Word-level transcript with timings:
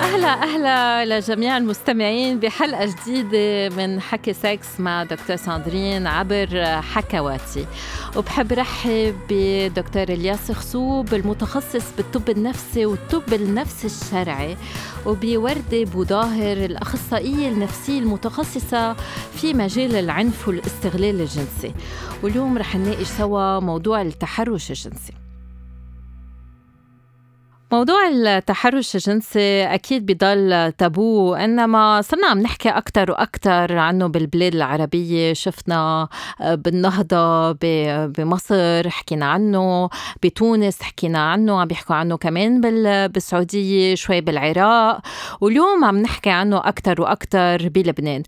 أهلا 0.00 0.42
أهلا 0.42 1.04
لجميع 1.18 1.56
المستمعين 1.56 2.40
بحلقة 2.40 2.84
جديدة 2.84 3.76
من 3.76 4.00
حكي 4.00 4.32
سكس 4.32 4.80
مع 4.80 5.04
دكتور 5.04 5.36
ساندرين 5.36 6.06
عبر 6.06 6.48
حكواتي. 6.82 7.66
وبحب 8.16 8.52
رحب 8.52 9.14
بدكتور 9.30 10.02
إلياس 10.02 10.52
خصوب 10.52 11.14
المتخصص 11.14 11.84
بالطب 11.96 12.30
النفسي 12.30 12.86
والطب 12.86 13.32
النفسي 13.32 13.86
الشرعي 13.86 14.56
وبوردة 15.06 15.84
بوظاهر 15.84 16.56
الأخصائية 16.56 17.48
النفسية 17.48 17.98
المتخصصة 17.98 18.92
في 19.34 19.54
مجال 19.54 19.96
العنف 19.96 20.48
والاستغلال 20.48 21.20
الجنسي. 21.20 21.74
واليوم 22.22 22.58
رح 22.58 22.76
نناقش 22.76 23.06
سوا 23.06 23.60
موضوع 23.60 24.02
التحرش 24.02 24.70
الجنسي. 24.70 25.12
موضوع 27.72 28.08
التحرش 28.08 28.94
الجنسي 28.94 29.64
أكيد 29.64 30.06
بضل 30.06 30.72
تابو 30.78 31.34
إنما 31.34 32.00
صرنا 32.02 32.26
عم 32.26 32.38
نحكي 32.38 32.68
أكتر 32.68 33.10
وأكتر 33.10 33.76
عنه 33.76 34.06
بالبلاد 34.06 34.54
العربية. 34.54 35.32
شفنا 35.32 36.08
آه، 36.40 36.54
بالنهضة 36.54 37.52
بمصر 38.06 38.90
حكينا 38.90 39.26
عنه 39.26 39.88
بتونس 40.22 40.82
حكينا 40.82 41.18
عنه 41.18 41.60
عم 41.60 41.68
بيحكوا 41.68 41.96
عنه 41.96 42.16
كمان 42.16 42.60
بالسعودية 43.08 43.94
شوي 43.94 44.20
بالعراق. 44.20 45.00
واليوم 45.40 45.84
عم 45.84 45.98
نحكي 45.98 46.30
عنه 46.30 46.56
أكتر 46.68 47.02
وأكتر 47.02 47.68
بلبنان. 47.68 48.22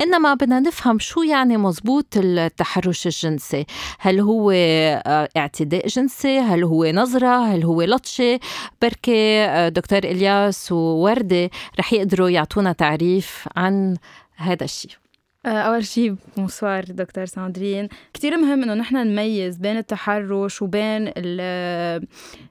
إنما 0.00 0.34
بدنا 0.34 0.60
نفهم 0.60 0.98
شو 0.98 1.22
يعني 1.22 1.56
مزبوط 1.56 2.06
التحرش 2.16 3.06
الجنسي. 3.06 3.66
هل 3.98 4.20
هو 4.20 4.50
آه، 4.50 5.28
اعتداء 5.36 5.86
جنسي؟ 5.86 6.38
هل 6.38 6.64
هو 6.64 6.84
نظرة؟ 6.84 7.44
هل 7.44 7.64
هو 7.64 7.82
لطشة؟ 7.82 8.40
بركي 8.82 9.44
آه، 9.44 9.68
دكتور 9.68 9.98
إلياس 9.98 10.72
ووردة 10.72 11.50
رح 11.78 11.92
يقدروا 11.92 12.30
يعطونا 12.30 12.72
تعريف 12.72 13.48
عن 13.56 13.96
هذا 14.36 14.64
الشيء. 14.64 14.90
آه، 15.46 15.48
أول 15.48 15.86
شيء 15.86 16.14
bonsoir 16.36 16.84
دكتور 16.84 17.24
ساندرين. 17.24 17.88
كتير 18.14 18.36
مهم 18.36 18.62
إنه 18.62 18.74
نحن 18.74 18.96
نميز 18.96 19.56
بين 19.56 19.76
التحرش 19.76 20.62
وبين 20.62 21.12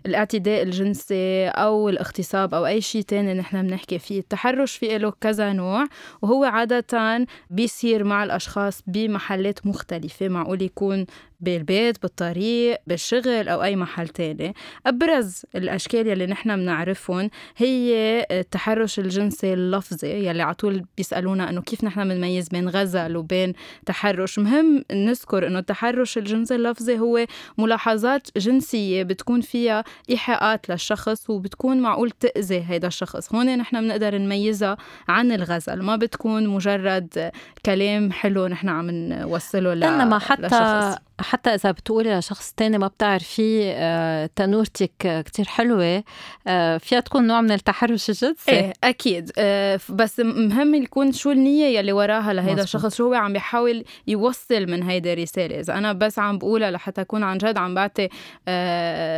الاعتداء 0.05 0.63
الجنسي 0.63 1.47
أو 1.47 1.89
الاغتصاب 1.89 2.53
أو 2.53 2.65
أي 2.65 2.81
شيء 2.81 3.01
تاني 3.01 3.33
نحن 3.33 3.67
بنحكي 3.67 3.99
فيه. 3.99 4.19
التحرش 4.19 4.75
في 4.75 4.97
له 4.97 5.13
كذا 5.21 5.53
نوع 5.53 5.85
وهو 6.21 6.43
عادة 6.43 7.27
بيصير 7.49 8.03
مع 8.03 8.23
الأشخاص 8.23 8.83
بمحلات 8.87 9.67
مختلفة. 9.67 10.27
معقول 10.27 10.61
يكون 10.61 11.05
بالبيت 11.41 12.01
بالطريق 12.01 12.77
بالشغل 12.87 13.49
أو 13.49 13.63
أي 13.63 13.75
محل 13.75 14.07
تاني. 14.07 14.53
أبرز 14.85 15.41
الأشكال 15.55 16.07
يلي 16.07 16.25
نحن 16.25 16.55
بنعرفهم 16.55 17.29
هي 17.57 17.91
التحرش 18.31 18.99
الجنسي 18.99 19.53
اللفظي 19.53 20.27
يلي 20.27 20.41
على 20.41 20.53
طول 20.53 20.85
بيسألونا 20.97 21.49
إنه 21.49 21.61
كيف 21.61 21.83
نحن 21.83 22.09
بنميز 22.09 22.47
بين 22.49 22.69
غزل 22.69 23.17
وبين 23.17 23.53
تحرش. 23.85 24.39
مهم 24.39 24.85
نذكر 24.91 25.47
إنه 25.47 25.59
التحرش 25.59 26.17
الجنسي 26.17 26.55
اللفظي 26.55 26.99
هو 26.99 27.25
ملاحظات 27.57 28.27
جنسية 28.37 29.03
بتكون 29.03 29.41
فيها 29.41 29.83
إيحاءات 30.09 30.69
للشخص 30.69 31.29
وبتكون 31.29 31.79
معقول 31.81 32.11
تأذي 32.11 32.65
هيدا 32.67 32.87
الشخص. 32.87 33.35
هون 33.35 33.57
نحن 33.57 33.81
بنقدر 33.81 34.17
نميزها 34.17 34.77
عن 35.07 35.31
الغزل 35.31 35.81
ما 35.81 35.95
بتكون 35.95 36.47
مجرد 36.47 37.31
كلام 37.65 38.11
حلو 38.11 38.47
نحن 38.47 38.69
عم 38.69 38.89
نوصله 38.91 39.73
إنما 39.73 40.19
حتى. 40.19 40.95
حتى 41.19 41.49
إذا 41.49 41.71
بتقولي 41.71 42.19
لشخص 42.19 42.53
تاني 42.57 42.77
ما 42.77 42.87
بتعرفيه 42.87 43.73
آه، 43.75 44.29
تنورتك 44.35 45.23
كتير 45.25 45.45
حلوة. 45.45 46.03
آه، 46.47 46.77
فيها 46.77 46.99
تكون 46.99 47.27
نوع 47.27 47.41
من 47.41 47.51
التحرش 47.51 48.09
الجنسي 48.09 48.51
إيه 48.51 48.73
أكيد. 48.83 49.31
آه، 49.37 49.79
بس 49.89 50.19
مهم 50.19 50.75
يكون 50.75 51.11
شو 51.11 51.31
النية 51.31 51.77
يلي 51.77 51.91
وراها 51.91 52.33
لهيدا 52.33 52.63
الشخص 52.63 52.95
شو 52.95 53.07
هو 53.07 53.13
عم 53.13 53.33
بيحاول 53.33 53.83
يوصل 54.07 54.65
من 54.65 54.83
هيدا 54.83 55.13
الرسالة 55.13 55.59
إذا 55.59 55.73
أنا 55.77 55.93
بس 55.93 56.19
عم 56.19 56.37
بقولها 56.37 56.71
لحتى 56.71 57.01
أكون 57.01 57.23
عن 57.23 57.37
جد 57.37 57.57
عم 57.57 57.75
بعطي 57.75 58.09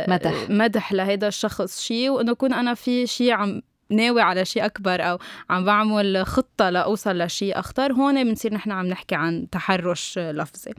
مدح. 0.08 0.50
مدح 0.50 0.92
لهيدا 0.92 1.28
الشخص 1.28 1.80
شيء 1.80 2.10
وإنه 2.10 2.32
أكون 2.32 2.52
أنا 2.52 2.74
في 2.74 3.06
شيء 3.06 3.32
عم 3.32 3.62
ناوي 3.90 4.22
على 4.22 4.44
شيء 4.44 4.64
أكبر 4.64 5.02
أو 5.02 5.18
عم 5.50 5.64
بعمل 5.64 6.26
خطة 6.26 6.70
لأوصل 6.70 7.18
لشيء 7.18 7.58
أخطر 7.58 7.92
هون 7.92 8.24
بنصير 8.24 8.54
نحن 8.54 8.70
عم 8.70 8.86
نحكي 8.86 9.14
عن 9.14 9.46
تحرش 9.50 10.18
لفظي. 10.18 10.72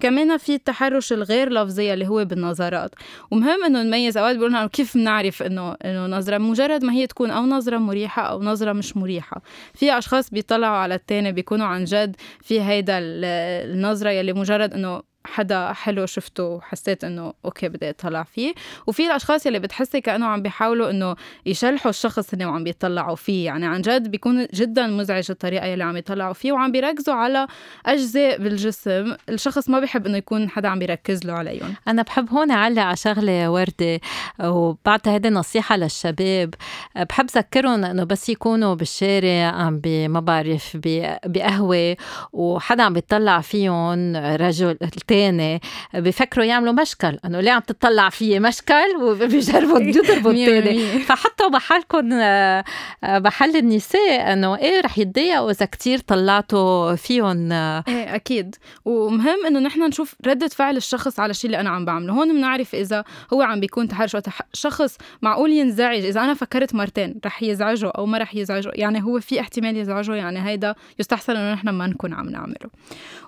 كمان 0.00 0.36
في 0.36 0.54
التحرش 0.54 1.12
الغير 1.12 1.52
لفظي 1.52 1.92
اللي 1.92 2.08
هو 2.08 2.24
بالنظرات. 2.24 2.94
ومهم 3.30 3.64
إنه 3.64 3.82
نميز 3.82 4.16
أوقات 4.16 4.36
بيقولنا 4.36 4.66
كيف 4.66 4.96
بنعرف 4.96 5.42
إنه 5.42 5.76
إنه 5.84 6.06
نظرة؟ 6.06 6.38
مجرد 6.38 6.84
ما 6.84 6.92
هي 6.92 7.06
تكون 7.06 7.30
أو 7.30 7.42
نظرة 7.42 7.78
مريحة 7.78 8.22
أو 8.22 8.42
نظرة 8.42 8.72
مش 8.72 8.96
مريحة. 8.96 9.42
في 9.74 9.98
أشخاص 9.98 10.30
بيطلعوا 10.30 10.76
على 10.76 10.94
التاني 10.94 11.32
بيكونوا 11.32 11.66
عن 11.66 11.84
جد 11.84 12.16
في 12.42 12.62
هيدا 12.62 12.98
النظرة 13.00 14.10
يلي 14.10 14.32
مجرد 14.32 14.74
إنه 14.74 15.09
حدا 15.24 15.72
حلو 15.72 16.06
شفته 16.06 16.44
وحسيت 16.44 17.04
إنه 17.04 17.32
أوكي 17.44 17.68
بدي 17.68 17.90
أطلع 17.90 18.22
فيه. 18.22 18.54
وفي 18.86 19.06
الأشخاص 19.06 19.46
اللي 19.46 19.58
بتحسي 19.58 20.00
كأنه 20.00 20.26
عم 20.26 20.42
بيحاولوا 20.42 20.90
إنه 20.90 21.16
يشلحوا 21.46 21.90
الشخص 21.90 22.32
اللي 22.32 22.44
عم 22.44 22.64
بيطلعوا 22.64 23.16
فيه. 23.16 23.46
يعني 23.46 23.66
عن 23.66 23.80
جد 23.80 24.08
بيكون 24.10 24.46
جدا 24.54 24.86
مزعج 24.86 25.26
الطريقة 25.30 25.72
اللي 25.72 25.84
عم 25.84 25.96
يطلعوا 25.96 26.32
فيه 26.32 26.52
وعم 26.52 26.72
بيركزوا 26.72 27.14
على 27.14 27.46
أجزاء 27.86 28.38
بالجسم. 28.38 29.14
الشخص 29.28 29.68
ما 29.68 29.80
بيحب 29.80 30.06
إنه 30.06 30.16
يكون 30.16 30.50
حدا 30.50 30.68
عم 30.68 30.78
بيركز 30.78 31.24
له 31.24 31.32
عليهم. 31.32 31.74
أنا 31.88 32.02
بحب 32.02 32.30
هون 32.30 32.50
أعلق 32.50 32.82
على 32.82 32.96
شغلة 32.96 33.50
وردة 33.50 34.00
وبعتها 34.44 35.12
هيدي 35.12 35.30
نصيحة 35.30 35.76
للشباب. 35.76 36.54
بحب 36.96 37.26
ذكرهم 37.36 37.84
إنه 37.84 38.04
بس 38.04 38.28
يكونوا 38.28 38.74
بالشارع 38.74 39.46
عم 39.46 39.80
ما 39.84 40.20
بعرف 40.20 40.76
بقهوة 41.24 41.96
وحدا 42.32 42.82
عم 42.82 42.92
بيطلع 42.92 43.40
فيهم 43.40 44.16
رجل 44.16 44.78
التاني 45.10 45.60
بفكروا 45.94 46.44
يعملوا 46.44 46.72
مشكل. 46.72 47.18
انه 47.24 47.40
ليه 47.40 47.50
عم 47.50 47.60
تطلع 47.60 48.08
فيي 48.08 48.40
مشكل؟ 48.40 48.96
وبيجربوا 49.02 49.80
يضربوا 49.96 50.30
التاني. 50.30 50.98
فحطوا 50.98 51.48
بحالكم 51.48 52.12
آه، 52.12 52.64
بحل 53.04 53.56
النساء 53.56 54.32
إنه 54.32 54.56
إيه 54.56 54.80
رح 54.80 54.98
يتضايقوا 54.98 55.50
إذا 55.50 55.66
كتير 55.66 55.98
طلعتوا 55.98 56.94
فيهم 56.94 57.52
إيه 57.52 58.14
أكيد. 58.14 58.56
ومهم 58.84 59.46
إنه 59.46 59.58
نحن 59.58 59.82
نشوف 59.82 60.14
ردة 60.26 60.48
فعل 60.48 60.76
الشخص 60.76 61.20
على 61.20 61.30
الشيء 61.30 61.50
اللي 61.50 61.60
أنا 61.60 61.70
عم 61.70 61.84
بعمله. 61.84 62.12
هون 62.12 62.32
بنعرف 62.32 62.74
إذا 62.74 63.04
هو 63.32 63.42
عم 63.42 63.60
بيكون 63.60 63.88
تحرش 63.88 64.16
شخص 64.52 64.98
معقول 65.22 65.50
ينزعج. 65.50 66.04
إذا 66.04 66.20
أنا 66.20 66.34
فكرت 66.34 66.74
مرتين 66.74 67.20
رح 67.26 67.42
يزعجه 67.42 67.88
أو 67.88 68.06
ما 68.06 68.18
رح 68.18 68.34
يزعجه. 68.34 68.70
يعني 68.74 69.02
هو 69.02 69.20
في 69.20 69.40
احتمال 69.40 69.76
يزعجه. 69.76 70.14
يعني 70.14 70.48
هيدا 70.48 70.74
يستحسن 70.98 71.36
إنه 71.36 71.52
نحن 71.52 71.68
ما 71.68 71.86
نكون 71.86 72.12
عم 72.12 72.28
نعمله. 72.28 72.70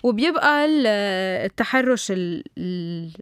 وبيبقى 0.02 0.66
التحرش 1.44 1.71
التحرش 1.72 2.12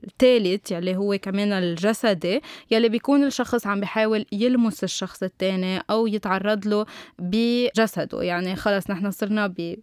الثالث 0.07 0.73
يلي 0.73 0.97
هو 0.97 1.19
كمان 1.19 1.53
الجسدي 1.53 2.41
يلي 2.71 2.89
بيكون 2.89 3.25
الشخص 3.25 3.67
عم 3.67 3.81
بيحاول 3.81 4.27
يلمس 4.33 4.85
الشخص 4.85 5.23
الثاني 5.23 5.83
أو 5.91 6.07
يتعرض 6.07 6.67
له 6.67 6.87
بجسده. 7.19 8.23
يعني 8.23 8.57
خلص 8.57 8.91
نحن 8.91 9.11
صرنا 9.11 9.47
ب 9.47 9.77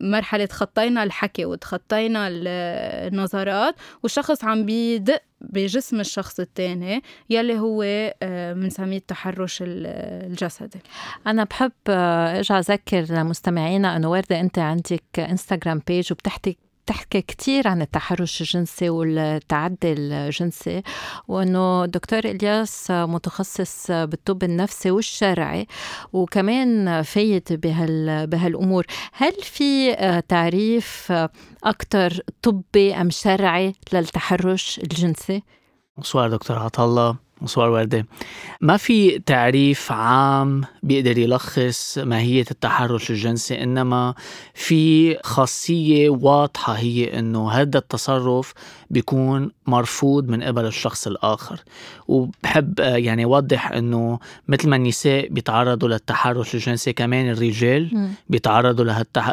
مرحلة 0.00 0.44
تخطينا 0.44 1.02
الحكي 1.02 1.44
وتخطينا 1.44 2.28
النظرات 2.30 3.74
والشخص 4.02 4.44
عم 4.44 4.66
بيدق 4.66 5.22
بجسم 5.40 6.00
الشخص 6.00 6.40
الثاني 6.40 7.02
يلي 7.30 7.58
هو 7.58 7.82
بنسميه 8.54 8.96
آه، 8.96 8.98
التحرش 8.98 9.58
الجسدي. 9.66 10.78
أنا 11.26 11.44
بحب 11.44 11.72
آه، 11.88 12.36
أرجع 12.36 12.58
أذكر 12.58 13.06
لمستمعينا 13.10 13.96
أنه 13.96 14.10
وردة 14.10 14.40
أنت 14.40 14.58
عندك 14.58 15.18
انستغرام 15.18 15.82
بيج 15.86 16.12
وبتحكي 16.12 16.56
بتحكي 16.88 17.22
كتير 17.22 17.68
عن 17.68 17.82
التحرش 17.82 18.40
الجنسي 18.40 18.90
والتعدي 18.90 19.92
الجنسي 19.92 20.82
وإنه 21.28 21.86
دكتور 21.86 22.18
إلياس 22.18 22.90
متخصص 22.90 23.90
بالطب 23.90 24.44
النفسي 24.44 24.90
والشرعي 24.90 25.66
وكمان 26.12 27.02
فايت 27.02 27.52
بهال 27.52 28.26
بهالأمور. 28.26 28.86
هل 29.12 29.32
في 29.32 29.94
تعريف 30.28 31.12
أكثر 31.64 32.20
طبي 32.42 32.94
أم 32.94 33.10
شرعي 33.10 33.72
للتحرش 33.92 34.78
الجنسي؟ 34.78 35.42
سؤال 36.02 36.30
دكتور 36.30 36.58
عطله 36.58 37.16
سؤال 37.44 37.70
وردة. 37.70 38.06
ما 38.60 38.76
في 38.76 39.18
تعريف 39.18 39.92
عام 39.92 40.64
بيقدر 40.82 41.18
يلخص 41.18 41.98
ماهية 41.98 42.44
التحرش 42.50 43.10
الجنسي 43.10 43.62
إنما 43.62 44.14
في 44.54 45.16
خاصية 45.22 46.08
واضحة 46.10 46.72
هي 46.72 47.18
إنه 47.18 47.50
هذا 47.50 47.78
التصرف 47.78 48.54
بيكون 48.90 49.50
مرفوض 49.66 50.28
من 50.28 50.42
قبل 50.42 50.66
الشخص 50.66 51.06
الآخر. 51.06 51.60
وبحب 52.08 52.78
يعني 52.78 53.24
أوضح 53.24 53.72
إنه 53.72 54.18
مثل 54.48 54.68
ما 54.68 54.76
النساء 54.76 55.28
بيتعرضوا 55.28 55.88
للتحرش 55.88 56.54
الجنسي 56.54 56.92
كمان 56.92 57.30
الرجال 57.30 58.08
بيتعرضوا 58.28 58.84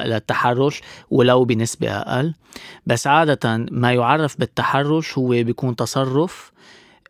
للتحرش 0.06 0.82
ولو 1.12 1.46
بنسبة 1.46 1.90
أقل. 1.92 2.34
بس 2.86 3.08
عادة 3.08 3.66
ما 3.72 3.94
يعرف 3.94 4.40
بالتحرش 4.40 5.18
هو 5.18 5.28
بيكون 5.28 5.76
تصرف 5.76 6.55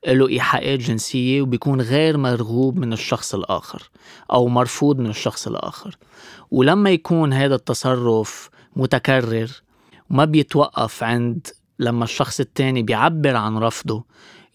له 0.07 0.27
إيحاءات 0.29 0.79
جنسية 0.79 1.41
وبيكون 1.41 1.81
غير 1.81 2.17
مرغوب 2.17 2.77
من 2.77 2.93
الشخص 2.93 3.35
الآخر 3.35 3.89
أو 4.31 4.47
مرفوض 4.47 4.99
من 4.99 5.09
الشخص 5.09 5.47
الآخر. 5.47 5.97
ولما 6.51 6.89
يكون 6.89 7.33
هذا 7.33 7.55
التصرف 7.55 8.49
متكرر 8.75 9.51
وما 10.09 10.25
بيتوقف 10.25 11.03
عند 11.03 11.47
لما 11.79 12.03
الشخص 12.03 12.39
التاني 12.39 12.81
بيعبر 12.81 13.35
عن 13.35 13.57
رفضه 13.57 14.03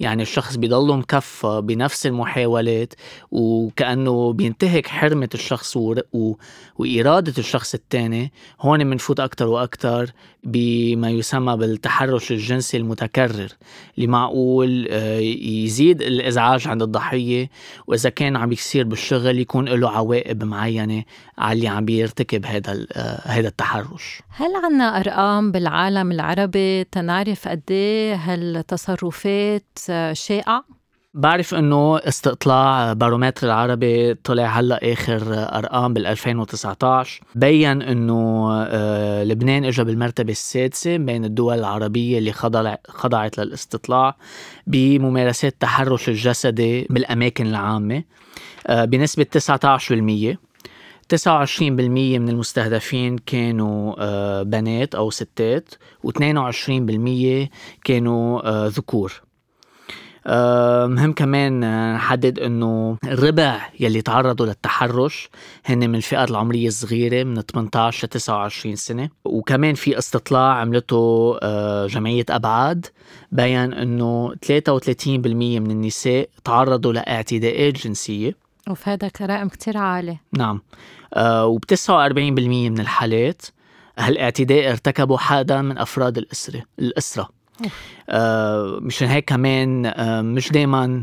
يعني 0.00 0.22
الشخص 0.22 0.56
بيضله 0.56 0.96
مكفى 0.96 1.60
بنفس 1.64 2.06
المحاولات 2.06 2.94
وكأنه 3.30 4.32
بينتهك 4.32 4.86
حرمة 4.86 5.28
الشخص 5.34 5.76
و... 5.76 5.94
وإرادة 6.78 7.34
الشخص 7.38 7.74
الثاني 7.74 8.32
هون 8.60 8.90
بنفوت 8.90 9.20
أكتر 9.20 9.46
وأكتر 9.46 10.10
بما 10.44 11.10
يسمى 11.10 11.56
بالتحرش 11.56 12.32
الجنسي 12.32 12.76
المتكرر 12.76 13.48
اللي 13.96 14.06
معقول 14.06 14.86
آه، 14.90 15.18
يزيد 15.18 16.02
الإزعاج 16.02 16.68
عند 16.68 16.82
الضحية 16.82 17.50
وإذا 17.86 18.10
كان 18.10 18.36
عم 18.36 18.52
يصير 18.52 18.84
بالشغل 18.84 19.38
يكون 19.38 19.68
له 19.68 19.90
عواقب 19.90 20.44
معينة 20.44 21.04
على 21.38 21.56
اللي 21.56 21.68
عم 21.68 21.84
بيرتكب 21.84 22.46
هذا 22.46 22.86
آه، 22.92 23.20
هذا 23.24 23.48
التحرش. 23.48 24.22
هل 24.28 24.50
عنا 24.64 25.00
أرقام 25.00 25.52
بالعالم 25.52 26.12
العربي 26.12 26.84
تنعرف 26.84 27.48
قد 27.48 27.62
إيه 27.70 28.14
هالتصرفات 28.14 29.78
شائعة؟ 30.12 30.80
بعرف 31.14 31.54
إنه 31.54 31.98
استطلاع 31.98 32.92
بارومتر 32.92 33.46
العربي 33.46 34.14
طلع 34.14 34.46
هلأ 34.46 34.92
آخر 34.92 35.22
أرقام 35.32 35.94
بال 35.94 36.06
2019 36.06 37.20
بين 37.34 37.82
إنه 37.82 38.48
آه، 38.52 39.24
لبنان 39.24 39.64
اجى 39.64 39.84
بالمرتبة 39.84 40.32
السادسة 40.32 40.96
بين 40.96 41.24
الدول 41.24 41.58
العربية 41.58 42.18
اللي 42.18 42.32
خضعت 42.88 43.38
للاستطلاع 43.38 44.16
بممارسات 44.66 45.52
التحرش 45.52 46.08
الجسدي 46.08 46.86
بالأماكن 46.90 47.46
العامة 47.46 48.04
آه، 48.66 48.84
بنسبة 48.84 49.26
19% 49.38 50.38
29% 51.08 52.18
من 52.18 52.28
المستهدفين 52.28 53.18
كانوا 53.18 53.94
آه، 53.98 54.42
بنات 54.42 54.94
أو 54.94 55.10
ستات 55.10 55.74
و22% 56.06 57.48
كانوا 57.84 58.68
ذكور. 58.68 59.29
مهم 60.86 61.12
كمان 61.12 61.60
نحدد 61.94 62.38
إنه 62.38 62.96
الربع 63.04 63.60
يلي 63.80 64.02
تعرضوا 64.02 64.46
للتحرش 64.46 65.28
هن 65.64 65.78
من 65.78 65.94
الفئات 65.94 66.30
العمرية 66.30 66.68
الصغيرة 66.68 67.24
من 67.24 67.40
18 67.40 68.06
ل 68.06 68.10
29 68.10 68.76
سنة. 68.76 69.08
وكمان 69.24 69.74
في 69.74 69.98
استطلاع 69.98 70.54
عملته 70.54 71.38
آه، 71.42 71.86
جمعية 71.86 72.24
أبعاد 72.30 72.86
بيان 73.32 73.72
إنه 73.72 74.34
33% 74.34 75.60
من 75.60 75.70
النساء 75.70 76.28
تعرضوا 76.44 76.92
لاعتداءات 76.92 77.86
جنسية. 77.86 78.36
وفهذا 78.68 79.10
رقم 79.20 79.48
كتير 79.48 79.76
عالي. 79.76 80.16
نعم. 80.32 80.62
آه، 81.14 81.46
وب 81.46 81.64
49% 81.64 82.70
من 82.70 82.80
الحالات 82.80 83.42
هالاعتداء 83.98 84.70
ارتكبوا 84.70 85.18
حدا 85.18 85.62
من 85.62 85.78
أفراد 85.78 86.18
الأسرة 86.18 86.62
الأسرة. 86.78 87.22
آه 87.22 87.39
مشان 88.80 89.08
هيك 89.08 89.24
كمان 89.24 89.86
آه 89.86 90.22
مش 90.22 90.48
دايما 90.52 91.02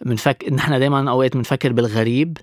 بنفكر 0.00 0.54
نحن 0.54 0.78
دايما 0.78 1.10
أوقات 1.10 1.36
بنفكر 1.36 1.72
بالغريب 1.72 2.38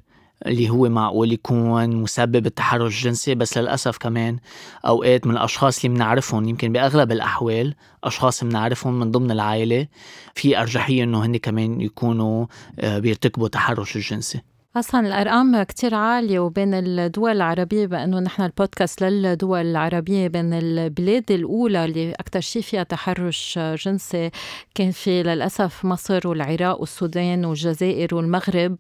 اللي 0.46 0.70
هو 0.70 0.90
معقول 0.90 1.34
يكون 1.34 1.96
مسبب 1.96 2.46
التحرش 2.46 2.98
الجنسي 2.98 3.36
بس 3.36 3.58
للأسف 3.58 3.98
كمان 3.98 4.38
أوقات 4.86 5.28
من 5.28 5.34
الأشخاص 5.38 5.86
اللي 5.86 5.96
بنعرفهم 5.96 6.50
يمكن 6.50 6.72
بأغلب 6.72 7.12
الأحوال 7.12 7.76
أشخاص 8.04 8.44
بنعرفهم 8.44 9.00
من 9.00 9.12
ضمن 9.12 9.32
العائلة 9.32 9.88
في 10.36 10.60
أرجحية 10.60 11.04
إنه 11.04 11.26
هن 11.26 11.38
كمان 11.38 11.82
يكونوا 11.82 12.46
آه، 12.80 13.00
بيرتكبوا 13.00 13.48
تحرش 13.48 13.96
الجنسي. 13.96 14.42
أصلا 14.78 15.08
الأرقام 15.08 15.64
كتير 15.64 15.96
عالية 15.96 16.40
وبين 16.40 16.74
الدول 16.74 17.32
العربية 17.32 17.86
بأنه 17.86 18.20
نحن 18.20 18.42
البودكاست 18.42 19.04
للدول 19.04 19.66
العربية 19.66 20.28
بين 20.28 20.54
البلاد 20.54 21.32
الأولى 21.32 21.86
اللي 21.86 22.12
أكثر 22.12 22.40
شيء 22.40 22.62
فيها 22.62 22.84
تحرش 22.84 23.60
جنسي 23.60 24.32
كان 24.76 24.92
في 24.92 25.24
للأسف 25.24 25.86
مصر 25.86 26.28
والعراق 26.28 26.80
والسودان 26.80 27.46
والجزائر 27.46 28.16
والمغرب. 28.16 28.78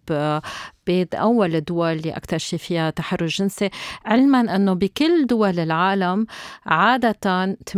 بيد 0.89 1.15
أول 1.15 1.55
الدول 1.55 1.91
اللي 1.91 2.11
أكثر 2.11 2.37
شيء 2.37 2.59
فيها 2.59 2.89
تحرش 2.89 3.41
جنسي. 3.41 3.69
علما 4.05 4.55
أنه 4.55 4.73
بكل 4.73 5.25
دول 5.27 5.59
العالم 5.59 6.25
عادة 6.65 7.55
80% 7.71 7.75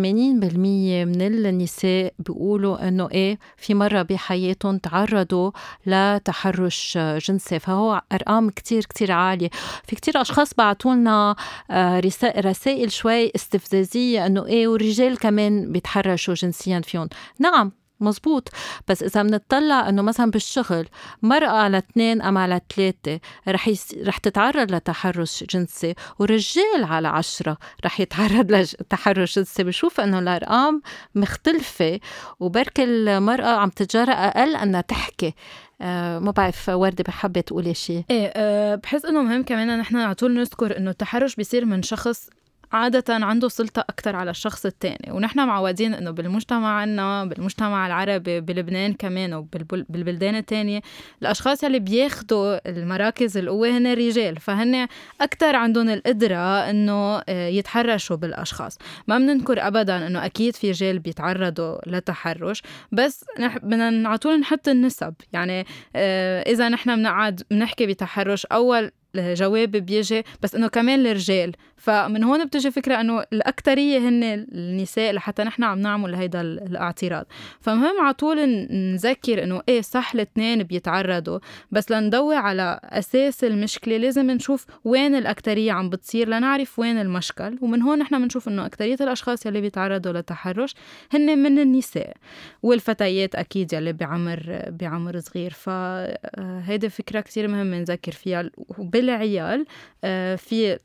من 1.05 1.21
النساء 1.21 2.13
بيقولوا 2.19 2.87
أنه 2.87 3.09
إيه 3.11 3.39
في 3.57 3.73
مرة 3.73 4.01
بحياتهم 4.01 4.77
تعرضوا 4.77 5.51
لتحرش 5.85 6.97
جنسي 6.97 7.59
فهو 7.59 8.01
أرقام 8.11 8.49
كتير 8.49 8.85
كتير 8.85 9.11
عالية. 9.11 9.49
في 9.83 9.95
كتير 9.95 10.21
أشخاص 10.21 10.53
بعثوا 10.53 10.93
لنا 10.95 11.35
آه، 11.71 12.01
رسائل 12.37 12.91
شوي 12.91 13.31
استفزازية 13.35 14.25
أنه 14.25 14.45
إيه 14.45 14.67
والرجال 14.67 15.17
كمان 15.17 15.71
بيتحرشوا 15.71 16.33
جنسيا 16.33 16.81
فيهم. 16.81 17.09
نعم 17.39 17.80
مزبوط 18.01 18.49
بس 18.87 19.03
إذا 19.03 19.23
بنطلع 19.23 19.89
إنه 19.89 20.01
مثلا 20.01 20.31
بالشغل 20.31 20.87
مرأة 21.21 21.49
على 21.49 21.77
اثنين 21.77 22.21
أم 22.21 22.37
على 22.37 22.61
ثلاثة 22.75 23.19
رح 23.47 23.67
يس... 23.67 23.95
رح 24.05 24.17
تتعرض 24.17 24.71
لتحرش 24.71 25.43
جنسي 25.43 25.95
ورجال 26.19 26.83
على 26.83 27.07
عشرة 27.07 27.57
رح 27.85 27.99
يتعرض 27.99 28.51
لتحرش 28.55 29.39
جنسي. 29.39 29.63
بشوف 29.63 29.99
إنه 29.99 30.19
الأرقام 30.19 30.81
مختلفة 31.15 31.99
وبركي 32.39 32.83
المرأة 32.83 33.49
عم 33.49 33.69
تتجرأ 33.69 34.13
أقل 34.13 34.55
أنها 34.55 34.81
تحكي. 34.81 35.33
آه 35.81 36.19
ما 36.19 36.31
بعرف 36.31 36.69
وردة 36.69 37.03
بحبة 37.07 37.41
تقولي 37.41 37.73
شيء 37.73 38.03
إيه 38.11 38.31
أه 38.35 38.75
بحس 38.75 39.05
إنه 39.05 39.21
مهم 39.21 39.43
كمان 39.43 39.79
نحن 39.79 39.97
على 39.97 40.15
طول 40.15 40.33
نذكر 40.33 40.77
إنه 40.77 40.89
التحرش 40.91 41.35
بيصير 41.35 41.65
من 41.65 41.83
شخص 41.83 42.29
عادة 42.71 43.13
عنده 43.13 43.47
سلطة 43.47 43.79
أكثر 43.79 44.15
على 44.15 44.31
الشخص 44.31 44.65
الثاني 44.65 45.11
ونحن 45.11 45.47
معودين 45.47 45.93
إنه 45.93 46.11
بالمجتمع 46.11 46.67
عنا 46.67 47.25
بالمجتمع 47.25 47.87
العربي 47.87 48.41
بلبنان 48.41 48.93
كمان 48.93 49.33
وبالبلدان 49.33 50.35
الثانية 50.35 50.81
الأشخاص 51.21 51.63
اللي 51.63 51.79
بياخدوا 51.79 52.69
المراكز 52.69 53.37
القوة 53.37 53.77
هن 53.77 53.87
الرجال 53.87 54.39
فهن 54.39 54.87
أكثر 55.21 55.55
عندهم 55.55 55.89
القدرة 55.89 56.69
إنه 56.69 57.21
آه، 57.29 57.47
يتحرشوا 57.47 58.15
بالأشخاص. 58.15 58.77
ما 59.07 59.17
بننكر 59.17 59.67
أبدا 59.67 60.07
إنه 60.07 60.25
أكيد 60.25 60.55
في 60.55 60.69
رجال 60.69 60.99
بيتعرضوا 60.99 61.77
لتحرش 61.87 62.63
بس 62.91 63.25
بدنا 63.63 64.09
على 64.09 64.17
طول 64.17 64.39
نحط 64.39 64.67
النسب. 64.67 65.13
يعني 65.33 65.65
آه، 65.95 66.41
إذا 66.41 66.69
نحن 66.69 66.95
بنقعد 66.95 67.43
بنحكي 67.51 67.85
بتحرش 67.85 68.45
أول 68.45 68.91
جواب 69.15 69.71
بيجي 69.71 70.23
بس 70.41 70.55
إنه 70.55 70.67
كمان 70.67 71.05
الرجال. 71.05 71.51
فمن 71.75 72.23
هون 72.23 72.45
بتجي 72.45 72.71
فكرة 72.71 73.01
إنه 73.01 73.23
الاكثريه 73.33 73.99
هن 73.99 74.23
النساء 74.23 75.13
لحتى 75.13 75.43
نحن 75.43 75.63
عم 75.63 75.79
نعمل 75.79 76.15
هيدا 76.15 76.41
الاعتراض. 76.41 77.25
فمهم 77.61 78.01
على 78.01 78.13
طول 78.13 78.67
نذكر 78.71 79.43
إنه 79.43 79.61
إيه 79.69 79.81
صح 79.81 80.13
الاثنين 80.13 80.63
بيتعرضوا 80.63 81.39
بس 81.71 81.91
لندور 81.91 82.35
على 82.35 82.79
أساس 82.83 83.43
المشكلة 83.43 83.97
لازم 83.97 84.31
نشوف 84.31 84.65
وين 84.83 85.15
الاكثريه 85.15 85.71
عم 85.71 85.89
بتصير 85.89 86.29
لنعرف 86.29 86.79
وين 86.79 87.01
المشكل. 87.01 87.57
ومن 87.61 87.81
هون 87.81 87.99
نحن 87.99 88.21
بنشوف 88.21 88.47
إنه 88.47 88.65
اكثريه 88.65 88.97
الأشخاص 89.01 89.45
يلي 89.45 89.61
بيتعرضوا 89.61 90.11
للتحرش 90.11 90.75
هن 91.13 91.37
من 91.37 91.59
النساء 91.59 92.13
والفتيات 92.63 93.35
أكيد 93.35 93.73
يلي 93.73 93.93
بعمر 93.93 94.63
بعمر 94.69 95.19
صغير. 95.19 95.51
فهيدي 95.51 96.89
فكرة 96.89 97.19
كثير 97.19 97.47
مهم 97.47 97.73
نذكر 97.73 98.11
فيها. 98.11 98.49
بالعيال 99.01 99.65
آه، 100.03 100.35
في 100.35 100.77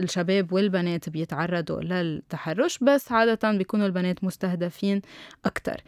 الشباب 0.00 0.52
والبنات 0.52 1.08
بيتعرضوا 1.08 1.80
للتحرش 1.80 2.78
بس 2.78 3.12
عادة 3.12 3.52
بيكونوا 3.52 3.86
البنات 3.86 4.24
مستهدفين 4.24 5.02
أكتر. 5.44 5.80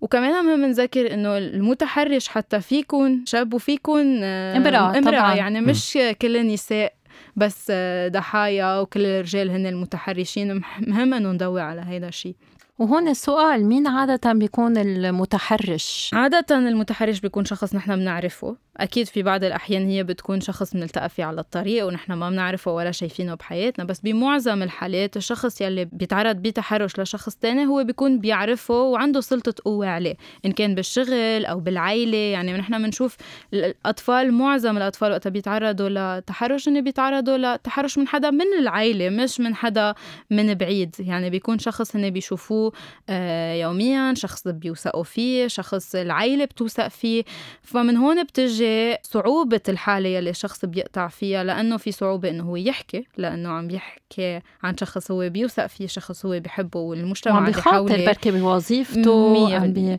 وكمان 0.00 0.44
مهم 0.44 0.64
نذكر 0.64 1.14
إنه 1.14 1.38
المتحرش 1.38 2.28
حتى 2.28 2.60
في 2.60 2.78
يكون 2.78 3.24
شاب 3.26 3.54
وفي 3.54 3.72
يكون 3.72 4.24
امرأة 4.24 4.98
امرأة 4.98 5.20
طبعا. 5.20 5.34
يعني 5.34 5.60
مش 5.60 5.98
كل 6.22 6.36
النساء 6.36 6.92
بس 7.36 7.66
آه، 7.70 8.08
ضحايا 8.08 8.80
وكل 8.80 9.06
الرجال 9.06 9.50
هن 9.50 9.66
المتحرشين. 9.66 10.62
مهم 10.80 11.14
إنه 11.14 11.32
نضوي 11.32 11.60
على 11.60 11.84
هيدا 11.86 12.08
الشيء 12.08 12.36
وهون 12.78 13.08
السؤال 13.08 13.64
مين 13.64 13.86
عادة 13.86 14.32
بيكون 14.32 14.76
المتحرش؟ 14.76 16.10
عادة 16.12 16.58
المتحرش 16.58 17.20
بيكون 17.20 17.44
شخص 17.44 17.74
نحن 17.74 17.96
بنعرفه. 17.96 18.56
أكيد 18.76 19.06
في 19.06 19.22
بعض 19.22 19.44
الأحيان 19.44 19.86
هي 19.86 20.04
بتكون 20.04 20.40
شخص 20.40 20.74
بنلتقى 20.74 21.08
فيه 21.08 21.24
على 21.24 21.40
الطريق 21.40 21.86
ونحن 21.86 22.12
ما 22.12 22.30
بنعرفه 22.30 22.72
ولا 22.72 22.90
شايفينه 22.90 23.34
بحياتنا 23.34 23.84
بس 23.84 24.00
بمعظم 24.00 24.62
الحالات 24.62 25.16
الشخص 25.16 25.60
يلي 25.60 25.84
بيتعرض 25.84 26.36
بتحرش 26.36 27.00
لشخص 27.00 27.34
تاني 27.34 27.66
هو 27.66 27.84
بيكون 27.84 28.18
بيعرفه 28.18 28.80
وعنده 28.82 29.20
سلطة 29.20 29.54
قوة 29.64 29.86
عليه 29.86 30.14
إن 30.46 30.52
كان 30.52 30.74
بالشغل 30.74 31.44
أو 31.44 31.60
بالعيلة 31.60 32.16
يعني 32.18 32.52
نحن 32.52 32.82
بنشوف 32.82 33.16
الأطفال 33.52 34.32
معظم 34.32 34.76
الأطفال 34.76 35.10
وقت 35.10 35.28
بيتعرضوا 35.28 35.88
لتحرش 36.18 36.68
إن 36.68 36.80
بيتعرضوا 36.80 37.36
لتحرش 37.36 37.98
من 37.98 38.08
حدا 38.08 38.30
من 38.30 38.58
العيلة 38.58 39.08
مش 39.08 39.40
من 39.40 39.54
حدا 39.54 39.94
من 40.30 40.54
بعيد 40.54 40.96
يعني 40.98 41.30
بيكون 41.30 41.58
شخص 41.58 41.96
هن 41.96 42.10
بيشوفوه 42.10 42.72
آه، 43.08 43.54
يوميا 43.54 44.14
شخص 44.14 44.48
بيوثقوا 44.48 45.04
فيه 45.04 45.46
شخص 45.46 45.94
العيلة 45.94 46.44
بتوثق 46.44 46.88
فيه 46.88 47.24
فمن 47.62 47.96
هون 47.96 48.24
بتجي 48.24 48.63
بتيجي 48.64 48.98
صعوبة 49.02 49.60
الحالة 49.68 50.08
يلي 50.08 50.30
الشخص 50.30 50.64
بيقطع 50.64 51.08
فيها 51.08 51.44
لأنه 51.44 51.76
في 51.76 51.92
صعوبة 51.92 52.30
إنه 52.30 52.44
هو 52.44 52.56
يحكي 52.56 53.04
لأنه 53.16 53.48
عم 53.48 53.70
يحكي 53.70 54.40
عن 54.62 54.76
شخص 54.76 55.10
هو 55.10 55.28
بيوثق 55.28 55.66
فيه 55.66 55.86
شخص 55.86 56.26
هو 56.26 56.40
بيحبه 56.40 56.80
والمجتمع 56.80 57.36
عم 57.36 57.44
بيخاطر 57.44 58.04
بركي 58.06 58.30
بوظيفته 58.30 59.10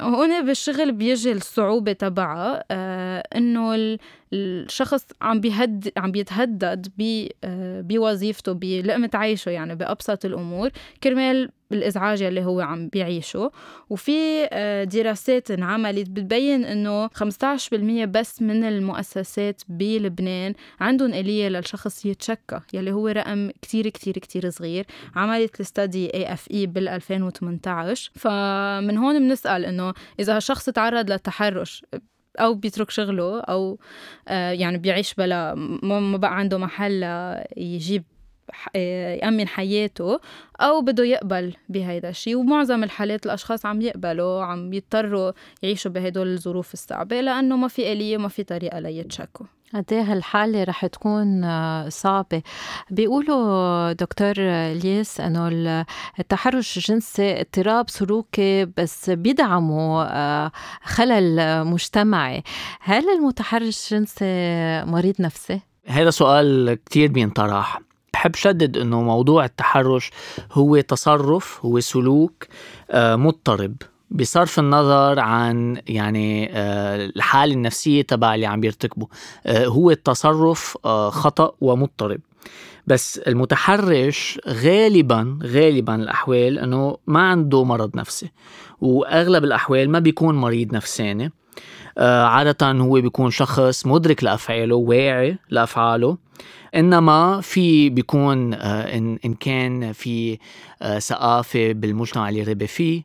هون 0.02 0.46
بالشغل 0.46 0.92
بيجي 0.92 1.32
الصعوبة 1.32 1.92
تبعها 1.92 2.64
آه 2.72 3.24
إنه 3.36 3.98
الشخص 4.34 5.06
عم 5.22 5.40
بيهد 5.40 5.92
عم 5.98 6.12
بيتهدد 6.12 6.88
آه، 7.44 7.82
بوظيفته 7.82 8.52
بلقمة 8.52 9.10
عيشه 9.14 9.50
يعني 9.50 9.76
بأبسط 9.76 10.26
الأمور. 10.26 10.70
كرمال 11.04 11.50
الإزعاج 11.72 12.22
اللي 12.22 12.46
هو 12.46 12.62
عم 12.62 12.88
بيعيشه. 12.88 13.52
وفي 13.90 14.48
آه، 14.52 14.84
دراسات 14.84 15.52
انعملت 15.52 16.10
بتبين 16.10 16.66
إنه 16.66 17.08
15% 17.08 18.06
بس 18.06 18.42
من 18.42 18.64
المؤسسات 18.64 19.62
بلبنان 19.68 20.54
عندهم 20.80 21.14
آلية 21.14 21.48
للشخص 21.50 22.06
يتشكى 22.06 22.60
يلي 22.74 22.92
هو 22.92 23.08
رقم 23.08 23.50
كتير 23.62 23.90
كتير 23.90 24.14
كتير 24.14 24.50
صغير. 24.50 24.86
عملت 25.16 25.56
الاستدي 25.56 26.14
اي 26.14 26.34
اف 26.34 26.52
اي 26.52 26.66
بال 26.66 26.88
2018 26.88 28.12
فمن 28.16 28.98
هون 28.98 29.20
بنسأل 29.20 29.66
إنه 29.66 29.94
إذا 30.20 30.38
الشخص 30.38 30.66
تعرض 30.70 31.12
للتحرش 31.12 31.84
أو 32.40 32.54
بيترك 32.54 32.90
شغله 32.90 33.40
أو 33.42 33.80
آه، 34.28 34.52
يعني 34.52 34.78
بيعيش 34.78 35.14
بلا 35.14 35.56
ما 35.84 36.18
بقى 36.18 36.38
عنده 36.38 36.58
محل 36.58 37.04
يجيب 37.58 38.04
يأمن 38.76 39.48
حياته 39.48 40.20
أو 40.62 40.82
بده 40.82 41.04
يقبل 41.04 41.54
بهيدا 41.70 42.10
الشيء 42.10 42.36
ومعظم 42.36 42.84
الحالات 42.84 43.26
الأشخاص 43.26 43.66
عم 43.66 43.82
يقبلوا 43.82 44.44
عم 44.44 44.74
يضطروا 44.74 45.32
يعيشوا 45.64 45.92
بهدول 45.92 46.34
الظروف 46.34 46.74
الصعبة 46.74 47.22
لأنه 47.22 47.58
ما 47.58 47.68
في 47.68 47.92
آلية 47.92 48.18
ما 48.18 48.28
في 48.28 48.44
طريقة 48.44 48.80
ليتشكوا 48.80 49.46
قد 49.74 49.94
إيه 49.94 50.02
هالحالة 50.02 50.64
رح 50.64 50.86
تكون 50.86 51.44
آه، 51.44 51.90
صعبة؟ 51.90 52.42
بيقولوا 52.92 53.92
دكتور 53.92 54.34
إلياس 54.38 55.20
إنه 55.20 55.48
التحرش 56.20 56.78
الجنسي 56.78 57.42
اضطراب 57.42 57.90
سلوكي 57.90 58.66
بس 58.66 59.10
بيدعموا 59.10 60.04
آه، 60.04 60.52
خلل 60.84 61.64
مجتمعي. 61.66 62.44
هل 62.82 63.10
المتحرش 63.10 63.94
الجنسي 63.94 64.26
مريض 64.92 65.16
نفسي؟ 65.20 65.62
هذا 65.86 66.10
سؤال 66.10 66.78
كتير 66.86 67.12
بينطرح. 67.12 67.85
بحب 68.16 68.36
شدد 68.36 68.78
إنه 68.78 69.02
موضوع 69.02 69.46
التحرش 69.46 70.12
هو 70.52 70.80
تصرف 70.80 71.66
هو 71.66 71.80
سلوك 71.80 72.46
آه، 72.92 73.16
مضطرب. 73.16 73.76
بصرف 74.12 74.60
النظر 74.60 75.20
عن 75.20 75.82
يعني 75.88 76.50
آه، 76.52 77.06
الحالة 77.06 77.54
النفسية 77.54 78.02
تبع 78.02 78.36
اللي 78.36 78.46
عم 78.46 78.62
بيرتكبه. 78.62 79.08
آه، 79.46 79.66
هو 79.66 79.92
التصرف 79.92 80.78
خطأ 81.10 81.52
ومضطرب. 81.62 82.20
بس 82.88 83.18
المتحرش 83.18 84.40
غالبا 84.48 85.40
غالبا 85.44 85.96
الأحوال 85.96 86.60
إنه 86.60 86.98
ما 87.08 87.30
عنده 87.30 87.64
مرض 87.64 87.96
نفسي. 87.96 88.32
وأغلب 88.82 89.44
الأحوال 89.44 89.90
ما 89.90 90.00
بيكون 90.00 90.36
مريض 90.36 90.74
نفساني. 90.74 91.32
عادة 91.98 92.72
هو 92.72 93.02
بيكون 93.02 93.32
شخص 93.32 93.86
مدرك 93.86 94.24
لأفعاله 94.24 94.76
واعي 94.76 95.38
لأفعاله. 95.50 96.18
إنما 96.76 97.42
في 97.42 97.90
بيكون 97.90 98.54
آه، 98.54 98.98
إن 98.98 99.20
إن 99.26 99.34
كان 99.34 99.92
في 99.94 100.38
آه، 100.82 101.00
ثقافه 101.00 101.72
بالمجتمع 101.72 102.30
اللي 102.30 102.44
ربي 102.44 102.68
فيه 102.68 103.04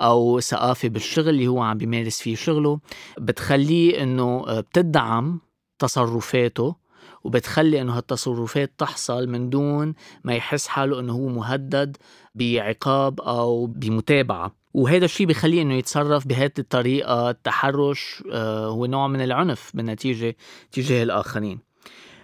أو 0.00 0.40
ثقافه 0.40 0.88
بالشغل 0.88 1.28
اللي 1.28 1.46
هو 1.46 1.62
عم 1.62 1.78
بيمارس 1.78 2.20
فيه 2.20 2.34
شغله 2.36 2.80
بتخليه 3.18 4.02
إنه 4.02 4.44
آه، 4.48 4.60
بتدعم 4.60 5.40
تصرفاته 5.78 6.76
وبتخلي 7.24 7.80
إنه 7.80 7.96
هالتصرفات 7.96 8.72
تحصل 8.78 9.28
من 9.28 9.50
دون 9.50 9.94
ما 10.24 10.34
يحس 10.34 10.66
حاله 10.66 11.00
إنه 11.00 11.12
هو 11.12 11.28
مهدد 11.28 11.96
بعقاب 12.34 13.20
أو 13.20 13.66
بمتابعة. 13.66 14.61
وهذا 14.74 15.04
الشيء 15.04 15.26
بخليه 15.26 15.62
إنه 15.62 15.74
يتصرف 15.74 16.26
بهذه 16.26 16.52
الطريقة 16.58 17.30
التحرش 17.30 18.22
هو 18.34 18.86
نوع 18.86 19.08
من 19.08 19.20
العنف 19.20 19.70
بالنتيجة 19.74 20.36
تجاه 20.72 21.02
الآخرين. 21.02 21.72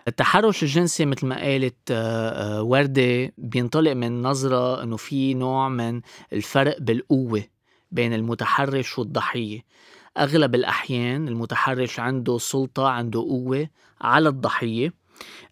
التحرش 0.09 0.63
الجنسي 0.63 1.07
مثل 1.07 1.27
ما 1.27 1.41
قالت 1.41 1.91
آه، 1.91 2.59
آه، 2.59 2.63
وردة 2.63 3.33
بينطلق 3.39 3.93
من 3.93 4.23
نظرة 4.23 4.83
أنه 4.83 4.97
في 4.97 5.35
نوع 5.35 5.69
من 5.69 6.01
الفرق 6.33 6.77
بالقوة 6.81 7.45
بين 7.93 8.13
المتحرش 8.13 8.99
والضحية. 8.99 9.61
أغلب 10.19 10.55
الأحيان 10.55 11.29
المتحرش 11.29 12.01
عنده 12.01 12.39
سلطة 12.39 12.89
عنده 12.89 13.21
قوة 13.21 13.69
على 14.01 14.29
الضحية 14.29 14.95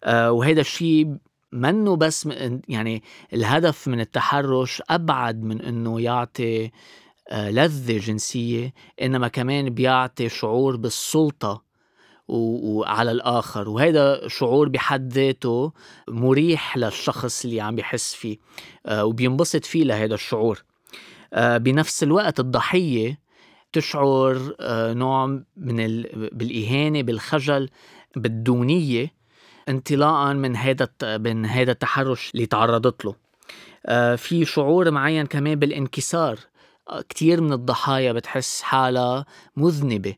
آه، 0.03 0.31
وهذا 0.31 0.61
الشيء 0.61 1.17
منه 1.51 1.95
بس 1.95 2.29
يعني 2.67 3.03
الهدف 3.33 3.87
من 3.87 3.99
التحرش 3.99 4.81
أبعد 4.89 5.43
من 5.43 5.61
أنه 5.61 6.01
يعطي 6.01 6.71
لذة 7.31 7.97
جنسية 7.97 8.73
إنما 9.01 9.27
كمان 9.27 9.69
بيعطي 9.69 10.29
شعور 10.29 10.75
بالسلطة 10.75 11.67
وعلى 12.27 13.11
الآخر. 13.11 13.69
وهذا 13.69 14.27
شعور 14.27 14.69
بحد 14.69 15.13
ذاته 15.13 15.71
مريح 16.07 16.77
للشخص 16.77 17.45
اللي 17.45 17.61
عم 17.61 17.75
بيحس 17.75 18.13
فيه 18.13 18.37
آه، 18.85 19.05
وبينبسط 19.05 19.65
فيه 19.65 19.83
لهذا 19.83 20.13
الشعور. 20.13 20.63
آه، 21.33 21.57
بنفس 21.57 22.03
الوقت 22.03 22.39
الضحية 22.39 23.19
تشعر 23.73 24.55
آه، 24.59 24.93
نوع 24.93 25.25
من 25.57 25.79
ال... 25.79 26.29
بالإهانة 26.33 27.01
بالخجل 27.01 27.69
بالدونية. 28.15 29.16
انطلاقا 29.69 30.33
من 30.33 30.55
هذا 30.55 30.89
من 31.03 31.45
هذا 31.45 31.71
التحرش 31.71 32.31
اللي 32.35 32.45
تعرضت 32.45 33.05
له. 33.05 33.15
في 34.15 34.45
شعور 34.45 34.91
معين 34.91 35.25
كمان 35.25 35.55
بالانكسار. 35.55 36.39
كتير 37.09 37.41
من 37.41 37.53
الضحايا 37.53 38.11
بتحس 38.11 38.61
حالها 38.61 39.25
مذنبة. 39.55 40.15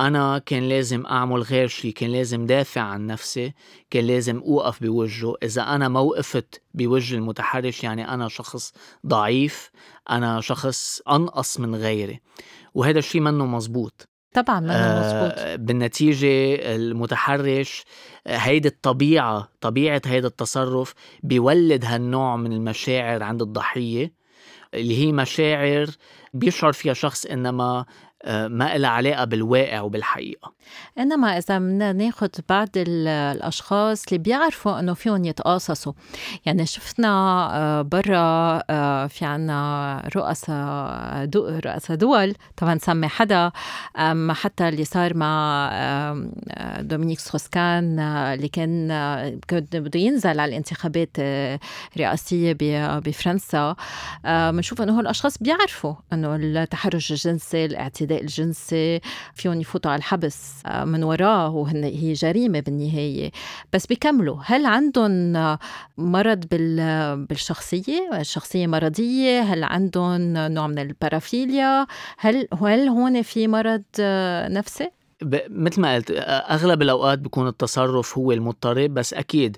أنا 0.00 0.38
كان 0.38 0.68
لازم 0.68 1.06
أعمل 1.06 1.42
غير 1.42 1.68
شيء 1.68 1.92
كان 1.92 2.10
لازم 2.10 2.46
دافع 2.46 2.80
عن 2.80 3.06
نفسي 3.06 3.54
كان 3.90 4.06
لازم 4.06 4.38
أوقف 4.38 4.82
بوجهه. 4.82 5.34
إذا 5.42 5.62
أنا 5.62 5.88
ما 5.88 6.00
وقفت 6.00 6.62
بوجه 6.74 7.14
المتحرش 7.14 7.84
يعني 7.84 8.08
أنا 8.14 8.28
شخص 8.28 8.72
ضعيف 9.06 9.70
أنا 10.10 10.40
شخص 10.40 11.00
أنقص 11.10 11.60
من 11.60 11.74
غيري. 11.74 12.20
وهذا 12.74 12.98
الشيء 12.98 13.20
منه 13.20 13.46
مزبوط 13.46 14.08
طبعا 14.34 14.66
آه 14.70 15.00
مزبوط 15.00 15.60
بالنتيجة 15.60 16.54
المتحرش 16.76 17.84
هيدي 18.26 18.68
الطبيعة 18.68 19.48
طبيعة 19.60 20.02
هيدا 20.06 20.28
التصرف 20.28 20.94
بيولد 21.22 21.84
هالنوع 21.84 22.36
من 22.36 22.52
المشاعر 22.52 23.22
عند 23.22 23.42
الضحية 23.42 24.12
اللي 24.74 24.98
هي 25.06 25.12
مشاعر 25.12 25.86
بيشعر 26.34 26.72
فيها 26.72 26.94
شخص 26.94 27.26
إنما 27.26 27.84
آه، 28.22 28.48
ما 28.48 28.78
لها 28.78 28.90
علاقة 28.90 29.24
بالواقع 29.24 29.80
وبالحقيقة. 29.80 30.53
إنما 30.98 31.38
إذا 31.38 31.58
بدنا 31.58 31.92
ناخذ 31.92 32.28
بعض 32.48 32.68
الأشخاص 32.76 34.04
اللي 34.06 34.18
بيعرفوا 34.18 34.80
إنه 34.80 34.94
فيهم 34.94 35.24
يتقاصصوا. 35.24 35.92
يعني 36.46 36.66
شفنا 36.66 37.08
آه، 37.52 37.82
برا 37.82 38.62
آه، 38.70 39.06
في 39.06 39.24
عنا 39.24 40.02
رؤساء 40.16 41.28
رؤساء 41.66 41.96
دول 41.96 42.34
طبعا 42.56 42.78
سمي 42.78 43.08
حدا 43.08 43.52
حتى 44.30 44.68
اللي 44.68 44.84
صار 44.84 45.16
مع 45.16 45.70
دومينيك 46.80 47.18
سخوسكان 47.18 47.98
آه، 47.98 48.34
اللي 48.34 48.48
كان 48.48 48.88
بده 49.72 50.00
ينزل 50.00 50.40
على 50.40 50.44
الانتخابات 50.44 51.10
الرئاسيه 51.96 52.56
بفرنسا. 52.80 53.76
بنشوف 54.24 54.82
إنه 54.82 54.92
هول 54.96 55.00
الأشخاص 55.00 55.38
بيعرفوا 55.38 55.94
إنه 56.12 56.36
التحرش 56.36 57.10
الجنسي 57.10 57.64
الاعتداء 57.64 58.20
الجنسي 58.20 59.00
فيهم 59.34 59.60
يفوتوا 59.60 59.90
على 59.90 59.98
الحبس. 59.98 60.53
من 60.84 61.04
وراه 61.04 61.50
وهي 61.50 62.12
جريمة 62.12 62.60
بالنهاية. 62.60 63.30
بس 63.72 63.86
بيكملوا 63.86 64.36
هل 64.44 64.66
عندهم 64.66 65.32
مرض 65.98 66.44
بالشخصية؟ 67.28 68.10
الشخصية 68.20 68.66
مرضية؟ 68.66 69.40
هل 69.40 69.64
عندهم 69.64 70.20
نوع 70.36 70.66
من 70.66 70.78
ال 70.78 70.88
paraphilia 70.88 71.86
هل 72.18 72.48
هل 72.62 72.88
هون 72.88 73.22
في 73.22 73.48
مرض 73.48 73.82
نفسي؟ 74.50 74.90
مثل 75.50 75.80
ما 75.80 75.94
قلت 75.94 76.10
أغلب 76.50 76.82
الأوقات 76.82 77.18
بيكون 77.18 77.48
التصرف 77.48 78.18
هو 78.18 78.32
المضطرب 78.32 78.94
بس 78.94 79.14
أكيد 79.14 79.56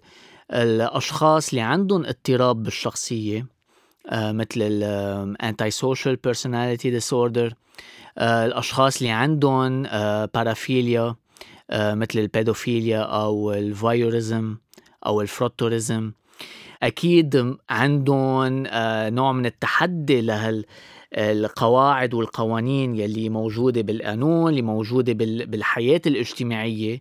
الأشخاص 0.52 1.48
اللي 1.48 1.60
عندهم 1.60 2.04
اضطراب 2.06 2.62
بالشخصية 2.62 3.55
مثل 4.12 4.60
ال 4.62 5.70
antisocial 5.70 6.16
personality 6.16 6.90
disorder 6.90 7.54
الأشخاص 8.18 8.96
اللي 8.96 9.10
عندهم 9.10 9.82
paraphilia 10.34 11.14
آه، 11.70 11.94
مثل 11.94 12.18
البيدوفيليا 12.18 12.98
أو 12.98 13.52
ال 13.52 13.63
voyeurism 13.63 14.56
أو 15.06 15.20
ال 15.20 15.28
frotteurism 15.28 16.12
أكيد 16.82 17.56
عندهم 17.70 18.64
آه، 18.66 19.10
نوع 19.10 19.32
من 19.32 19.46
التحدي 19.46 20.20
لهال 20.20 20.64
القواعد 21.14 22.14
والقوانين 22.14 22.94
يلي 22.94 23.28
موجودة 23.28 23.80
بالقانون 23.80 24.50
اللي 24.50 24.62
موجودة 24.62 25.12
بالحياة 25.44 26.00
الاجتماعية 26.06 27.00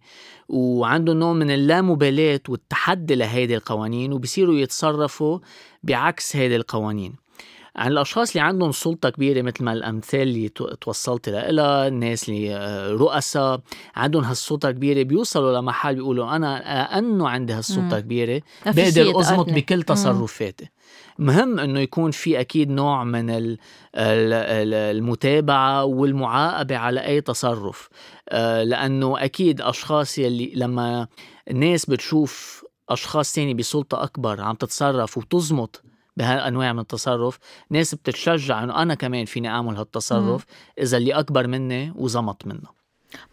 وعندهم 0.49 1.17
نوع 1.17 1.33
من 1.33 1.51
اللامبالاة 1.51 2.41
والتحدي 2.49 3.15
لهيدي 3.15 3.55
القوانين 3.55 4.13
وبصيروا 4.13 4.55
يتصرفوا 4.55 5.39
بعكس 5.83 6.35
هيدي 6.35 6.55
القوانين. 6.55 7.24
عن 7.75 7.91
الأشخاص 7.91 8.29
اللي 8.31 8.41
عندهم 8.47 8.71
سلطة 8.71 9.09
كبيرة 9.09 9.41
مثل 9.41 9.63
ما 9.63 9.73
الأمثال 9.73 10.21
اللي 10.21 10.49
توصلت 10.81 11.29
لها 11.29 11.87
الناس 11.87 12.29
اللي 12.29 12.55
آه، 12.55 12.91
رؤساء 12.91 13.61
عندهم 13.95 14.23
هالسلطة 14.23 14.71
كبيرة 14.71 15.03
بيوصلوا 15.03 15.59
لمحل 15.59 15.95
بيقولوا 15.95 16.35
أنا 16.35 16.59
لأنه 16.59 17.29
عندي 17.29 17.53
هالسلطة 17.53 17.99
كبيرة 17.99 18.41
بقدر 18.65 19.19
اضبط 19.19 19.49
بكل 19.49 19.83
تصرفاتي. 19.83 20.69
مهم 21.19 21.59
إنه 21.59 21.79
يكون 21.79 22.11
في 22.11 22.39
أكيد 22.39 22.69
نوع 22.69 23.03
من 23.03 23.57
المتابعة 23.95 25.85
والمعاقبة 25.85 26.77
على 26.77 27.05
أي 27.05 27.21
تصرف. 27.21 27.89
آه، 28.29 28.63
لأنه 28.63 29.23
أكيد 29.23 29.61
أشخاص 29.61 30.17
يلي 30.17 30.51
لما 30.55 31.07
الناس 31.51 31.85
بتشوف 31.85 32.65
أشخاص 32.89 33.33
تاني 33.33 33.53
بسلطة 33.53 34.03
أكبر 34.03 34.41
عم 34.41 34.55
تتصرف 34.55 35.17
وتزمط 35.17 35.83
بهالأنواع 36.17 36.73
من 36.73 36.79
التصرف 36.79 37.39
ناس 37.69 37.95
بتتشجع 37.95 38.63
إنه 38.63 38.81
أنا 38.81 38.95
كمان 38.95 39.25
فيني 39.25 39.47
أعمل 39.49 39.75
هالتصرف 39.77 40.45
إذا 40.79 40.97
اللي 40.97 41.13
أكبر 41.13 41.47
مني 41.47 41.93
وزمط 41.95 42.47
منه. 42.47 42.84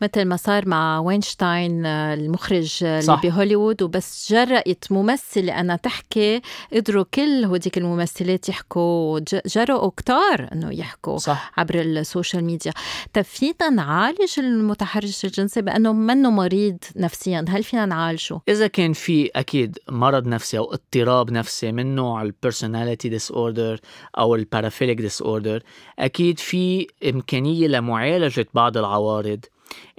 مثل 0.02 0.25
ما 0.25 0.37
صار 0.37 0.69
مع 0.69 0.99
وينشتاين 0.99 1.87
آه، 1.87 2.14
المخرج 2.14 2.79
آه، 2.85 3.00
اللي 3.00 3.19
بهوليوود. 3.23 3.83
وبس 3.83 4.33
جرأت 4.33 4.85
ممثلة 4.91 5.61
إنها 5.61 5.76
تحكي 5.76 6.43
قدروا 6.73 7.05
كل 7.14 7.45
هوديك 7.45 7.79
الممثلات 7.79 8.49
يحكوا 8.49 9.21
جرأوا 9.47 9.91
كتار 9.97 10.49
إنه 10.52 10.75
يحكوا 10.75 11.19
صح. 11.19 11.52
عبر 11.57 11.81
ال 11.81 11.90
social 11.90 12.45
media. 12.45 12.73
طيب 13.14 13.25
فينا 13.25 13.71
نعالج 13.71 14.38
المتحرش 14.38 15.25
الجنسي 15.25 15.62
بأنه 15.62 15.93
منه 15.93 16.31
مريض 16.31 16.79
نفسيا. 16.97 17.45
هل 17.49 17.62
فينا 17.62 17.87
نعالجه؟ 17.87 18.41
إذا 18.49 18.67
كان 18.67 18.93
في 18.93 19.31
أكيد 19.37 19.79
مرض 19.88 20.26
نفسي 20.26 20.59
أو 20.59 20.73
اضطراب 20.73 21.31
نفسي 21.31 21.73
من 21.73 21.95
نوع 21.95 22.23
ال 22.23 23.09
personality 23.09 23.31
disorder 23.31 23.81
أو 24.19 24.35
ال 24.35 25.00
paraphilic 25.00 25.23
disorder 25.23 25.62
أكيد 25.99 26.38
في 26.38 26.87
إمكانية 27.09 27.67
لمعالجة 27.67 28.47
بعض 28.55 28.76
العوارض. 28.76 29.45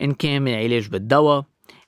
إن 0.01 0.13
كان 0.13 0.43
بالعلاج 0.43 0.87
بالدواء 0.87 1.45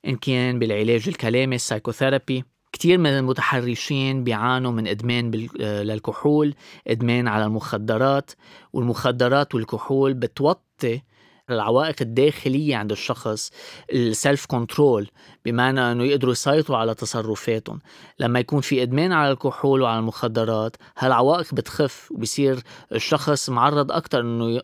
إن 0.08 0.15
كان 0.15 0.60
بالعلاج 0.60 1.08
الكلامي 1.08 1.56
ال 1.56 1.61
psychotherapy. 1.61 2.44
كتير 2.74 2.98
من 2.98 3.10
المتحرشين 3.10 4.24
بيعانوا 4.24 4.72
من 4.72 4.88
إدمان 4.88 5.48
آه، 5.62 5.84
للكحول 5.84 6.56
إدمان 6.88 7.27
على 7.27 7.46
المخدرات 7.46 8.32
والمخدرات 8.74 9.56
والكحول 9.56 10.13
بتوطي 10.13 11.01
العوائق 11.50 11.96
الداخلية 12.02 12.75
عند 12.75 12.91
الشخص 12.91 13.52
ال 13.93 14.04
self 14.04 14.45
control 14.45 15.10
بمعنى 15.46 15.91
أنه 15.91 16.04
يقدروا 16.04 16.32
يسيطروا 16.32 16.78
على 16.78 16.93
تصرفاتهم. 16.96 17.80
لما 18.19 18.39
يكون 18.39 18.62
في 18.62 18.84
إدمان 18.84 19.12
على 19.12 19.32
الكحول 19.32 19.82
وعلى 19.82 20.00
المخدرات 20.00 20.76
هالعوائق 20.98 21.54
بتخف 21.54 22.12
وبصير 22.12 22.60
الشخص 22.91 23.50
معرض 23.50 23.91
أكتر 23.91 24.19
أنه 24.22 24.62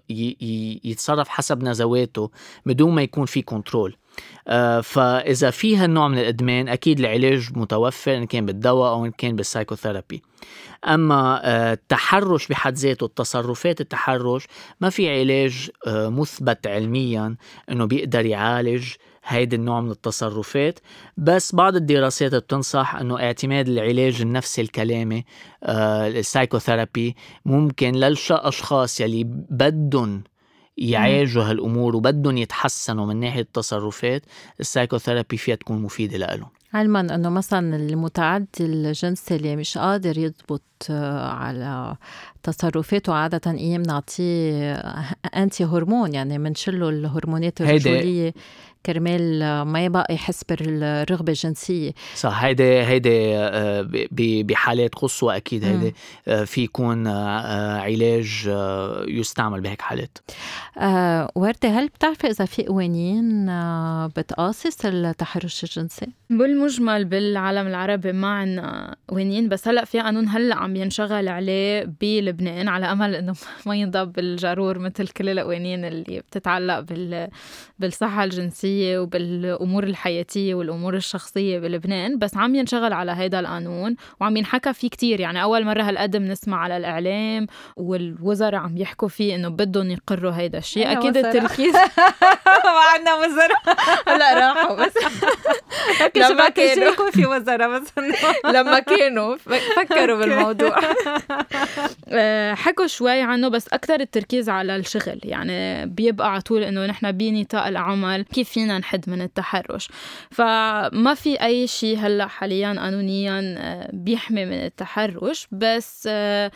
يتصرف 0.84 1.28
حسب 1.28 1.64
نزواته 1.64 2.32
بدون 2.66 2.96
ما 2.96 3.02
يكون 3.02 3.26
في 3.26 3.42
control 3.42 3.96
فإذا 4.84 5.50
في 5.50 5.78
هالنوع 5.78 6.08
من 6.08 6.18
الإدمان 6.18 6.68
أكيد 6.68 7.00
العلاج 7.00 7.50
متوفر 7.58 8.18
إن 8.18 8.26
كان 8.26 8.46
بالدواء 8.46 8.92
أو 8.92 9.06
إن 9.06 9.12
كان 9.12 9.36
بال 9.36 9.47
psychotherapy 9.47 10.22
أما 10.86 11.42
آه، 11.44 11.74
التحرش 11.74 12.48
بحد 12.48 12.74
ذاته 12.74 13.06
التصرفات 13.06 13.82
التحرش 13.82 14.48
ما 14.82 14.90
في 14.90 15.20
علاج 15.20 15.70
آه، 15.88 16.10
مثبت 16.10 16.68
علميا 16.68 17.36
إنه 17.72 17.86
بيقدر 17.86 18.26
يعالج 18.26 18.94
هيدي 19.24 19.56
النوع 19.56 19.82
من 19.82 19.92
التصرفات. 19.92 20.80
بس 21.18 21.56
بعض 21.56 21.76
الدراسات 21.76 22.36
بتنصح 22.36 22.96
إنه 22.96 23.20
اعتماد 23.20 23.68
العلاج 23.68 24.22
النفسي 24.22 24.62
الكلامي 24.62 25.26
ال 25.64 25.74
psychotherapy 25.74 27.16
ممكن 27.46 27.92
للأشخاص 27.92 29.02
يلي 29.02 29.24
بدهم 29.50 30.24
يعالجوا 30.90 31.44
هالأمور 31.44 31.96
وبدهم 31.96 32.38
يتحسنوا 32.38 33.06
من 33.06 33.20
ناحية 33.20 33.42
التصرفات 33.42 34.22
ال 34.60 34.65
psychotherapy 34.65 35.38
فيها 35.38 35.56
تكون 35.56 35.82
مفيدة 35.82 36.18
لهم 36.18 36.50
علما 36.74 37.00
إنه 37.00 37.30
مثلا 37.30 37.76
المتعدي 37.76 38.48
الجنسي 38.60 39.36
اللي 39.36 39.56
مش 39.56 39.78
قادر 39.78 40.18
يضبط 40.18 40.62
آه، 40.90 41.30
على 41.30 41.96
تصرفاته 42.44 43.14
عادة 43.14 43.52
أيام 43.52 43.82
نعطيه 43.82 44.74
أنتي 45.36 45.64
هرمون 45.66 46.14
يعني 46.14 46.38
منشله 46.38 46.90
الهرمونات 46.90 47.62
الرجولية. 47.62 48.34
كرمال 48.86 49.40
ما 49.62 49.86
يبقى 49.86 50.14
يحس 50.14 50.44
بالرغبة 50.44 51.32
الجنسية. 51.32 51.92
صح 52.16 52.44
هيدي 52.44 52.64
هيدي 52.64 53.38
آه، 53.38 53.90
بحالات 54.44 54.96
قصوى 54.96 55.38
أكيد 55.38 55.64
هيدي 55.64 55.96
آه، 56.28 56.44
في 56.44 56.64
يكون 56.64 57.08
آه، 57.08 57.78
علاج 57.80 58.50
يستعمل 59.08 59.62
بهيك 59.62 59.82
حالات. 59.82 60.18
وردة 61.36 61.70
هل 61.70 61.88
بتعرفي 61.88 62.28
إذا 62.28 62.46
في 62.46 62.66
قوانين 62.66 63.46
بتقاصص 64.08 64.86
التحرش 64.86 65.64
الجنسي؟ 65.64 66.08
بالمجمل 66.30 67.06
بالعالم 67.06 67.68
العربي 67.68 68.12
ما 68.12 68.28
عنا 68.28 68.96
قوانين 69.08 69.50
بس 69.50 69.68
هلأ 69.68 69.86
في 69.86 70.00
قانون 70.00 70.28
هلأ 70.28 70.56
عم 70.56 70.76
ينشغل 70.76 71.28
عليه 71.28 71.94
بلبنان 72.02 72.68
على 72.68 72.86
أمل 72.86 73.16
إنه 73.16 73.34
ما 73.66 73.76
ينضب 73.76 74.14
بالجرور 74.14 74.80
مثل 74.80 75.08
كل 75.08 75.30
القوانين 75.30 75.86
اللي 75.86 76.20
بتتعلق 76.20 76.80
بال 76.80 77.30
بالصحة 77.80 78.24
الجنسية. 78.24 78.71
النفسية 78.72 79.00
وبالأمور 79.00 79.84
الحياتية 79.84 80.56
والأمور 80.56 80.96
الشخصية 80.96 81.60
بلبنان 81.60 82.20
بس 82.20 82.38
عم 82.38 82.56
ينشغل 82.56 82.94
على 82.94 83.12
هيدا 83.12 83.40
القانون 83.40 83.96
وعم 84.20 84.38
ينحكى 84.38 84.74
فيه 84.74 84.90
كتير. 84.90 85.20
يعني 85.20 85.44
أول 85.44 85.66
مرة 85.66 85.82
هالقد 85.82 86.18
بنسمع 86.18 86.58
على 86.58 86.78
الإعلام 86.78 87.48
والوزراء 87.78 88.56
عم 88.56 88.78
يحكوا 88.78 89.08
فيه 89.08 89.36
إنه 89.36 89.50
بدهم 89.50 89.92
يقروا 89.92 90.32
هيدا 90.32 90.58
الشيء. 90.58 90.92
أكيد 90.92 91.18
التركيز 91.18 91.74
ما 92.66 92.84
عندنا 92.94 93.16
وزراء. 93.16 93.78
هلا 94.08 94.48
راحوا 94.48 94.76
بس. 94.86 94.94
لما 96.32 96.50
كانوا. 96.50 97.12
في 97.12 97.26
وزراء 97.26 97.80
بس 97.80 97.88
لما 98.56 98.80
كانوا. 98.80 99.36
فكروا 99.78 100.18
بالموضوع. 100.18 100.80
آه، 102.10 102.54
حكوا 102.54 102.88
شوي 102.88 103.22
عنه 103.22 103.48
بس 103.48 103.68
أكثر 103.68 104.00
التركيز 104.00 104.50
على 104.50 104.76
الشغل. 104.76 105.20
يعني 105.24 105.86
بيبقى 105.86 106.32
على 106.32 106.42
طول 106.42 106.64
إنه 106.64 106.86
نحن 106.86 107.12
بنطاق 107.12 107.66
العمل 107.68 108.26
كيف 108.34 108.58
فينا 108.62 108.78
نحد 108.78 109.10
من 109.10 109.22
التحرش. 109.22 109.90
فما 110.32 111.14
في 111.14 111.42
أي 111.44 111.68
شيء 111.68 111.98
هلأ 111.98 112.28
حاليا 112.28 112.76
قانونيا 112.80 113.56
آه، 113.58 113.90
بيحمي 113.94 114.46
من 114.46 114.54
التحرش. 114.66 115.48
بس 115.52 116.08
آه، 116.12 116.52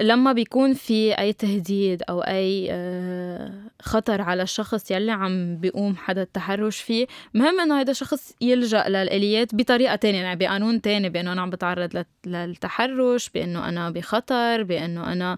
لما 0.00 0.32
بيكون 0.32 0.74
في 0.74 1.18
أي 1.18 1.32
تهديد 1.32 2.02
أو 2.08 2.20
أي 2.20 2.68
آه، 2.70 3.52
خطر 3.82 4.22
على 4.22 4.42
الشخص 4.42 4.90
يلي 4.90 5.12
عم 5.12 5.56
بيقوم 5.56 5.96
حدا 5.96 6.22
التحرش 6.22 6.80
فيه 6.80 7.06
مهم 7.34 7.60
إنه 7.60 7.80
هذا 7.80 7.90
الشخص 7.90 8.32
يلجأ 8.40 8.84
للآليات 8.88 9.54
بطريقة 9.54 9.96
تانية. 9.96 10.20
يعني 10.20 10.36
بقانون 10.36 10.80
تاني 10.80 11.08
بأنه 11.08 11.32
أنا 11.32 11.42
عم 11.42 11.50
بتعرض 11.50 12.04
للتحرش 12.26 13.28
بأنه 13.28 13.68
أنا 13.68 13.90
بخطر 13.90 14.62
بأنه 14.62 15.12
أنا 15.12 15.36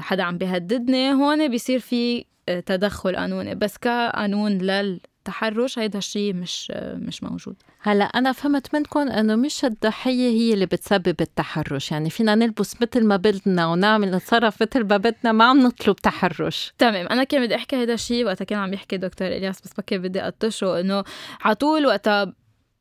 حدا 0.00 0.22
عم 0.22 0.38
بيهددني. 0.38 1.12
هون 1.12 1.48
بيصير 1.48 1.78
في 1.78 2.24
تدخل 2.46 3.16
قانوني 3.16 3.54
بس 3.54 3.78
كقانون 3.78 4.58
لل 4.58 5.00
التحرش 5.18 5.78
هيدا 5.78 5.98
الشيء 5.98 6.34
مش 6.34 6.72
مش 6.76 7.22
موجود. 7.22 7.56
هلا 7.80 8.04
أنا 8.04 8.32
فهمت 8.32 8.74
منكم 8.74 9.00
إنه 9.00 9.36
مش 9.36 9.64
الضحية 9.64 10.30
هي 10.30 10.54
اللي 10.54 10.66
بتسبب 10.66 11.20
التحرش. 11.20 11.92
يعني 11.92 12.10
فينا 12.10 12.34
نلبس 12.34 12.82
مثل 12.82 13.06
ما 13.06 13.16
بدنا 13.16 13.66
ونعمل 13.66 14.10
نتصرف 14.10 14.62
مثل 14.62 14.84
ما 14.84 14.96
بدنا 14.96 15.32
ما 15.32 15.44
عم 15.44 15.58
نطلب 15.58 15.96
تحرش. 15.96 16.72
تمام. 16.78 17.06
أنا 17.06 17.24
كان 17.24 17.46
بدي 17.46 17.54
أحكي 17.54 17.76
هيدا 17.76 17.94
الشيء 17.94 18.24
وقتها 18.24 18.44
كان 18.44 18.58
عم 18.58 18.72
يحكي 18.72 18.96
دكتور 18.96 19.28
إلياس 19.28 19.60
بس 19.60 19.72
بكي 19.78 19.98
بدي 19.98 20.20
أطشه 20.20 20.80
إنه 20.80 21.04
على 21.40 21.54
طول 21.54 21.86
وقتها 21.86 22.32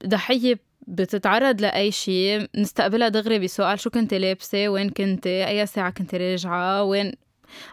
ضحية 0.05 0.59
بتتعرض 0.87 1.61
لأي 1.61 1.91
شيء 1.91 2.47
نستقبلها 2.55 3.09
دغري 3.09 3.39
بسؤال 3.39 3.79
شو 3.79 3.89
كنت 3.89 4.13
لابسة؟ 4.13 4.69
وين 4.69 4.89
كنت؟ 4.89 5.27
أي 5.27 5.65
ساعة 5.65 5.89
كنت 5.91 6.15
راجعة؟ 6.15 6.83
وين؟ 6.83 7.11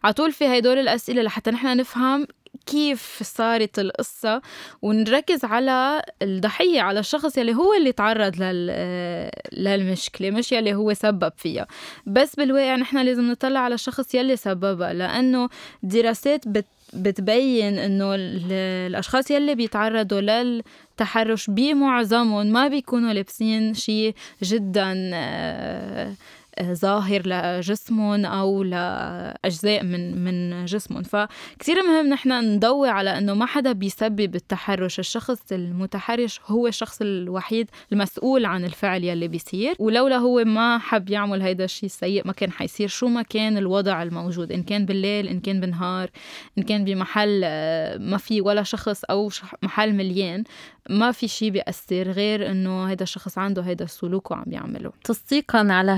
على 0.04 0.12
طول 0.14 0.32
في 0.32 0.58
هدول 0.58 0.78
الأسئلة 0.78 1.22
لحتى 1.22 1.50
نحن 1.50 1.76
نفهم 1.76 2.26
كيف 2.66 3.22
صارت 3.22 3.78
القصة 3.78 4.42
ونركز 4.82 5.44
على 5.44 6.02
الضحية 6.22 6.80
على 6.80 7.00
الشخص 7.00 7.38
يلي 7.38 7.54
هو 7.54 7.74
اللي 7.74 7.92
تعرض 7.92 8.36
لل... 8.42 9.30
للمشكلة 9.52 10.30
مش 10.30 10.52
يلي 10.52 10.74
هو 10.74 10.94
سبب 10.94 11.32
فيها. 11.36 11.66
بس 12.06 12.36
بالواقع 12.36 12.76
نحن 12.76 12.98
لازم 12.98 13.30
نطلع 13.30 13.60
على 13.60 13.74
الشخص 13.74 14.14
يلي 14.14 14.36
سببها 14.36 14.92
لأنه 14.92 15.48
دراسات 15.82 16.48
بت... 16.48 16.66
بتبين 16.92 17.78
إنه 17.78 18.14
الأشخاص 18.14 19.30
يلي 19.30 19.54
بيتعرضوا 19.54 20.20
للتحرش 20.20 21.50
بمعظمهم 21.50 22.46
ما 22.46 22.68
بيكونوا 22.68 23.12
لابسين 23.12 23.74
شيء 23.74 24.14
جدا 24.42 25.10
آه 25.14 26.14
ظاهر 26.62 27.22
لجسمهم 27.26 28.24
أو 28.24 28.62
لأجزاء 28.62 29.84
من 29.84 30.24
من 30.24 30.64
جسمهم. 30.64 31.02
فكثير 31.02 31.76
مهم 31.88 32.06
نحن 32.06 32.32
نضوي 32.54 32.88
على 32.88 33.18
إنه 33.18 33.34
ما 33.34 33.46
حدا 33.46 33.72
بيسبب 33.72 34.34
التحرش. 34.34 34.98
الشخص 34.98 35.52
المتحرش 35.52 36.40
هو 36.46 36.66
الشخص 36.66 36.98
الوحيد 37.00 37.70
المسؤول 37.92 38.44
عن 38.44 38.64
الفعل 38.64 39.04
يلي 39.04 39.28
بيصير. 39.28 39.74
ولولا 39.78 40.16
هو 40.16 40.44
ما 40.44 40.78
حب 40.78 41.10
يعمل 41.10 41.42
هيدا 41.42 41.64
الشيء 41.64 41.88
السيء 41.88 42.26
ما 42.26 42.32
كان 42.32 42.52
حيصير. 42.52 42.88
شو 42.88 43.08
ما 43.08 43.22
كان 43.22 43.58
الوضع 43.58 44.02
الموجود 44.02 44.52
إن 44.52 44.62
كان 44.62 44.86
بالليل 44.86 45.28
إن 45.28 45.40
كان 45.40 45.60
بالنهار 45.60 46.10
إن 46.58 46.62
كان 46.62 46.84
بمحل 46.84 47.40
آه، 47.44 47.96
ما 47.98 48.16
في 48.16 48.40
ولا 48.40 48.62
شخص 48.62 49.04
أو 49.04 49.30
محل 49.62 49.92
مليان 49.92 50.44
ما 50.90 51.12
في 51.12 51.28
شيء 51.28 51.50
بيأثر. 51.50 52.10
غير 52.10 52.50
إنه 52.50 52.92
هذا 52.92 53.02
الشخص 53.02 53.38
عنده 53.38 53.62
هذا 53.62 53.84
السلوك 53.84 54.30
وعم 54.30 54.44
يعمله. 54.46 54.92
تصديقا 55.04 55.58
على 55.70 55.92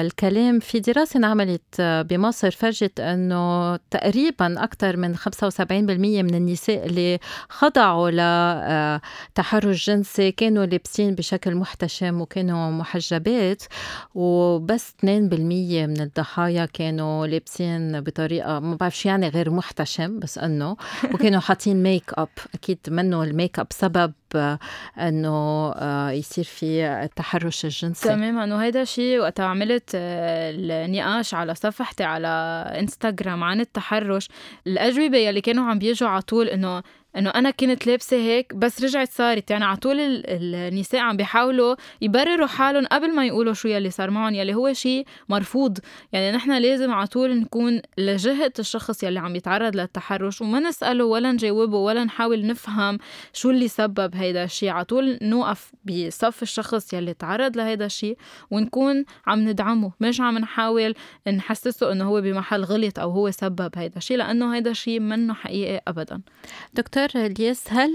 هالكلام 0.00 0.60
في 0.60 0.80
دراسة 0.80 1.18
انعملت 1.18 1.80
بمصر 1.80 2.50
فرجت 2.50 3.00
أنه 3.00 3.76
تقريبا 3.76 4.64
أكثر 4.64 4.96
من 4.96 5.16
75% 5.16 5.20
من 5.60 6.34
النساء 6.34 6.86
اللي 6.86 7.18
خضعوا 7.48 8.10
لتحرش 8.10 9.86
جنسي 9.90 10.32
كانوا 10.32 10.66
لابسين 10.66 11.14
بشكل 11.14 11.54
محتشم 11.54 12.20
وكانوا 12.20 12.70
محجبات 12.70 13.62
وبس 14.14 14.90
2% 15.00 15.04
من 15.04 16.00
الضحايا 16.00 16.66
كانوا 16.66 17.26
لابسين 17.26 18.00
بطريقة 18.00 18.60
ما 18.60 18.74
بعرف 18.76 18.98
شو 18.98 19.08
يعني 19.08 19.28
غير 19.28 19.50
محتشم 19.50 20.18
بس 20.18 20.38
إنه 20.38 20.76
وكانوا 21.14 21.40
حاطين 21.40 21.82
make 21.82 22.10
up 22.14 22.28
أكيد 22.54 22.78
منه 22.88 23.22
ال 23.22 23.29
make 23.29 23.58
up 23.58 23.66
سبب 23.70 24.12
أنه 24.98 25.72
آه، 25.76 26.10
يصير 26.10 26.44
في 26.44 26.86
التحرش 26.86 27.64
الجنسي. 27.64 28.08
تماما. 28.08 28.44
انه 28.44 28.56
هيدا 28.62 28.84
شيء 28.84 29.18
وقت 29.20 29.40
عملت 29.40 29.90
آه، 29.94 30.50
النقاش 30.54 31.34
على 31.34 31.54
صفحتي 31.54 32.04
على 32.04 32.28
إنستغرام 32.80 33.44
عن 33.44 33.60
التحرش. 33.60 34.28
الأجوبة 34.66 35.18
يلي 35.18 35.40
كانوا 35.40 35.64
عم 35.70 35.78
بيجوا 35.78 36.08
على 36.08 36.22
طول 36.22 36.48
إنه 36.48 36.82
إنه 37.16 37.30
أنا 37.30 37.50
كنت 37.50 37.86
لابسة 37.86 38.16
هيك 38.16 38.54
بس 38.54 38.82
رجعت 38.84 39.08
صارت. 39.12 39.50
يعني 39.50 39.64
على 39.64 39.76
طول 39.76 39.96
النساء 40.00 41.00
عم 41.00 41.16
بيحاولوا 41.16 41.76
يبرروا 42.00 42.46
حالهم 42.46 42.86
قبل 42.86 43.14
ما 43.14 43.26
يقولوا 43.26 43.52
شو 43.52 43.68
يلي 43.68 43.90
صار 43.90 44.10
معهم 44.10 44.34
يلي 44.34 44.54
هو 44.54 44.72
شيء 44.72 45.06
مرفوض. 45.28 45.78
يعني 46.12 46.36
نحن 46.36 46.52
لازم 46.52 46.92
على 46.92 47.06
طول 47.06 47.40
نكون 47.40 47.82
لجهة 47.98 48.52
الشخص 48.58 49.02
يلي 49.02 49.20
عم 49.20 49.36
يتعرض 49.36 49.76
للتحرش 49.76 50.40
وما 50.40 50.60
نسأله 50.60 51.04
ولا 51.04 51.32
نجاوبه 51.32 51.78
ولا 51.78 52.04
نحاول 52.04 52.46
نفهم 52.46 52.98
شو 53.32 53.50
اللي 53.50 53.68
سبب 53.68 54.16
هيدا 54.16 54.44
الشيء 54.44 54.68
على 54.68 54.84
طول 54.84 55.18
نوقف 55.22 55.72
بصف 55.84 56.42
الشخص 56.42 56.92
يلي 56.92 57.14
تعرض 57.14 57.56
لهيدا 57.56 57.86
الشيء 57.86 58.16
ونكون 58.50 59.04
عم 59.26 59.48
ندعمه. 59.48 59.92
مش 60.00 60.20
عم 60.20 60.38
نحاول 60.38 60.94
نحسسه 61.28 61.92
إنه 61.92 62.04
هو 62.08 62.20
بمحل 62.20 62.64
غلط 62.64 62.98
أو 62.98 63.10
هو 63.10 63.30
سبب 63.30 63.70
هيدا 63.76 63.96
الشيء 63.96 64.16
لأنه 64.16 64.54
هيدا 64.54 64.70
الشيء 64.70 65.00
منه 65.00 65.34
حقيقي 65.34 65.82
ابدا. 65.88 66.20
دكتور 66.74 67.01
دكتور 67.06 67.26
الياس 67.26 67.64
هل 67.68 67.90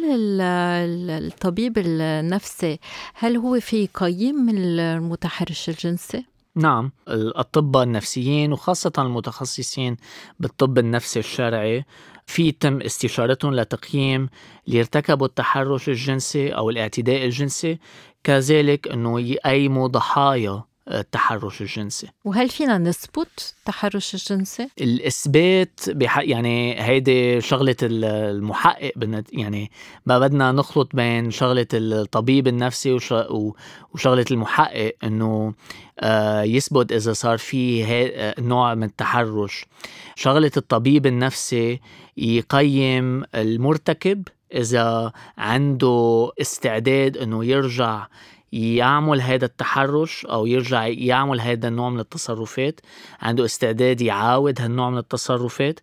الطبيب 1.12 1.78
النفسي 1.78 2.80
هل 3.13 3.38
هو 3.38 3.60
في 3.60 3.84
يقيم 3.84 4.50
المتحرش 4.50 5.70
الجنسي؟ 5.70 6.26
نعم 6.56 6.91
الأطباء 7.08 7.84
النفسيين 7.84 8.54
وخاصة 8.54 8.91
المتخصصين 8.98 9.98
بالطب 10.39 10.78
النفسي 10.78 11.20
الشرعي 11.20 11.86
في 12.26 12.48
يتم 12.48 12.82
استشارتهم 12.82 13.54
لتقييم 13.54 14.30
اللي 14.67 14.80
ارتكبوا 14.80 15.28
التحرش 15.28 15.89
الجنسي 15.89 16.50
أو 16.50 16.70
الاعتداء 16.70 17.26
الجنسي 17.26 17.80
كذلك 18.24 18.88
أنه 18.88 19.22
يقيموا 19.22 19.88
ضحايا 19.88 20.63
التحرش 20.88 21.62
الجنسي 21.62 22.08
وهل 22.26 22.50
فينا 22.50 22.78
نثبت 22.78 23.54
التحرش 23.60 24.13
الجنسي؟ 24.13 24.69
الإثبات 24.82 25.80
بح... 25.89 26.17
يعني 26.17 26.82
هيدي 26.82 27.41
شغلة 27.41 27.76
المحقق. 27.82 28.91
يعني 29.32 29.71
ما 30.06 30.19
بدنا 30.19 30.52
نخلط 30.52 30.95
بين 30.95 31.32
شغلة 31.32 31.67
الطبيب 31.73 32.47
النفسي 32.47 32.91
وش... 32.91 33.13
وشغلة 33.93 34.26
المحقق 34.32 34.93
إنه 35.04 35.54
آه 36.00 36.41
يثبت 36.41 36.91
إذا 36.91 37.13
صار 37.13 37.38
في 37.38 37.86
هي... 37.86 38.36
نوع 38.39 38.76
من 38.76 38.84
التحرش 38.84 39.65
شغلة 40.15 40.52
الطبيب 40.58 41.06
النفسي 41.06 41.80
يقيم 42.17 43.23
المرتكب 43.36 44.28
إذا 44.54 45.12
عنده 45.38 46.32
استعداد 46.41 47.17
إنه 47.17 47.45
يرجع 47.45 48.08
يعمل 48.51 49.21
هذا 49.21 49.45
التحرش 49.45 50.25
أو 50.25 50.45
يرجع 50.45 50.88
يعمل 50.88 51.41
هذا 51.41 51.67
النوع 51.67 51.89
من 51.89 51.99
التصرفات. 51.99 52.79
عنده 53.21 53.45
استعداد 53.45 54.01
يعاود 54.01 54.62
هالنوع 54.62 54.89
من 54.89 54.97
التصرفات 54.97 55.79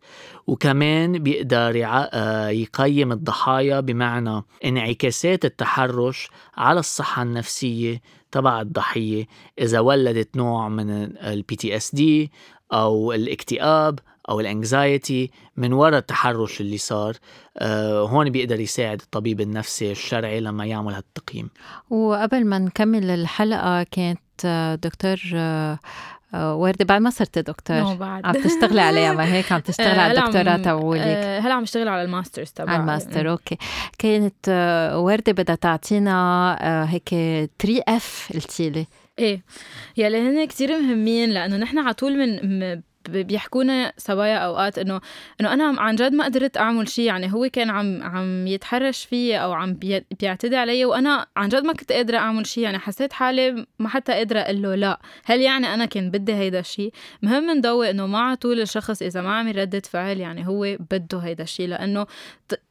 وكمان 0.47 1.19
بيقدر 1.19 1.83
آه، 1.85 2.49
يقيم 2.49 3.13
الضحايا 3.13 3.81
بمعنى 3.81 4.43
انعكاسات 4.65 5.45
التحرش 5.45 6.29
على 6.57 6.81
الصحة 6.81 7.23
النفسية 7.23 8.01
تبع 8.31 8.61
الضحية. 8.61 9.27
إذا 9.59 9.81
ولدت 9.81 10.37
نوع 10.37 10.69
من 10.69 10.91
ال 11.17 11.57
PTSD 11.57 12.33
أو 12.73 13.13
الاكتئاب 13.13 13.99
أو 14.29 14.41
ال 14.41 14.52
anxiety 14.52 15.31
من 15.57 15.73
وراء 15.73 15.99
التحرش 15.99 16.61
اللي 16.61 16.79
صار 16.79 17.17
آه 17.59 18.03
هون 18.09 18.31
بيقدر 18.31 18.61
يساعد 18.61 19.01
الطبيب 19.01 19.41
النفسي 19.41 19.91
الشرعي 19.93 20.41
لما 20.41 20.67
يعمل 20.67 20.95
هالتقييم. 20.95 21.51
وقبل 21.91 22.45
ما 22.47 22.59
نكمل 22.59 23.11
الحلقة 23.11 23.83
كانت 23.83 24.21
آه، 24.45 24.75
دكتور 24.75 25.17
آه، 25.35 25.79
وردة 26.35 26.85
بعد 26.85 27.01
ما 27.01 27.11
صرت 27.11 27.39
دكتور 27.39 27.95
بعد. 27.95 28.27
عم 28.27 28.33
تشتغلي 28.33 28.81
عليها 28.81 29.13
ما 29.13 29.33
هيك؟ 29.35 29.53
عم 29.53 29.61
تشتغلي 29.71 30.01
على 30.01 30.19
الدكتوراه 30.19 30.57
تبعولك 30.57 31.41
هلا 31.43 31.55
عم 31.55 31.63
اشتغل 31.63 31.89
على 31.89 32.03
ال 32.03 32.08
master's 32.08 32.51
تبعي. 32.51 32.75
على 32.75 32.81
الماستر 32.81 33.31
أوكي. 33.31 33.57
كانت 33.99 34.49
وردة 34.95 35.33
بدها 35.33 35.55
تعطينا 35.55 36.87
هيك 36.91 37.09
3 37.09 37.83
اف 37.89 38.31
قلتي 38.35 38.71
لي. 38.71 38.87
إيه. 39.19 39.43
يلي 39.97 40.19
هن 40.19 40.45
كثير 40.45 40.79
مهمين 40.79 41.31
لأنه 41.31 41.57
نحن 41.57 41.79
على 41.79 41.95
طول 41.95 42.19
من 42.19 42.83
بيحكونا 43.11 43.93
صبايا 43.97 44.37
أوقات 44.37 44.79
انه 44.79 45.01
إنه 45.41 45.53
أنا 45.53 45.81
عن 45.81 45.95
جد 45.95 46.13
ما 46.13 46.25
قدرت 46.25 46.57
أعمل 46.57 46.89
شيء 46.89 47.05
يعني 47.05 47.33
هو 47.33 47.49
كان 47.53 47.71
عم 47.71 48.03
عم 48.03 48.47
يتحرش 48.47 49.05
فيي 49.05 49.39
أو 49.43 49.53
عم 49.53 49.79
بيعتدي 50.21 50.57
علي 50.57 50.85
وأنا 50.85 51.27
عن 51.37 51.49
جد 51.49 51.65
ما 51.65 51.73
كنت 51.73 51.93
قادرة 51.93 52.19
أعمل 52.19 52.47
شيء 52.47 52.65
يعني 52.65 52.79
حسيت 52.79 53.13
حالي 53.13 53.67
ما 53.79 53.89
حتى 53.89 54.13
قادرة 54.13 54.41
أقول 54.41 54.63
له 54.63 54.75
لا. 54.75 55.01
هل 55.25 55.41
يعني 55.41 55.75
أنا 55.75 55.85
كان 55.85 56.11
بدي 56.11 56.35
هيدا 56.35 56.61
الشيء 56.61 56.93
مهم 57.23 57.51
نضوي 57.51 57.91
إنه 57.91 58.07
ما 58.07 58.19
على 58.19 58.37
طول 58.37 58.61
الشخص 58.61 59.03
إذا 59.03 59.21
ما 59.23 59.39
عم 59.39 59.49
يردد 59.49 59.87
فعل 59.87 60.21
يعني 60.21 60.47
هو 60.49 60.77
بده 60.91 61.19
هيدا 61.19 61.43
الشيء 61.45 61.69
لأنه 61.69 62.07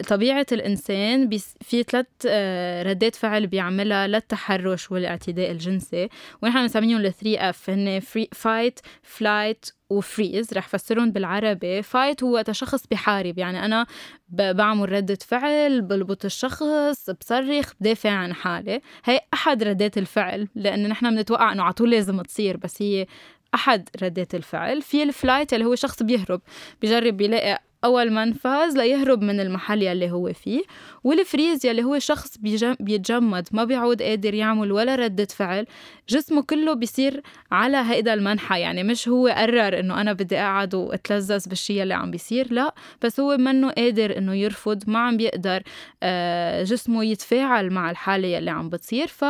طبيعة 0.07 0.45
الإنسان 0.51 1.29
في 1.61 1.83
ثلاث 1.83 2.05
آه، 2.27 2.83
ردات 2.83 3.15
فعل 3.15 3.47
بيعملها 3.47 4.07
للتحرش 4.07 4.91
والاعتداء 4.91 5.51
الجنسي. 5.51 6.09
ونحن 6.41 6.61
بنسميهم 6.61 6.97
ال 6.97 7.13
3 7.13 7.49
F 7.49 7.69
هن 7.69 7.99
fight 8.33 8.79
flight 9.03 9.69
و 9.97 10.05
freeze 10.05 10.53
رح 10.53 10.67
فسرهم 10.67 11.11
بالعربي. 11.11 11.81
fight 11.81 12.23
هو 12.23 12.43
شخص 12.51 12.87
بحارب. 12.87 13.37
يعني 13.37 13.65
أنا 13.65 13.85
بعمل 14.29 14.91
ردة 14.91 15.17
فعل 15.27 15.81
بلبط 15.81 16.25
الشخص 16.25 17.09
بصرخ 17.09 17.73
بدافع 17.79 18.11
عن 18.11 18.33
حالي. 18.33 18.81
هي 19.05 19.19
أحد 19.33 19.63
ردات 19.63 19.97
الفعل 19.97 20.47
لأن 20.55 20.89
نحن 20.89 21.15
بنتوقع 21.15 21.51
أنه 21.51 21.63
على 21.63 21.73
طول 21.73 21.91
لازم 21.91 22.21
تصير 22.21 22.57
بس 22.57 22.81
هي 22.81 23.07
أحد 23.55 23.89
ردات 24.03 24.35
الفعل. 24.35 24.81
في 24.81 25.03
ال 25.03 25.11
flight 25.11 25.53
اللي 25.53 25.65
هو 25.65 25.75
شخص 25.75 26.03
بيهرب 26.03 26.41
بجرب 26.81 27.21
يلاقي 27.21 27.61
أول 27.85 28.11
منفذ 28.11 28.77
ليهرب 28.77 29.21
من 29.21 29.39
المحل 29.39 29.83
يلي 29.83 30.11
هو 30.11 30.33
فيه 30.33 30.61
والفريز 31.03 31.65
يلي 31.65 31.83
هو 31.83 31.99
شخص 31.99 32.37
بيتجمد 32.79 33.47
ما 33.51 33.63
بيعود 33.63 34.01
قادر 34.01 34.33
يعمل 34.33 34.71
ولا 34.71 34.95
ردة 34.95 35.25
فعل 35.25 35.65
جسمه 36.09 36.41
كله 36.41 36.73
بيصير 36.73 37.21
على 37.51 37.77
هيدا 37.77 38.13
المنحى 38.13 38.59
يعني 38.59 38.83
مش 38.83 39.07
هو 39.07 39.27
قرر 39.27 39.79
إنه 39.79 40.01
أنا 40.01 40.13
بدي 40.13 40.37
أقعد 40.37 40.75
وأتلذذ 40.75 41.49
بالشي 41.49 41.83
اللي 41.83 41.93
عم 41.93 42.11
بيصير 42.11 42.53
لا 42.53 42.73
بس 43.01 43.19
هو 43.19 43.37
منه 43.37 43.71
قادر 43.71 44.17
إنه 44.17 44.33
يرفض 44.35 44.83
ما 44.87 44.99
عم 44.99 45.17
بيقدر 45.17 45.63
آه، 46.03 46.63
جسمه 46.63 47.03
يتفاعل 47.05 47.69
مع 47.69 47.91
الحالة 47.91 48.27
يلي 48.27 48.51
عم 48.51 48.69
بتصير 48.69 49.07
ف 49.07 49.25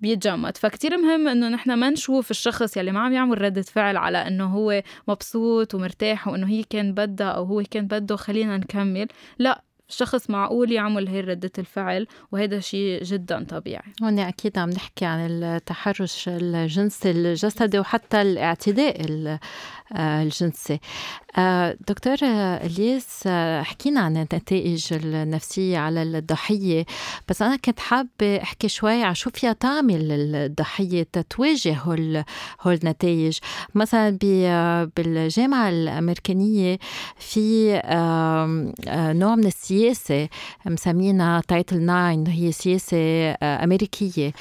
بيتجمد. 0.00 0.56
فكتير 0.56 0.98
مهم 0.98 1.28
إنه 1.28 1.48
نحن 1.48 1.74
ما 1.74 1.90
نشوف 1.90 2.30
الشخص 2.30 2.76
يلي 2.76 2.92
ما 2.92 3.00
عم 3.00 3.12
يعمل 3.12 3.42
ردة 3.42 3.62
فعل 3.62 3.96
على 3.96 4.18
إنه 4.18 4.44
هو 4.44 4.82
مبسوط 5.08 5.74
ومرتاح 5.74 6.28
وإنه 6.28 6.48
هي 6.48 6.62
كان 6.62 6.94
بدها 6.94 7.26
أو 7.26 7.44
هو 7.44 7.62
كان 7.70 7.86
بده 7.86 8.16
خلينا 8.16 8.56
نكمل. 8.56 9.08
لا 9.38 9.62
شخص 9.88 10.30
معقول 10.30 10.72
يعمل 10.72 11.08
هي 11.08 11.20
ردة 11.20 11.52
الفعل 11.58 12.06
وهذا 12.32 12.60
شيء 12.60 13.02
جدا 13.02 13.44
طبيعي. 13.44 13.92
هون 14.02 14.18
أكيد 14.18 14.58
عم 14.58 14.70
نحكي 14.70 15.04
عن 15.04 15.20
التحرش 15.20 16.28
الجنسي 16.28 17.10
الجسدي 17.10 17.78
وحتى 17.78 18.22
الاعتداء 18.22 19.00
الجنسي 19.96 20.80
آه، 21.38 21.76
دكتور 21.88 22.16
الياس 22.22 23.22
آه، 23.26 23.62
حكينا 23.62 24.00
عن 24.00 24.16
النتائج 24.16 24.86
النفسية 24.92 25.78
على 25.78 26.02
الضحية. 26.02 26.84
بس 27.28 27.42
أنا 27.42 27.56
كنت 27.56 27.80
حابة 27.80 28.42
أحكي 28.42 28.68
شوي 28.68 29.02
عن 29.02 29.14
شو 29.14 29.30
فيها 29.30 29.52
تعمل 29.52 30.12
الضحية 30.12 31.02
تتواجه 31.12 31.74
هول, 31.78 32.24
هول 32.60 32.74
النتائج. 32.74 33.38
مثلا 33.74 34.18
بالجامعة 34.96 35.68
الأمريكانية 35.68 36.78
في 37.18 37.72
نوع 39.14 39.34
من 39.34 39.46
السياسة 39.46 40.28
مسمينها 40.66 41.42
Title 41.48 41.86
9 41.86 42.24
هي 42.28 42.52
سياسة 42.52 42.96
أمريكية. 43.42 44.32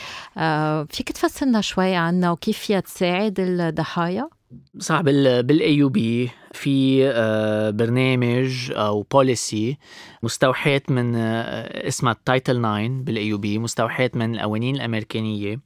فيك 0.90 1.12
تفسرنا 1.12 1.62
شوي 1.62 1.96
عنها 1.96 2.32
وكيف 2.32 2.58
فيها 2.60 2.80
تساعد 2.80 3.40
الضحايا؟ 3.40 4.39
صح 4.80 5.02
بال 5.02 5.76
AUB 5.76 6.32
في 6.52 7.08
آه، 7.08 7.70
برنامج 7.70 8.72
أو 8.72 9.02
policy 9.02 9.78
مستوحاة 10.24 10.82
من 10.90 11.16
آه، 11.16 11.88
اسمها 11.88 12.16
Title 12.26 12.60
9 12.62 12.88
بال 12.88 13.28
AUB 13.28 13.60
مستوحاة 13.60 14.12
من 14.14 14.36
القوانين 14.36 14.76
الأمريكانية. 14.76 15.60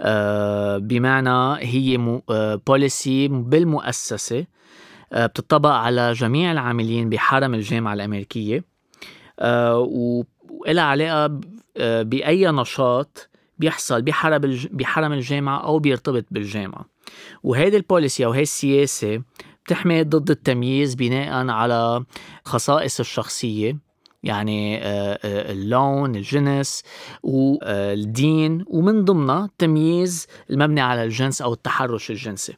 آه، 0.00 0.78
بمعنى 0.78 1.64
هي 1.64 2.20
بوليسي 2.66 3.28
بالمؤسسة 3.28 4.46
بتطبق 5.12 5.70
على 5.70 6.12
جميع 6.12 6.52
العاملين 6.52 7.08
بحرم 7.08 7.54
الجامعة 7.54 7.94
الأمريكية. 7.94 8.64
وإلها 9.40 10.84
علاقة 10.84 11.40
بأي 12.02 12.46
نشاط 12.46 13.28
بيحصل 13.58 14.02
بحرم 14.72 15.12
الجامعة 15.12 15.58
أو 15.64 15.78
بيرتبط 15.78 16.24
بالجامعة. 16.30 16.93
وهيدي 17.44 17.76
البوليسي 17.76 18.24
أو 18.24 18.30
هي 18.30 18.42
السياسة 18.42 19.22
بتحمي 19.64 20.02
ضد 20.02 20.30
التمييز 20.30 20.94
بناء 20.94 21.48
على 21.48 22.04
خصائص 22.44 23.00
الشخصية 23.00 23.78
يعني 24.22 24.78
آه، 24.78 25.18
آه، 25.24 25.52
اللون 25.52 26.16
الجنس 26.16 26.82
والدين 27.22 28.64
ومن 28.66 29.04
ضمنها 29.04 29.50
تمييز 29.58 30.26
المبني 30.50 30.80
على 30.80 31.04
الجنس 31.04 31.42
أو 31.42 31.52
التحرش 31.52 32.10
الجنسي. 32.10 32.56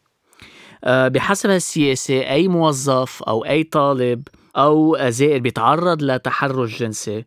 آه، 0.85 1.09
بحسب 1.09 1.51
السياسة 1.51 2.31
أي 2.31 2.49
موظف 2.49 3.23
أو 3.23 3.45
أي 3.45 3.63
طالب 3.63 4.29
أو 4.57 5.09
زائر 5.09 5.39
بيتعرض 5.39 6.03
لتحرش 6.03 6.79
جنسي 6.81 7.25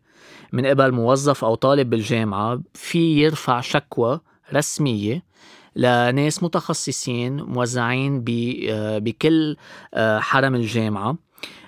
من 0.52 0.66
قبل 0.66 0.92
موظف 0.92 1.44
أو 1.44 1.54
طالب 1.54 1.90
بالجامعة 1.90 2.60
في 2.74 3.22
يرفع 3.22 3.60
شكوى 3.60 4.20
رسمية 4.54 5.29
لناس 5.76 6.42
متخصصين 6.42 7.42
موزعين 7.42 8.24
آه، 8.70 8.98
بكل 8.98 9.56
آه، 9.94 10.18
حرم 10.18 10.54
الجامعة. 10.54 11.16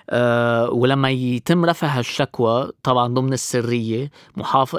أه 0.09 0.69
ولما 0.69 1.09
يتم 1.09 1.65
رفع 1.65 1.87
هالشكوى 1.87 2.71
طبعا 2.83 3.07
ضمن 3.07 3.33
السرية 3.33 4.11
محاف... 4.37 4.75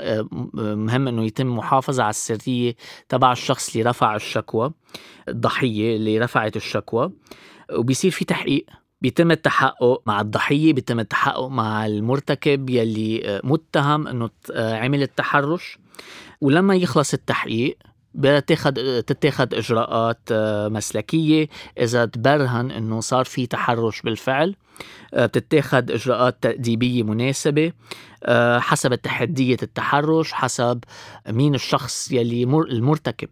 مهم 0.54 1.08
إنه 1.08 1.24
يتم 1.24 1.56
محافظة 1.56 2.02
على 2.02 2.10
السرية 2.10 2.76
تبع 3.08 3.32
الشخص 3.32 3.76
اللي 3.76 3.90
رفع 3.90 4.16
الشكوى 4.16 4.72
الضحية 5.28 5.96
اللي 5.96 6.18
رفعت 6.18 6.56
الشكوى. 6.56 7.12
وبيصير 7.72 8.10
في 8.10 8.24
تحقيق. 8.24 8.66
بيتم 9.02 9.30
التحقق 9.30 10.02
مع 10.06 10.20
الضحية 10.20 10.72
بيتم 10.72 11.00
التحقق 11.00 11.48
مع 11.48 11.86
المرتكب 11.86 12.70
يلي 12.70 13.22
آه، 13.24 13.40
متهم 13.44 14.08
إنه 14.08 14.30
عمل 14.56 15.02
التحرش. 15.02 15.78
ولما 16.40 16.74
يخلص 16.74 17.14
التحقيق 17.14 17.78
بتاخد 18.14 19.02
تتاخد 19.06 19.54
إجراءات 19.54 20.18
آه، 20.32 20.68
مسلكية. 20.68 21.48
إذا 21.78 22.04
تبرهن 22.04 22.70
إنه 22.70 23.00
صار 23.00 23.24
في 23.24 23.46
تحرش 23.46 24.02
بالفعل 24.02 24.54
آه، 25.14 25.26
بتتاخد 25.26 25.90
إجراءات 25.90 26.36
تأديبية 26.40 27.02
مناسبة 27.02 27.72
آه، 28.24 28.58
حسب 28.58 28.94
تحدية 28.94 29.56
التحرش 29.62 30.32
حسب 30.32 30.84
مين 31.28 31.54
الشخص 31.54 32.12
يلي 32.12 32.42
المرتكب. 32.42 33.28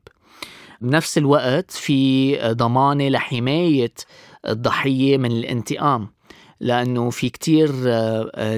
بنفس 0.81 1.19
الوقت 1.19 1.71
في 1.71 2.37
ضمانة 2.53 3.09
لحماية 3.09 3.93
الضحية 4.49 5.19
من 5.19 5.33
الانتقام. 5.33 6.09
لأنه 6.61 7.11
في 7.11 7.29
كتير 7.29 7.73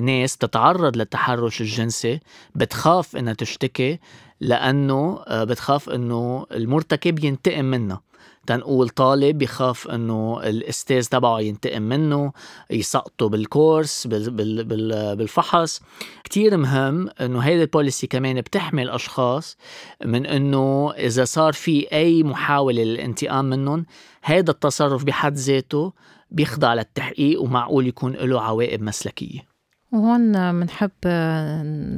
ناس 0.00 0.36
تتعرض 0.36 0.96
للتحرش 0.96 1.60
الجنسي 1.60 2.20
بتخاف 2.54 3.16
إنها 3.16 3.32
تشتكي 3.32 3.98
لأنه 4.40 5.22
آه، 5.26 5.44
بتخاف 5.44 5.90
إنه 5.90 6.46
المرتكب 6.52 7.24
ينتقم 7.24 7.64
منها 7.64 8.00
تنقول 8.46 8.88
طالب 8.88 9.38
بخاف 9.38 9.88
إنه 9.88 10.40
الإستاذ 10.42 11.06
تبعه 11.06 11.40
ينتقم 11.40 11.82
منه 11.82 12.32
يسقطه 12.70 13.28
بالكورس 13.28 14.06
بالفحص. 14.06 15.80
كتير 16.24 16.56
مهم 16.56 17.08
إنه 17.20 17.38
هيدي 17.38 17.62
البوليسي 17.62 18.06
كمان 18.06 18.40
بتحمي 18.40 18.82
الاشخاص 18.82 19.56
من 20.04 20.26
إنه 20.26 20.92
إذا 20.92 21.24
صار 21.24 21.52
في 21.52 21.92
أي 21.92 22.22
محاولة 22.22 22.82
للانتقام 22.82 23.44
منهم 23.44 23.86
هذا 24.22 24.50
التصرف 24.50 25.04
بحد 25.04 25.34
ذاته 25.34 25.92
بيخضع 26.30 26.74
للتحقيق 26.74 27.42
ومعقول 27.42 27.86
يكون 27.86 28.12
له 28.12 28.40
عواقب 28.40 28.82
مسلكية. 28.82 29.53
وهون 29.94 30.60
بنحب 30.60 30.90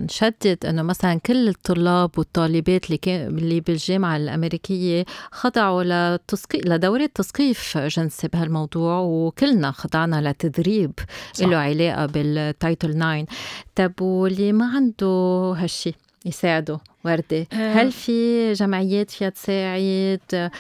نشدد 0.04 0.66
إنه 0.66 0.82
مثلا 0.82 1.14
كل 1.14 1.48
الطلاب 1.48 2.11
والطالبات 2.18 2.87
اللي 2.87 2.96
كان 2.96 3.38
اللي 3.38 3.61
بالجامعة 3.61 4.16
الأمريكية 4.16 5.04
خضعوا 5.32 6.16
لتثقي 6.16 6.59
لدورة 6.59 7.11
تثقيف 7.14 7.78
جنسي 7.78 8.28
بهالموضوع 8.28 8.98
وكلنا 8.98 9.70
خضعنا 9.70 10.30
لتدريب 10.30 10.92
له 11.40 11.56
علاقة 11.56 12.06
بال 12.06 12.32
Title 12.32 12.94
9 12.94 13.26
طب 13.74 14.02
واللي 14.02 14.52
ما 14.52 14.70
عنده 14.76 15.06
هالشي 15.56 15.94
يساعده 16.26 16.78
وردة؟ 17.04 17.46
آه. 17.52 17.72
هل 17.72 17.92
في 17.92 18.52
جمعيات 18.52 19.11
فيها 19.11 19.28
تساعد؟ 19.28 20.50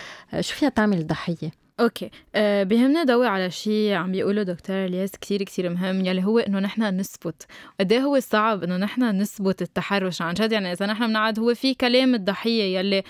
شو 0.40 0.54
فيها 0.54 0.68
تعمل 0.68 1.06
ضحية؟ 1.06 1.65
okay. 1.80 2.10
أه 2.34 2.62
بيهمنا 2.62 3.04
ضوي 3.04 3.26
على 3.26 3.50
شيء 3.50 3.92
عم 3.92 4.12
بيقوله 4.12 4.42
دكتور 4.42 4.84
إلياس 4.84 5.12
كثير 5.20 5.42
كثير 5.42 5.70
مهم 5.70 6.04
يلي 6.04 6.24
هو 6.24 6.38
إنه 6.38 6.58
نحن 6.58 6.82
نثبت. 6.82 7.46
قد 7.80 7.92
إيه 7.92 8.00
هو 8.00 8.20
صعب 8.20 8.62
إنه 8.62 8.76
نحن 8.76 9.02
نثبت 9.20 9.62
التحرش 9.62 10.22
عن 10.22 10.34
جد؟ 10.34 10.52
يعني 10.52 10.72
إذا 10.72 10.86
نحن 10.86 11.06
بنقعد 11.06 11.38
هو 11.38 11.54
في 11.54 11.74
كلام 11.74 12.14
الضحية 12.14 12.78
يلي 12.78 13.02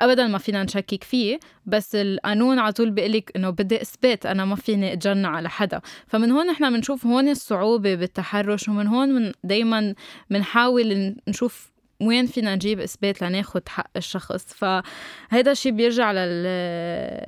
ابدا 0.00 0.26
ما 0.26 0.38
فينا 0.38 0.62
نشكك 0.62 1.04
فيه 1.04 1.38
بس 1.66 1.94
القانون 1.94 2.58
على 2.58 2.72
طول 2.72 2.90
بيقول 2.90 3.12
لك 3.12 3.32
إنه 3.36 3.50
بدي 3.50 3.82
إثبات 3.82 4.26
أنا 4.26 4.44
ما 4.44 4.56
فيني 4.56 4.92
أتجنى 4.92 5.26
على 5.26 5.48
حدا. 5.50 5.80
فمن 6.06 6.30
هون 6.30 6.46
نحن 6.46 6.70
بنشوف 6.72 7.06
هون 7.06 7.28
الصعوبة 7.28 7.94
بالتحرش 7.94 8.68
ومن 8.68 8.86
هون 8.86 9.08
من 9.08 9.32
دائما 9.44 9.94
بنحاول 10.30 11.16
نشوف 11.28 11.73
وين 12.00 12.26
فينا 12.26 12.54
نجيب 12.54 12.80
إثبات 12.80 13.22
لناخد 13.22 13.68
حق 13.68 13.90
الشخص؟ 13.96 14.44
فهذا 14.44 15.50
الشيء 15.50 15.72
بيرجع 15.72 16.12
لل... 16.12 16.46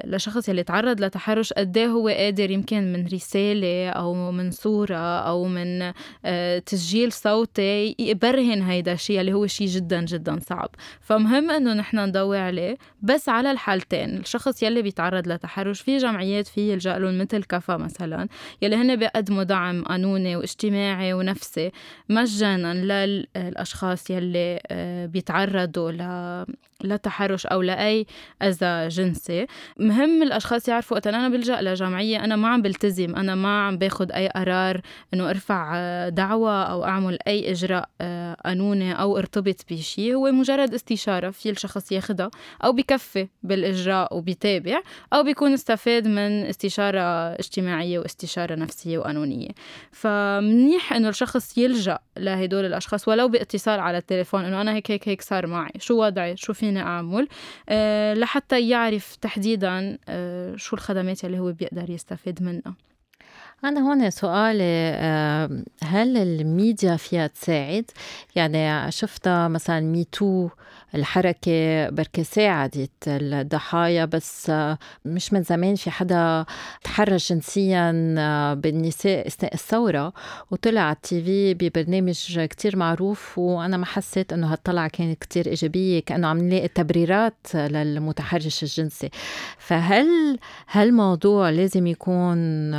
لشخص 0.04 0.48
يلي 0.48 0.62
تعرض 0.62 1.00
لتحرش. 1.00 1.52
قد 1.52 1.76
إيه 1.76 1.86
هو 1.86 2.08
قادر 2.08 2.50
يمكن 2.50 2.92
من 2.92 3.06
رسالة 3.06 3.90
أو 3.90 4.32
من 4.32 4.50
صورة 4.50 5.20
أو 5.20 5.44
من 5.44 5.92
آه، 6.24 6.58
تسجيل 6.58 7.12
صوتي 7.12 7.96
يبرهن 7.98 8.62
هيدا 8.62 8.92
الشيء 8.92 9.20
اللي 9.20 9.32
هو 9.32 9.46
شيء 9.46 9.66
جدا 9.66 10.04
جدا 10.04 10.38
صعب. 10.48 10.70
فمهم 11.00 11.50
إنه 11.50 11.74
نحن 11.74 11.98
نضوي 11.98 12.38
عليه 12.38 12.76
بس 13.02 13.28
على 13.28 13.50
الحالتين. 13.50 14.16
الشخص 14.16 14.62
يلي 14.62 14.82
بيتعرض 14.82 15.28
لتحرش 15.28 15.80
في 15.80 15.96
جمعيات 15.96 16.46
في 16.46 16.72
يلجأ 16.72 16.98
لهم 16.98 17.18
مثل 17.18 17.44
كفا 17.44 17.76
مثلا 17.76 18.28
يلي 18.62 18.76
هن 18.76 18.96
بيقدموا 18.96 19.42
دعم 19.42 19.84
قانوني 19.84 20.36
واجتماعي 20.36 21.12
ونفسي 21.14 21.70
مجانا 22.08 22.74
للأشخاص 22.74 24.10
يلي 24.10 24.55
بيتعرضوا 25.06 25.92
لتحرش 26.84 27.46
أو 27.46 27.62
لأي 27.62 28.06
أذى 28.42 28.88
جنسي. 28.88 29.46
مهم 29.78 30.22
الأشخاص 30.22 30.68
يعرفوا 30.68 30.96
وقت 30.96 31.06
أنا 31.06 31.28
بلجأ 31.28 31.60
لجمعية 31.60 32.24
أنا 32.24 32.36
ما 32.36 32.48
عم 32.48 32.62
بلتزم 32.62 33.16
أنا 33.16 33.34
ما 33.34 33.66
عم 33.66 33.78
باخذ 33.78 34.12
أي 34.12 34.28
قرار 34.28 34.80
إنه 35.14 35.30
أرفع 35.30 35.72
آه، 35.76 36.08
دعوة 36.08 36.62
أو 36.62 36.84
أعمل 36.84 37.18
أي 37.26 37.50
إجراء 37.50 37.88
آه، 38.00 38.36
قانوني 38.44 38.92
أو 38.92 39.18
ارتبط 39.18 39.64
بشيء 39.70 40.14
هو 40.14 40.30
مجرد 40.30 40.74
استشارة 40.74 41.30
في 41.30 41.50
الشخص 41.50 41.92
ياخذها 41.92 42.30
أو 42.64 42.72
بكفي 42.72 43.28
بالإجراء 43.42 44.16
وبيتابع 44.16 44.80
أو 45.12 45.22
بيكون 45.22 45.52
استفاد 45.52 46.08
من 46.08 46.46
استشارة 46.46 47.00
اجتماعية 47.32 47.98
واستشارة 47.98 48.54
نفسية 48.54 48.98
وقانونية. 48.98 49.48
فمنيح 49.92 50.92
إنه 50.92 51.08
الشخص 51.08 51.58
يلجأ 51.58 51.98
لهدول 52.16 52.64
الأشخاص 52.64 53.08
ولو 53.08 53.28
باتصال 53.28 53.80
على 53.80 53.98
التليفون 53.98 54.44
إنه 54.48 54.60
أنا 54.60 54.74
هيك 54.74 54.90
هيك 54.90 55.08
هيك 55.08 55.22
صار 55.22 55.46
معي. 55.46 55.72
شو 55.78 56.04
وضعي؟ 56.04 56.36
شو 56.36 56.52
فيني 56.52 56.80
أعمل؟ 56.80 57.28
أه 57.68 58.14
لحتى 58.14 58.68
يعرف 58.68 59.16
تحديدا 59.16 59.98
أه 60.08 60.56
شو 60.56 60.76
الخدمات 60.76 61.24
اللي 61.24 61.38
هو 61.38 61.52
بيقدر 61.52 61.90
يستفيد 61.90 62.42
منها. 62.42 62.74
أنا 63.64 63.80
هون 63.80 64.10
سؤالي 64.10 64.96
هل 65.82 66.16
الميديا 66.16 66.96
فيها 66.96 67.26
تساعد؟ 67.26 67.90
يعني 68.36 68.90
شفتها 68.90 69.48
مثلا 69.48 69.80
ميتو 69.80 70.48
الحركة 70.96 71.88
بركة 71.90 72.22
ساعدت 72.22 72.90
الضحايا 73.06 74.04
بس 74.04 74.52
مش 75.04 75.32
من 75.32 75.42
زمان 75.42 75.74
في 75.74 75.90
حدا 75.90 76.44
تحرش 76.84 77.32
جنسيا 77.32 77.90
بالنساء 78.54 79.26
أثناء 79.26 79.54
الثورة 79.54 80.12
وطلع 80.50 80.80
على 80.80 80.96
التي 80.96 81.22
في 81.22 81.54
ببرنامج 81.54 82.40
كتير 82.44 82.76
معروف 82.76 83.38
وأنا 83.38 83.76
ما 83.76 83.86
حسيت 83.86 84.32
إنه 84.32 84.52
هالطلعة 84.52 84.88
كانت 84.88 85.18
كتير 85.20 85.46
إيجابية 85.46 86.00
كأنه 86.00 86.28
عم 86.28 86.38
نلاقي 86.38 86.68
تبريرات 86.68 87.46
للمتحرش 87.54 88.62
الجنسي 88.62 89.10
فهل 89.58 90.38
هالموضوع 90.70 91.50
لازم 91.50 91.86
يكون 91.86 92.70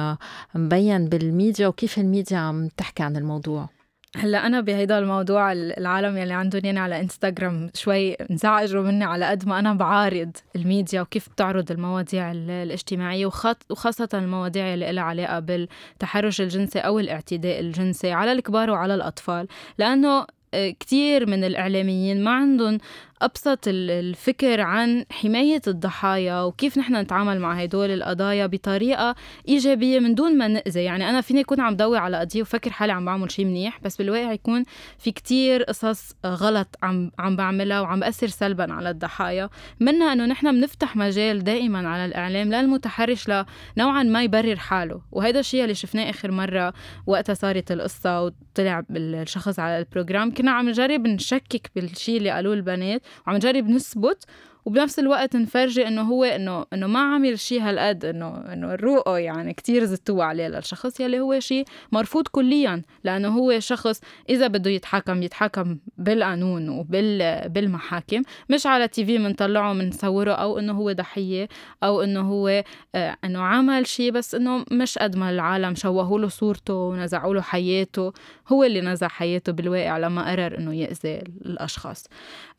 مبين 0.56 1.06
بالميديا 1.06 1.68
وكيف 1.68 1.98
الميديا 1.98 2.38
عم 2.38 2.68
تحكي 2.78 3.04
عن 3.04 3.16
الموضوع؟ 3.18 3.77
هلا 4.16 4.46
أنا 4.48 4.62
بهيدا 4.62 5.00
الموضوع 5.00 5.52
العالم 5.52 6.18
يلي 6.18 6.34
عندهم 6.34 6.62
يعني 6.66 6.80
على 6.80 7.02
إنستغرام 7.02 7.70
شوي 7.74 8.14
انزعجوا 8.14 8.84
مني 8.84 9.04
على 9.04 9.26
قد 9.26 9.48
ما 9.48 9.60
أنا 9.60 9.74
بعارض 9.74 10.32
الميديا 10.56 11.02
وكيف 11.02 11.30
بتعرض 11.30 11.72
المواضيع 11.72 12.32
الاجتماعية 12.32 13.26
وخاصة 13.70 14.10
المواضيع 14.14 14.74
اللي 14.74 14.92
لها 14.92 15.04
علاقة 15.04 15.40
بالتحرش 15.40 16.42
الجنسي 16.42 16.80
أو 16.80 17.00
الاعتداء 17.00 17.60
الجنسي 17.60 18.12
على 18.12 18.32
الكبار 18.32 18.70
وعلى 18.70 18.96
الأطفال. 18.96 19.48
لأنه 19.78 20.26
آه، 20.54 20.70
كتير 20.70 21.30
من 21.30 21.44
الإعلاميين 21.44 22.24
ما 22.24 22.32
عندهم 22.32 22.78
أبسط 23.22 23.60
الفكر 23.68 24.62
عن 24.62 25.06
حماية 25.12 25.62
الضحايا 25.68 26.42
وكيف 26.42 26.78
نحن 26.78 26.96
نتعامل 26.96 27.40
مع 27.40 27.54
هدول 27.54 27.92
القضايا 27.92 28.46
بطريقة 28.46 29.16
إيجابية 29.48 30.00
من 30.00 30.16
دون 30.16 30.38
ما 30.38 30.48
نأذي. 30.48 30.84
يعني 30.84 31.10
أنا 31.10 31.22
فيني 31.22 31.42
أكون 31.42 31.60
عم 31.60 31.76
ضوي 31.76 31.98
على 31.98 32.18
قضية 32.18 32.42
وفكر 32.42 32.72
حالي 32.72 32.94
عم 32.94 33.06
بعمل 33.06 33.32
شيء 33.32 33.46
منيح 33.46 33.80
بس 33.84 33.98
بالواقع 33.98 34.32
يكون 34.32 34.64
في 34.98 35.12
كتير 35.12 35.64
قصص 35.64 36.16
غلط 36.26 36.76
عم 36.84 37.12
عم 37.20 37.36
بعملها 37.36 37.82
وعم 37.82 38.00
بأثر 38.00 38.28
سلبا 38.28 38.74
على 38.74 38.90
الضحايا. 38.90 39.50
منها 39.80 40.14
أنه 40.14 40.26
نحن 40.26 40.52
بنفتح 40.52 40.96
مجال 40.96 41.44
دائما 41.44 41.90
على 41.90 42.06
الإعلام 42.06 42.54
للمتحرش 42.54 43.32
لنوعا 43.78 44.04
ما 44.04 44.24
يبرر 44.24 44.56
حاله. 44.56 45.02
وهذا 45.12 45.40
الشيء 45.40 45.64
اللي 45.64 45.76
شفناه 45.76 46.10
آخر 46.10 46.32
مرة 46.32 46.74
وقتها 47.08 47.34
صارت 47.34 47.72
القصة 47.72 48.22
وطلع 48.22 48.84
الشخص 48.92 49.60
على 49.60 49.80
البروجرام. 49.80 50.34
كنا 50.34 50.52
عم 50.52 50.70
نجرب 50.70 51.08
نشكك 51.08 51.72
بالشيء 51.76 52.18
اللي 52.18 52.30
قالوه 52.30 52.54
البنات 52.54 53.07
وعم 53.28 53.36
نجرب 53.36 53.70
نثبت 53.70 54.26
وبنفس 54.68 55.00
الوقت 55.00 55.36
نفرجي 55.36 55.88
إنه 55.88 56.02
هو 56.02 56.24
إنه 56.24 56.66
إنه 56.74 56.88
ما 56.88 57.00
عمل 57.00 57.40
شيء 57.40 57.62
هالقد 57.62 58.06
إنه 58.06 58.54
إنه 58.54 58.74
الرؤى 58.74 59.24
يعني 59.24 59.54
كتير 59.54 59.86
زتوا 59.86 60.24
عليه 60.24 60.48
للشخص 60.48 61.00
يلي 61.00 61.20
هو 61.20 61.40
شيء 61.40 61.66
مرفوض 61.92 62.28
كليا 62.28 62.82
لأنه 63.04 63.28
هو 63.28 63.60
شخص 63.60 64.02
إذا 64.30 64.48
بده 64.48 64.72
يتحكم 64.72 65.24
يتحكم 65.24 65.78
بالقانون 65.98 66.70
وبال 66.70 67.50
بالمحاكم 67.50 68.22
مش 68.50 68.66
على 68.66 68.88
تي 68.88 69.06
في 69.06 69.18
بنطلعه 69.18 69.74
بنصوره 69.74 70.32
أو 70.32 70.60
إنه 70.60 70.74
هو 70.74 70.92
ضحية 70.92 71.48
أو 71.84 72.02
إنه 72.02 72.22
هو 72.22 72.64
آه 72.96 73.18
إنه 73.24 73.40
عمل 73.40 73.88
شيء 73.88 74.12
بس 74.12 74.36
إنه 74.36 74.66
مش 74.72 74.98
قد 74.98 75.16
ما 75.16 75.30
العالم 75.30 75.76
شوهوا 75.76 76.20
له 76.20 76.28
صورته 76.28 76.74
ونزعوا 76.74 77.34
له 77.34 77.42
حياته 77.42 78.14
هو 78.48 78.64
اللي 78.64 78.82
نزع 78.82 79.08
حياته 79.08 79.52
بالواقع 79.52 79.98
لما 79.98 80.32
قرر 80.32 80.58
إنه 80.58 80.76
يأذي 80.76 81.22
الأشخاص. 81.46 82.04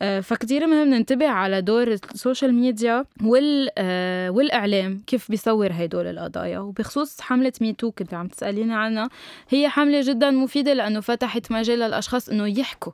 آه 0.02 0.20
فكتير 0.20 0.66
مهم 0.66 0.88
ننتبه 0.88 1.28
على 1.28 1.62
دور 1.62 1.97
ال 2.14 2.20
social 2.20 2.54
media 2.54 3.04
وال 3.24 3.70
آه 3.78 4.30
والإعلام 4.30 5.02
كيف 5.06 5.30
بيصور 5.30 5.68
هدول 5.72 6.06
القضايا. 6.06 6.58
وبخصوص 6.58 7.20
حملة 7.20 7.52
Me 7.60 7.72
Too 7.72 7.90
كنت 7.90 8.14
عم 8.14 8.28
تسأليني 8.28 8.74
عنها 8.74 9.08
هي 9.48 9.68
حملة 9.68 10.00
جدا 10.02 10.30
مفيدة 10.30 10.72
لأنه 10.72 11.00
فتحت 11.00 11.52
مجال 11.52 11.78
للأشخاص 11.78 12.28
إنه 12.28 12.58
يحكوا. 12.60 12.92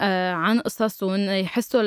عن 0.00 0.60
قصصهم 0.60 1.30
يحسوا 1.30 1.80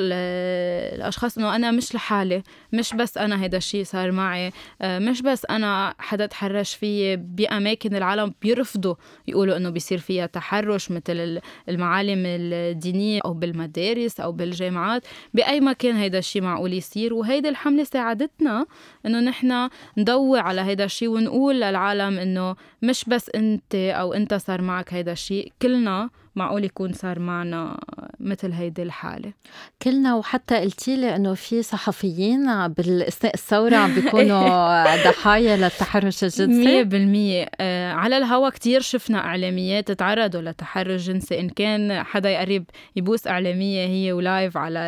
الأشخاص 0.96 1.38
إنه 1.38 1.56
أنا 1.56 1.72
مش 1.72 1.96
لحالي 1.96 2.44
مش 2.74 2.94
بس 2.94 3.18
أنا 3.18 3.44
هيدا 3.44 3.58
الشيء 3.58 3.84
صار 3.84 4.12
معي 4.12 4.52
آه، 4.82 5.00
مش 5.00 5.22
بس 5.22 5.46
أنا 5.46 5.96
حدا 6.00 6.26
تحرش 6.26 6.76
فيي 6.76 7.16
بأماكن 7.16 7.96
العالم 7.96 8.34
بيرفضوا 8.42 8.96
يقولوا 9.28 9.58
إنه 9.58 9.70
بيصير 9.70 9.98
فيها 9.98 10.26
تحرش 10.26 10.92
مثل 10.92 11.42
المعالم 11.70 12.24
الدينية 12.26 13.22
أو 13.26 13.34
بالمدارس 13.34 14.20
أو 14.20 14.32
بالجامعات 14.32 15.04
بأي 15.34 15.60
مكان 15.60 15.96
هيدا 15.96 16.18
الشيء 16.18 16.42
معقول 16.42 16.74
يصير. 16.74 17.14
وهيدي 17.14 17.50
الحملة 17.50 17.84
ساعدتنا 17.84 18.66
إنه 19.06 19.20
نحن 19.20 19.70
نضوي 19.98 20.40
على 20.40 20.62
هيدا 20.62 20.84
الشيء 20.84 21.10
ونقول 21.10 21.62
للعالم 21.62 22.18
إنه 22.20 22.56
مش 22.82 23.06
بس 23.08 23.30
أنت 23.36 23.76
أو 23.76 24.14
أنت 24.14 24.34
صار 24.34 24.62
معك 24.62 24.94
هيدا 24.94 25.12
الشيء 25.12 25.52
كلنا 25.62 26.10
معقول 26.40 26.64
يكون 26.64 26.94
صار 26.94 27.20
معنا 27.20 27.80
مثل 28.20 28.52
هيدي 28.52 28.84
الحالة؟ 28.84 29.34
كلنا 29.82 30.16
وحتى 30.16 30.56
قلتي 30.56 30.96
لي 30.96 31.16
إنه 31.16 31.34
في 31.34 31.64
صحفيين 31.64 32.68
بالاثناء 32.68 33.34
الثورة 33.34 33.76
عم 33.76 33.96
بيكونوا 33.96 34.84
ضحايا 35.10 35.58
للتحرش 35.58 36.24
الجنسي؟ 36.24 37.46
100% 37.46 37.50
آه 37.62 37.92
على 37.92 38.18
الهوا 38.18 38.50
كتير 38.50 38.82
شفنا 38.82 39.18
إعلاميات 39.18 39.92
تعرضوا 39.92 40.42
لتحرش 40.42 41.02
جنسي. 41.02 41.40
إن 41.40 41.50
كان 41.50 42.04
حدا 42.04 42.30
يقرب 42.30 42.64
يبوس 42.96 43.28
إعلامية 43.28 43.88
هي 43.88 44.12
ولايف 44.14 44.58
على 44.58 44.80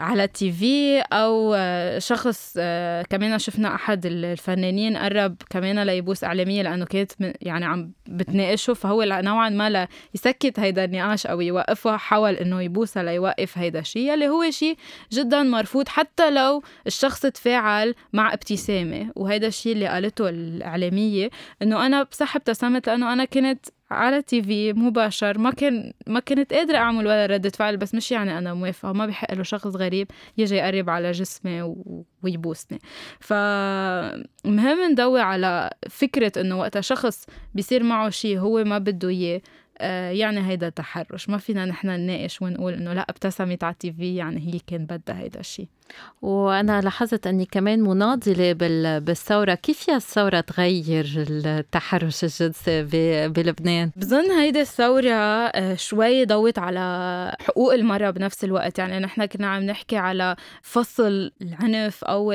على 0.00 0.24
التي 0.24 0.52
في 0.52 1.00
أو 1.00 1.54
آه، 1.56 1.98
شخص 1.98 2.54
آه، 2.58 3.02
كمان 3.02 3.38
شفنا 3.38 3.74
أحد 3.74 4.06
الفنانين 4.06 4.96
قرب 4.96 5.36
كمان 5.50 5.78
ليبوس 5.82 6.24
إعلامية 6.24 6.62
لأنه 6.62 6.84
كانت 6.84 7.12
يعني 7.40 7.64
عم 7.64 7.92
بتناقشه 8.08 8.74
فهو 8.74 9.02
نوعا 9.02 9.48
ما 9.48 9.88
ليسكت 10.14 10.60
هيدا 10.60 10.84
النقاش 10.84 11.26
أو 11.26 11.40
يوقفه 11.40 11.96
حاول 11.96 12.34
إنه 12.34 12.62
يبوسها 12.62 13.02
ليوقف 13.02 13.58
هيدا 13.58 13.78
الشيء 13.78 14.14
اللي 14.14 14.28
هو 14.28 14.50
شيء 14.50 14.76
جدا 15.12 15.42
مرفوض 15.42 15.88
حتى 15.88 16.30
لو 16.30 16.62
الشخص 16.86 17.20
تفاعل 17.20 17.94
مع 18.12 18.32
ابتسامة 18.32 19.12
وهيدا 19.16 19.46
الشيء 19.46 19.72
اللي 19.72 19.86
قالته 19.86 20.28
الإعلامية 20.28 21.30
إنه 21.62 21.86
أنا 21.86 22.02
بصح 22.02 22.36
ابتسمت 22.36 22.86
لأنه 22.86 23.12
أنا 23.12 23.24
كنت 23.24 23.66
على 23.90 24.22
تي 24.22 24.42
في 24.42 24.72
مباشر. 24.72 25.38
ما 25.38 25.50
كان 25.50 25.92
ما 26.06 26.20
كنت 26.20 26.52
قادرة 26.52 26.76
أعمل 26.76 27.06
ولا 27.06 27.26
ردة 27.26 27.50
فعل 27.50 27.76
بس 27.76 27.94
مش 27.94 28.12
يعني 28.12 28.38
أنا 28.38 28.54
موافقة. 28.54 28.92
ما 28.92 29.06
بحق 29.06 29.34
له 29.34 29.42
شخص 29.42 29.76
غريب 29.76 30.10
يجي 30.38 30.54
يقرب 30.56 30.90
على 30.90 31.12
جسمي 31.12 31.74
ويبوسني. 32.22 32.78
فمهم 33.20 34.92
نضوي 34.92 35.20
على 35.20 35.70
فكرة 35.90 36.32
إنه 36.40 36.58
وقتها 36.58 36.80
شخص 36.80 37.26
بيصير 37.54 37.82
معه 37.82 38.10
شيء 38.10 38.38
هو 38.38 38.64
ما 38.64 38.78
بده 38.78 39.08
إياه 39.08 39.40
آه، 39.82 40.10
يعني 40.10 40.46
هيدا 40.48 40.68
تحرش 40.68 41.28
ما 41.28 41.38
فينا 41.38 41.64
نحن 41.64 41.88
نناقش 41.88 42.42
ونقول 42.42 42.72
إنه 42.72 42.92
لا 42.92 43.06
ابتسمت 43.10 43.64
على 43.64 43.72
التي 43.72 43.92
في 43.92 44.16
يعني 44.16 44.54
هي 44.54 44.58
كان 44.66 44.86
بدها 44.86 45.18
هيدا 45.18 45.40
الشيء 45.40 45.68
وأنا 46.22 46.80
لاحظت 46.80 47.26
أني 47.26 47.44
كمان 47.44 47.80
مناضلة 47.80 48.52
بالثورة. 48.98 49.54
كيف 49.54 49.88
يا 49.88 49.96
الثورة 49.96 50.40
تغير 50.40 51.06
التحرش 51.16 52.24
الجنسي 52.24 52.82
بلبنان؟ 53.28 53.90
بظن 53.96 54.30
هيدي 54.30 54.60
الثورة 54.60 55.10
آه، 55.10 55.74
شوي 55.74 56.24
ضوت 56.24 56.58
على 56.58 57.36
حقوق 57.40 57.74
المرأة 57.74 58.10
بنفس 58.10 58.44
الوقت. 58.44 58.78
يعني 58.78 58.98
نحن 58.98 59.24
كنا 59.24 59.46
عم 59.46 59.62
نحكي 59.62 59.96
على 59.96 60.36
فصل 60.62 61.30
العنف 61.42 62.04
أو 62.04 62.32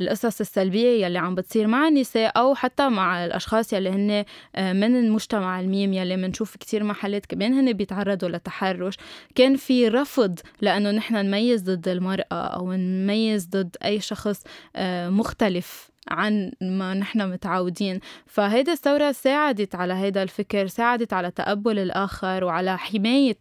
القصص 0.00 0.40
السلبية 0.40 1.04
يلي 1.04 1.18
عم 1.18 1.34
بتصير 1.34 1.66
مع 1.66 1.88
النساء 1.88 2.38
أو 2.38 2.54
حتى 2.54 2.88
مع 2.88 3.24
الأشخاص 3.24 3.72
يلي 3.72 3.90
هن 3.90 4.24
آه، 4.56 4.72
من 4.72 4.96
المجتمع 4.96 5.60
الميم 5.60 5.92
يلي 5.92 6.16
بنشوف 6.16 6.56
كتير 6.56 6.84
محلات 6.84 7.26
كمان 7.26 7.52
هن 7.52 7.72
بيتعرضوا 7.72 8.28
لتحرش 8.28 8.94
كان 9.34 9.56
في 9.56 9.88
رفض 9.88 10.38
لأنه 10.60 10.90
نحن 10.90 11.16
نميز 11.16 11.62
ضد 11.62 11.88
المرأة 11.88 12.24
أو 12.32 12.71
نميز 12.76 13.46
ضد 13.46 13.76
أي 13.84 14.00
شخص 14.00 14.44
آه، 14.76 15.08
مختلف 15.08 15.90
عن 16.08 16.52
ما 16.60 16.94
نحن 16.94 17.30
متعودين. 17.30 18.00
فهيدا 18.26 18.72
الثورة 18.72 19.12
ساعدت 19.12 19.74
على 19.74 19.94
هيدا 19.94 20.22
الفكر 20.22 20.66
ساعدت 20.66 21.12
على 21.12 21.30
تقبل 21.30 21.78
الآخر 21.78 22.44
وعلى 22.44 22.78
حماية 22.78 23.38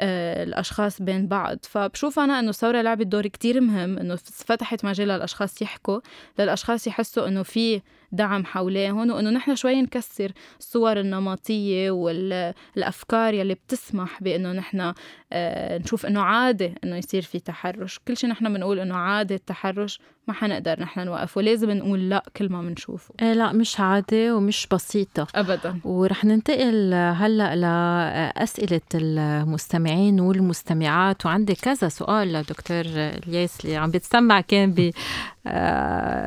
آه، 0.00 0.42
الأشخاص 0.42 1.02
بين 1.02 1.28
بعض. 1.28 1.58
فبشوف 1.62 2.18
أنا 2.18 2.38
أنه 2.38 2.50
الثورة 2.50 2.80
لعبت 2.82 3.06
دور 3.06 3.26
كتير 3.26 3.60
مهم 3.60 3.98
أنه 3.98 4.16
فتحت 4.16 4.84
مجال 4.84 5.08
للأشخاص 5.08 5.62
يحكوا 5.62 6.00
للأشخاص 6.38 6.86
يحسوا 6.86 7.28
أنه 7.28 7.42
في 7.42 7.82
دعم 8.14 8.44
حواليهم 8.44 9.10
وأنه 9.10 9.30
نحن 9.30 9.54
شوي 9.54 9.82
نكسر 9.82 10.32
الصور 10.60 11.00
النمطية 11.00 11.90
والأفكار 11.90 13.34
يلي 13.34 13.54
بتسمح 13.54 14.22
بأنه 14.22 14.52
نحن 14.52 14.92
آه، 15.32 15.78
نشوف 15.78 16.06
أنه 16.06 16.20
عادي 16.20 16.74
أنه 16.84 16.96
يصير 16.96 17.22
في 17.22 17.38
تحرش. 17.38 18.00
كل 18.08 18.16
شيء 18.16 18.30
نحن 18.30 18.54
بنقول 18.54 18.78
أنه 18.78 18.96
عادي 18.96 19.34
التحرش 19.34 20.00
ما 20.28 20.34
حنقدر 20.34 20.80
نحن 20.80 21.00
نوقفه. 21.00 21.40
لازم 21.42 21.70
نقول 21.70 22.10
لا 22.10 22.24
كل 22.36 22.48
ما 22.48 22.62
بنشوفه. 22.62 23.14
إيه 23.22 23.32
لا 23.32 23.52
مش 23.52 23.80
عادي 23.80 24.30
ومش 24.30 24.66
بسيطة. 24.72 25.26
أبدا. 25.34 25.80
ورح 25.84 26.24
ننتقل 26.24 26.94
هلأ 26.94 27.56
لأسئلة 27.56 28.80
المستمعين 28.94 30.20
والمستمعات. 30.20 31.26
وعندي 31.26 31.54
كذا 31.54 31.88
سؤال 31.88 32.32
لدكتور 32.32 32.82
الياس 32.86 33.64
اللي 33.64 33.76
عم 33.76 33.90
بتسمع 33.90 34.40
كان 34.40 34.70
ب 34.72 34.90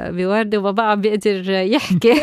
بوردة 0.09 0.57
وبابا 0.57 0.83
عم 0.83 1.01
بيقدر 1.01 1.49
يحكي. 1.49 2.13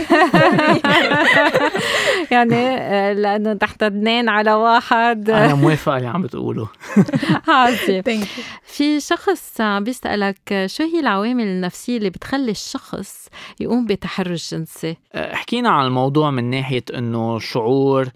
يعني 2.31 2.57
آه، 2.57 3.13
لأنه 3.13 3.55
تحت 3.55 3.83
اثنين 3.83 4.29
على 4.29 4.55
واحد. 4.55 5.31
أنا 5.31 5.55
موافقة 5.55 5.97
اللي 5.97 6.09
عم 6.09 6.23
بتقوله. 6.23 6.69
عظيم 7.49 8.25
في 8.63 9.01
شخص 9.01 9.61
عم 9.61 9.85
بيسألك 9.85 10.65
شو 10.67 10.85
هي 10.85 11.01
العوامل 11.01 11.45
النفسية 11.45 11.97
اللي 11.97 12.11
بتخلي 12.11 12.51
الشخص 12.51 13.29
يقوم 13.61 13.87
بتحرش 13.87 14.55
جنسي؟ 14.55 14.97
آه، 15.13 15.35
حكينا 15.35 15.71
عن 15.71 15.87
الموضوع 15.87 16.31
من 16.31 16.51
ناحية 16.51 16.85
إنه 16.95 17.39
شعور 17.39 18.09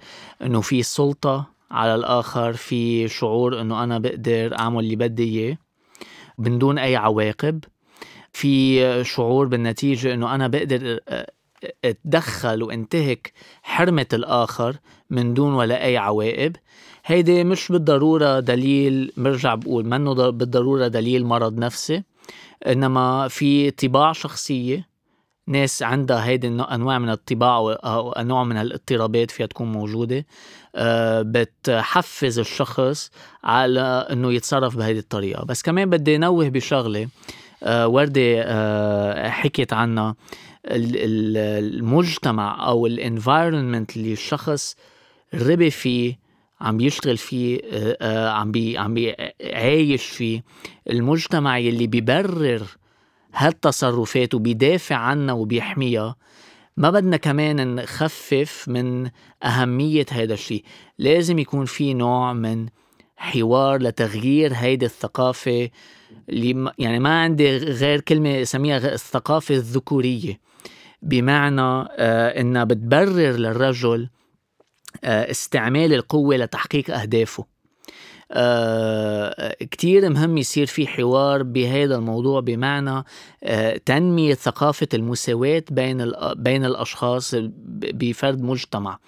إنه 0.43 0.61
في 0.61 0.83
سلطة 0.83 1.47
على 1.70 1.95
الآخر 1.95 2.53
في 2.53 3.09
شعور 3.09 3.61
إنه 3.61 3.85
أنا 3.85 3.99
بقدر 3.99 4.59
أعمل 4.59 4.79
اللي 4.85 4.97
بدي 4.97 5.24
إياه 5.24 5.59
من 6.39 6.59
دون 6.59 6.79
أي 6.79 6.97
عواقب. 6.97 7.64
في 8.33 9.05
شعور 9.05 9.47
بالنتيجة 9.47 10.14
إنه 10.14 10.35
أنا 10.35 10.49
بقدر 10.49 11.01
أتدخل 11.85 12.62
وأنتهك 12.62 13.33
حرمة 13.62 14.07
الآخر 14.12 14.76
من 15.11 15.35
دون 15.35 15.55
ولا 15.55 15.85
أي 15.85 15.97
عواقب 15.97 16.57
هيدي 17.05 17.45
مش 17.45 17.68
بالضرورة 17.72 18.41
دليل 18.41 19.12
برجع 19.16 19.55
بقول 19.55 19.87
منه 19.87 20.31
بالضرورة 20.31 20.89
دليل 20.89 21.24
مرض 21.26 21.59
نفسي 21.59 22.03
إنما 22.66 23.29
في 23.29 23.70
طباع 23.70 24.12
شخصية 24.12 24.89
ناس 25.47 25.83
عندها 25.83 26.24
هيدي 26.24 26.49
أنواع 26.49 26.99
من 26.99 27.11
الطباع 27.11 27.57
أو 27.85 28.12
انواع 28.12 28.45
من 28.45 28.57
الاضطرابات 28.57 29.31
فيها 29.31 29.47
تكون 29.47 29.72
موجودة 29.72 30.26
بتحفز 31.22 32.39
الشخص 32.39 33.11
على 33.45 33.81
إنه 33.81 34.33
يتصرف 34.33 34.76
بهيدي 34.76 34.99
الطريقة. 34.99 35.45
بس 35.45 35.62
كمان 35.62 35.91
بدي 35.91 36.18
نوه 36.18 36.49
بشغلة 36.49 37.03
آه، 37.03 37.09
وردة 37.63 38.43
آه، 38.43 39.29
حكيت 39.29 39.73
عنها. 39.73 40.17
المجتمع 40.67 42.69
أو 42.69 42.87
ال 42.87 42.96
environment 42.96 43.97
اللي 43.97 44.13
الشخص 44.13 44.77
ربي 45.35 45.71
فيه 45.71 46.19
عم 46.61 46.77
بيشتغل 46.77 47.17
فيه 47.17 47.61
آه، 47.73 48.31
عم 48.31 48.53
بي 48.53 48.79
عم 48.79 48.95
بيعايش 48.95 50.05
فيه. 50.05 50.45
المجتمع 50.91 51.59
يلي 51.59 51.87
بيبرر 51.87 52.63
هالتصرفات 53.35 54.35
وبيدافع 54.35 54.97
عنها 54.97 55.35
وبيحميها 55.35 56.17
ما 56.77 56.91
بدنا 56.91 57.17
كمان 57.17 57.75
نخفف 57.75 58.65
من 58.69 59.11
أهمية 59.43 60.07
هذا 60.11 60.35
الشيء 60.35 60.65
لازم 60.99 61.39
يكون 61.39 61.65
في 61.65 61.95
نوع 61.95 62.33
من 62.33 62.67
حوار 63.19 63.83
لتغيير 63.83 64.53
هيدي 64.55 64.87
الثقافة 64.87 65.71
اللي 66.29 66.73
يعني 66.79 66.99
ما 66.99 67.23
عندي 67.23 67.57
غير 67.57 68.01
كلمة 68.01 68.43
اسميها 68.43 68.95
الثقافة 68.95 69.55
الذكورية. 69.55 70.41
بمعنى 71.03 71.61
آه 71.91 72.41
إنها 72.41 72.64
بتبرر 72.64 73.37
للرجل 73.37 74.09
آه 75.05 75.31
استعمال 75.31 75.95
القوة 75.95 76.37
لتحقيق 76.37 76.91
أهدافه. 76.95 77.45
كتير 79.70 80.11
مهم 80.11 80.39
يصير 80.39 80.66
في 80.66 80.87
حوار 80.87 81.43
بهذا 81.43 81.97
الموضوع 81.97 82.41
بمعنى 82.41 83.05
آه 83.45 83.76
تنمية 83.76 84.35
ثقافة 84.35 84.89
المساواة 84.95 85.62
بين 85.70 86.12
بين 86.37 86.64
الأشخاص 86.64 87.35
بفرد 87.95 88.43
مجتمع. 88.43 88.99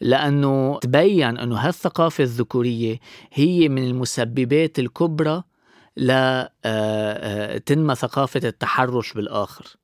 لأنه 0.00 0.78
تبين 0.78 1.38
أنه 1.38 1.56
هالثقافة 1.56 2.24
الذكورية 2.24 2.98
هي 3.32 3.68
من 3.68 3.84
المسببات 3.84 4.78
الكبرى 4.78 5.42
لتنمى 5.96 6.52
آه، 6.64 7.90
آه، 7.90 7.94
ثقافة 7.94 8.40
التحرش 8.44 9.12
بالآخر. 9.12 9.76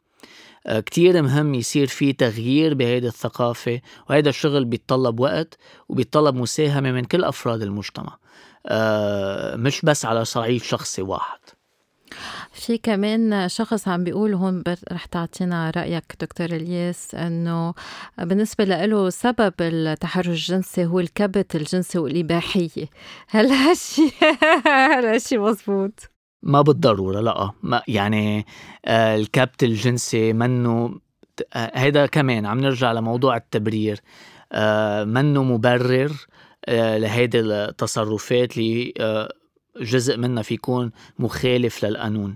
آه، 0.66 0.80
كتير 0.80 1.22
مهم 1.22 1.54
يصير 1.54 1.86
في 1.86 2.12
تغيير 2.12 2.74
بهيدي 2.74 3.06
الثقافة 3.06 3.80
وهذا 4.10 4.28
الشغل 4.28 4.64
بيتطلب 4.64 5.20
وقت 5.20 5.58
وبيتطلب 5.88 6.34
مساهمة 6.34 6.92
من 6.92 7.04
كل 7.04 7.24
أفراد 7.24 7.62
المجتمع. 7.62 8.16
مش 9.56 9.80
بس 9.82 10.04
على 10.04 10.24
صعيد 10.24 10.62
شخصي 10.62 11.02
واحد. 11.02 11.38
في 12.52 12.78
كمان 12.78 13.48
شخص 13.48 13.88
عم 13.88 14.04
بيقول 14.04 14.34
هون 14.34 14.62
رح 14.92 15.04
تعطينا 15.06 15.70
رأيك 15.76 16.04
دكتور 16.20 16.46
إلياس 16.46 17.14
إنه 17.14 17.74
بالنسبة 18.18 18.64
له 18.64 19.10
سبب 19.10 19.52
التحرش 19.60 20.28
الجنسي 20.28 20.84
هو 20.86 21.00
الكبت 21.00 21.56
الجنسي 21.56 21.98
والإباحية. 21.98 22.86
هل 23.28 23.46
هالشي 23.62 24.10
هل 24.66 25.06
هالشي 25.06 25.38
مزبوط؟ 25.38 26.10
ما 26.42 26.62
بالضرورة 26.62 27.20
لا. 27.20 27.50
ما 27.62 27.82
يعني 27.88 28.46
آه، 28.84 29.16
الكبت 29.16 29.62
الجنسي 29.62 30.32
منه 30.32 31.00
آه، 31.54 31.72
هيدا 31.74 32.06
كمان 32.06 32.46
عم 32.46 32.60
نرجع 32.60 32.92
لموضوع 32.92 33.36
التبرير. 33.36 34.00
آه، 34.52 35.04
منه 35.04 35.42
مبرر 35.42 36.26
لهيدي 36.68 37.40
التصرفات 37.40 38.56
اللي 38.56 38.94
جزء 39.80 40.16
منها 40.16 40.42
في 40.42 40.54
يكون 40.54 40.90
مخالف 41.18 41.84
للقانون. 41.84 42.34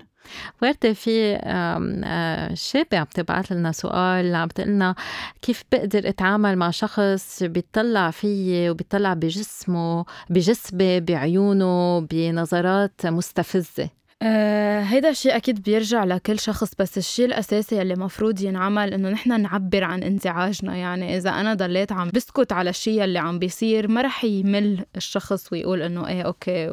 وردة 0.62 0.92
في 0.92 1.38
آه، 1.42 2.54
شابة 2.54 2.98
عم 2.98 3.04
تبعث 3.04 3.52
لنا 3.52 3.72
سؤال 3.72 4.34
عم 4.34 4.48
لنا 4.58 4.94
كيف 5.42 5.64
بقدر 5.72 6.08
أتعامل 6.08 6.56
مع 6.56 6.70
شخص 6.70 7.42
بيطلع 7.42 8.10
فيي 8.10 8.70
وبيطلع 8.70 9.14
بجسمه 9.14 10.04
بجسمي 10.30 11.00
بعيونه 11.00 12.00
بنظرات 12.00 13.06
مستفزة؟ 13.06 13.97
آه 14.22 14.80
هيدا 14.80 15.10
الشيء 15.10 15.36
أكيد 15.36 15.62
بيرجع 15.62 16.04
لكل 16.04 16.38
شخص 16.38 16.74
بس 16.78 16.98
الشيء 16.98 17.24
الأساسي 17.24 17.82
اللي 17.82 17.94
مفروض 17.94 18.40
ينعمل 18.42 18.94
إنه 18.94 19.08
نحن 19.10 19.40
نعبر 19.40 19.84
عن 19.84 20.02
انزعاجنا 20.02 20.76
يعني 20.76 21.16
إذا 21.16 21.30
أنا 21.30 21.54
ضليت 21.54 21.92
عم 21.92 22.10
بسكت 22.14 22.52
على 22.52 22.70
الشيء 22.70 23.04
اللي 23.04 23.18
عم 23.18 23.38
بيصير 23.38 23.88
ما 23.88 24.02
رح 24.02 24.24
يمل 24.24 24.84
الشخص 24.96 25.52
ويقول 25.52 25.82
إنه 25.82 26.08
إيه 26.08 26.22
okay 26.22 26.68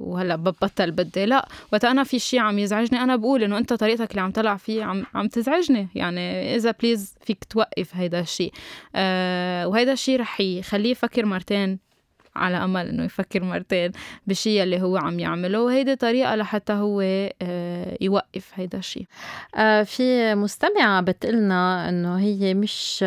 وهلأ 0.00 0.36
ببطل 0.36 0.90
بدي. 0.90 1.26
لا 1.26 1.48
وقت 1.72 1.84
أنا 1.84 2.04
في 2.04 2.18
شيء 2.18 2.40
عم 2.40 2.58
يزعجني 2.58 3.02
أنا 3.02 3.16
بقول 3.16 3.42
إنه 3.42 3.58
أنت 3.58 3.72
طريقتك 3.72 4.10
اللي 4.10 4.20
عم 4.20 4.30
تلعب 4.30 4.58
فيه 4.58 4.84
عم 4.84 5.06
عم 5.14 5.28
تزعجني. 5.28 5.88
يعني 5.94 6.56
إذا 6.56 6.70
please 6.70 7.14
فيك 7.20 7.44
توقف 7.44 7.96
هيدا 7.96 8.20
الشيء. 8.20 8.52
آه 8.94 9.68
وهيدا 9.68 9.92
الشيء 9.92 10.20
رح 10.20 10.40
يخليه 10.40 10.90
يفكر 10.90 11.26
مرتين 11.26 11.87
على 12.38 12.56
أمل 12.56 12.88
إنه 12.88 13.04
يفكر 13.04 13.44
مرتين 13.44 13.92
بالشيء 14.26 14.62
اللي 14.62 14.82
هو 14.82 14.96
عم 14.96 15.18
يعمله 15.18 15.62
وهيدي 15.62 15.96
طريقة 15.96 16.34
لحتى 16.34 16.72
هو 16.72 17.00
آه، 17.42 17.98
يوقف 18.00 18.50
هيدا 18.54 18.78
الشيء 18.78 19.06
آه، 19.54 19.82
في 19.82 20.34
مستمعة 20.34 21.00
بتقلنا 21.00 21.88
إنه 21.88 22.18
هي 22.18 22.54
مش 22.54 23.04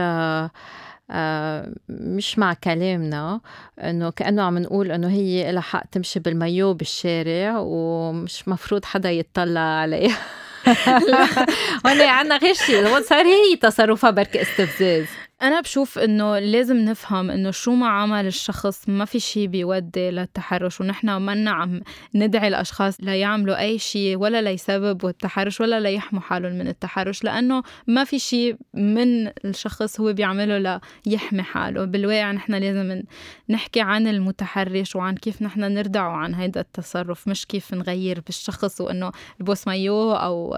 آه، 1.12 1.74
مش 1.90 2.40
مع 2.40 2.54
كلامنا 2.54 3.42
إنه 3.84 4.10
كأنه 4.10 4.42
عم 4.42 4.58
نقول 4.58 4.92
إنه 4.92 5.10
هي 5.10 5.52
لها 5.52 5.62
حق 5.62 5.86
تمشي 5.92 6.20
بالمايو 6.20 6.74
بالشارع 6.74 7.60
ومش 7.60 8.48
مفروض 8.48 8.86
حدا 8.86 9.12
يتطلع 9.12 9.62
عليها. 9.62 10.18
هون 11.86 12.02
عنا 12.02 12.38
غير 12.38 12.54
شيء 12.54 13.02
صار 13.02 13.26
هي 13.26 13.56
تصرفها 13.62 14.10
بركي 14.10 14.42
استفزاز. 14.42 15.06
أنا 15.42 15.62
بشوف 15.62 16.00
إنه 16.00 16.40
لازم 16.40 16.78
نفهم 16.78 17.32
إنه 17.32 17.52
شو 17.52 17.72
ما 17.72 17.88
عمل 17.88 18.28
الشخص 18.28 18.90
ما 18.90 19.06
في 19.06 19.20
شيء 19.20 19.48
بيودي 19.48 20.12
للتحرش 20.12 20.82
ونحن 20.82 21.22
منا 21.22 21.52
عم 21.52 21.82
ندعي 22.16 22.48
الأشخاص 22.48 22.98
ليعملوا 23.02 23.60
أي 23.60 23.80
شيء 23.80 24.18
ولا 24.18 24.42
ليسببوا 24.42 25.10
التحرش 25.10 25.62
ولا 25.62 25.80
ليحموا 25.80 26.22
حالهم 26.22 26.54
من 26.54 26.68
التحرش 26.68 27.24
لأنه 27.24 27.64
ما 27.88 28.04
في 28.04 28.20
شيء 28.20 28.56
من 28.74 29.28
الشخص 29.46 30.00
هو 30.00 30.14
بيعمله 30.14 30.80
ليحمي 31.06 31.44
حاله. 31.44 31.86
بالواقع 31.86 32.32
نحن 32.32 32.54
لازم 32.54 33.04
نحكي 33.50 33.82
عن 33.82 34.08
المتحرش 34.08 34.96
وعن 34.96 35.16
كيف 35.16 35.42
نحن 35.42 35.60
نردعه 35.60 36.12
عن 36.12 36.34
هيدا 36.34 36.62
التصرف 36.62 37.28
مش 37.28 37.46
كيف 37.46 37.74
نغير 37.74 38.22
بالشخص 38.26 38.82
وإنه 38.82 39.12
البوس 39.40 39.68
مايو 39.68 40.12
أو 40.12 40.58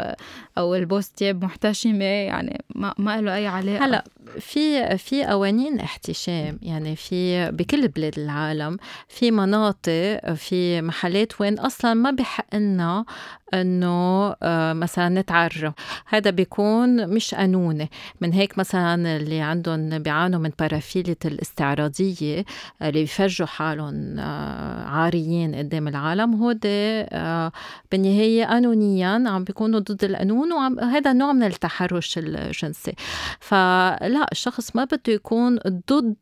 أو 0.57 0.75
البوس 0.75 1.09
تياب 1.11 1.43
محتشمة 1.43 2.05
يعني 2.05 2.63
ما, 2.75 2.93
ما 2.97 3.21
له 3.21 3.36
أي 3.36 3.47
علاقة. 3.47 3.86
هلا 3.86 4.03
في 4.39 4.72
في 4.97 5.26
قوانين 5.26 5.80
احتشام 5.80 6.59
يعني 6.61 6.95
في 6.95 7.51
بكل 7.51 7.88
بلاد 7.88 8.19
العالم 8.19 8.78
في 9.07 9.32
مناطق 9.32 10.34
في 10.34 10.82
محلات 10.82 11.41
وين 11.41 11.59
أصلا 11.59 11.93
ما 11.93 12.11
بحق 12.11 12.55
لنا 12.55 13.05
إنه 13.53 14.36
آه، 14.43 14.74
مثلا 14.74 15.09
نتعرى 15.09 15.74
هذا 16.14 16.30
بيكون 16.30 17.09
مش 17.09 17.36
قانوني 17.36 17.89
من 18.22 18.34
هيك 18.34 18.57
مثلا 18.57 19.18
اللي 19.18 19.41
عندهم 19.41 19.99
بيعانوا 19.99 20.39
من 20.39 20.51
بارافيلة 20.59 21.16
الاستعراضية 21.26 22.45
اللي 22.82 22.91
بيفرجوا 22.91 23.47
حالهم 23.47 24.20
آه، 24.20 24.86
عاريين 24.86 25.55
قدام 25.55 25.88
العالم. 25.88 26.34
هودي 26.34 26.68
آه، 26.70 27.51
بالنهاية 27.91 28.45
قانونيا 28.45 29.30
عم 29.30 29.43
بيكونوا 29.43 29.80
ضد 29.80 30.03
القانون 30.03 30.53
وهذا 30.53 31.14
نوع 31.14 31.34
من 31.34 31.43
التحرش 31.43 32.18
الجنسي. 32.18 32.93
فلا 33.39 34.28
الشخص 34.32 34.76
ما 34.76 34.84
بده 34.84 35.14
يكون 35.14 35.59
ضد 35.68 36.16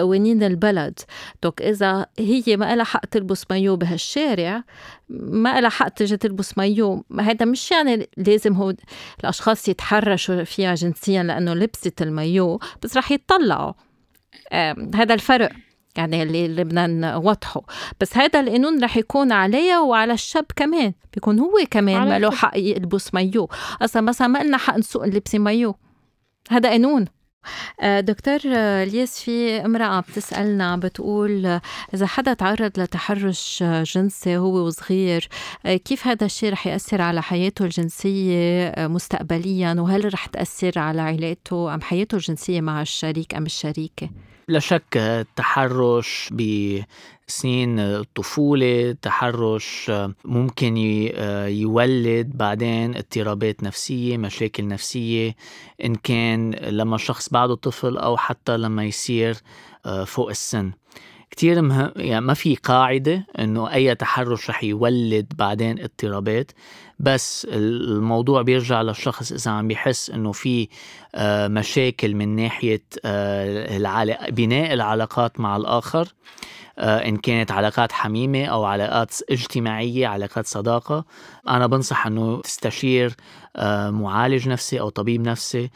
قوانين 0.00 0.42
البلد. 0.42 1.00
دوك 1.42 1.62
إذا 1.62 2.06
هي 2.18 2.56
ما 2.56 2.76
لها 2.76 2.84
حق 2.84 3.06
تلبس 3.06 3.44
مايو 3.50 3.76
بهالشارع 3.76 4.64
ما 5.08 5.60
لها 5.60 5.70
حق 5.70 5.88
تجي 5.88 6.16
تلبس 6.16 6.58
مايو. 6.58 7.04
هذا 7.20 7.44
مش 7.44 7.70
يعني 7.70 8.08
لازم 8.16 8.54
هو 8.54 8.74
الأشخاص 9.20 9.68
يتحرشوا 9.68 10.44
فيها 10.44 10.74
جنسيا 10.74 11.22
لأنه 11.22 11.54
لبست 11.54 12.02
المايو 12.02 12.60
بس 12.82 12.96
رح 12.96 13.12
يتطلعوا 13.12 13.72
هذا 14.94 15.14
الفرق 15.14 15.52
يعني 15.96 16.22
اللي, 16.22 16.46
اللي 16.46 16.64
بدنا 16.64 16.86
نوضحه 16.86 17.62
بس 18.00 18.16
هذا 18.16 18.40
القانون 18.40 18.84
رح 18.84 18.96
يكون 18.96 19.32
عليها 19.32 19.80
وعلى 19.80 20.12
الشاب 20.12 20.46
كمان. 20.56 20.92
بيكون 21.14 21.38
هو 21.38 21.52
كمان 21.70 22.08
ما 22.08 22.18
له 22.18 22.30
حق 22.30 22.58
يلبس 22.58 23.14
مايو. 23.14 23.48
أصلا 23.82 24.02
مثلا 24.02 24.28
ما 24.28 24.42
لنا 24.42 24.56
حق 24.56 24.78
نسوق 24.78 25.04
نلبس 25.04 25.34
مايو. 25.34 25.76
هذا 26.50 26.70
قانون. 26.70 27.04
دكتور 28.00 28.38
الياس 28.44 29.20
في 29.22 29.64
امرأة 29.64 30.00
بتسألنا 30.00 30.76
بتقول 30.76 31.60
إذا 31.94 32.06
حدا 32.06 32.34
تعرض 32.34 32.80
لتحرش 32.80 33.62
جنسي 33.62 34.36
هو 34.36 34.66
وصغير 34.66 35.28
آه، 35.66 35.76
كيف 35.76 36.06
هذا 36.06 36.26
الشيء 36.26 36.52
رح 36.52 36.66
يأثر 36.66 37.02
على 37.02 37.22
حياته 37.22 37.64
الجنسية 37.64 38.68
آه، 38.68 38.86
مستقبليا 38.86 39.74
وهل 39.78 40.14
رح 40.14 40.26
تأثر 40.26 40.78
على 40.78 41.00
علاقته 41.00 41.74
أم 41.74 41.80
حياته 41.80 42.14
الجنسية 42.14 42.60
مع 42.60 42.82
الشريك 42.82 43.34
أم 43.34 43.46
الشريكة؟ 43.46 44.10
لا 44.50 44.58
شك 44.58 44.96
التحرش 44.96 46.30
بسنين 46.32 47.78
الطفولة 47.78 48.96
تحرش 49.02 49.92
ممكن 50.24 50.76
يولد 51.46 52.30
بعدين 52.34 52.96
اضطرابات 52.96 53.62
نفسية 53.62 54.16
مشاكل 54.16 54.68
نفسية. 54.68 55.36
إن 55.84 55.94
كان 55.94 56.54
لما 56.54 56.94
الشخص 56.94 57.28
بعده 57.28 57.54
طفل 57.54 57.96
أو 57.96 58.16
حتى 58.16 58.56
لما 58.56 58.84
يصير 58.84 59.36
آه، 59.86 60.04
فوق 60.04 60.28
السن. 60.30 60.72
كتير 61.30 61.62
مهم 61.62 61.92
يعني 61.96 62.26
ما 62.26 62.34
في 62.34 62.56
قاعدة 62.56 63.26
إنه 63.38 63.72
أي 63.72 63.94
تحرش 63.94 64.50
رح 64.50 64.64
يولد 64.64 65.32
بعدين 65.38 65.80
اضطرابات. 65.80 66.52
بس 67.00 67.46
الموضوع 67.50 68.42
بيرجع 68.42 68.82
للشخص 68.82 69.32
إذا 69.32 69.50
عم 69.50 69.68
بيحس 69.68 70.10
إنه 70.10 70.32
في 70.32 70.68
آه، 71.14 71.48
مشاكل 71.48 72.14
من 72.14 72.36
ناحية 72.36 72.82
آه، 73.04 74.28
بناء 74.30 74.72
العلاقات 74.72 75.40
مع 75.40 75.56
الآخر 75.56 76.08
آه، 76.78 77.08
إن 77.08 77.16
كانت 77.16 77.50
علاقات 77.50 77.92
حميمة 77.92 78.44
أو 78.44 78.64
علاقات 78.64 79.14
اجتماعية 79.30 80.06
علاقات 80.06 80.46
صداقة. 80.46 81.04
أنا 81.48 81.66
بنصح 81.66 82.06
أنه 82.06 82.40
تستشير 82.40 83.14
معالج 83.88 84.48
نفسي 84.48 84.80
أو 84.80 84.88
طبيب 84.88 85.20
نفسي 85.20 85.70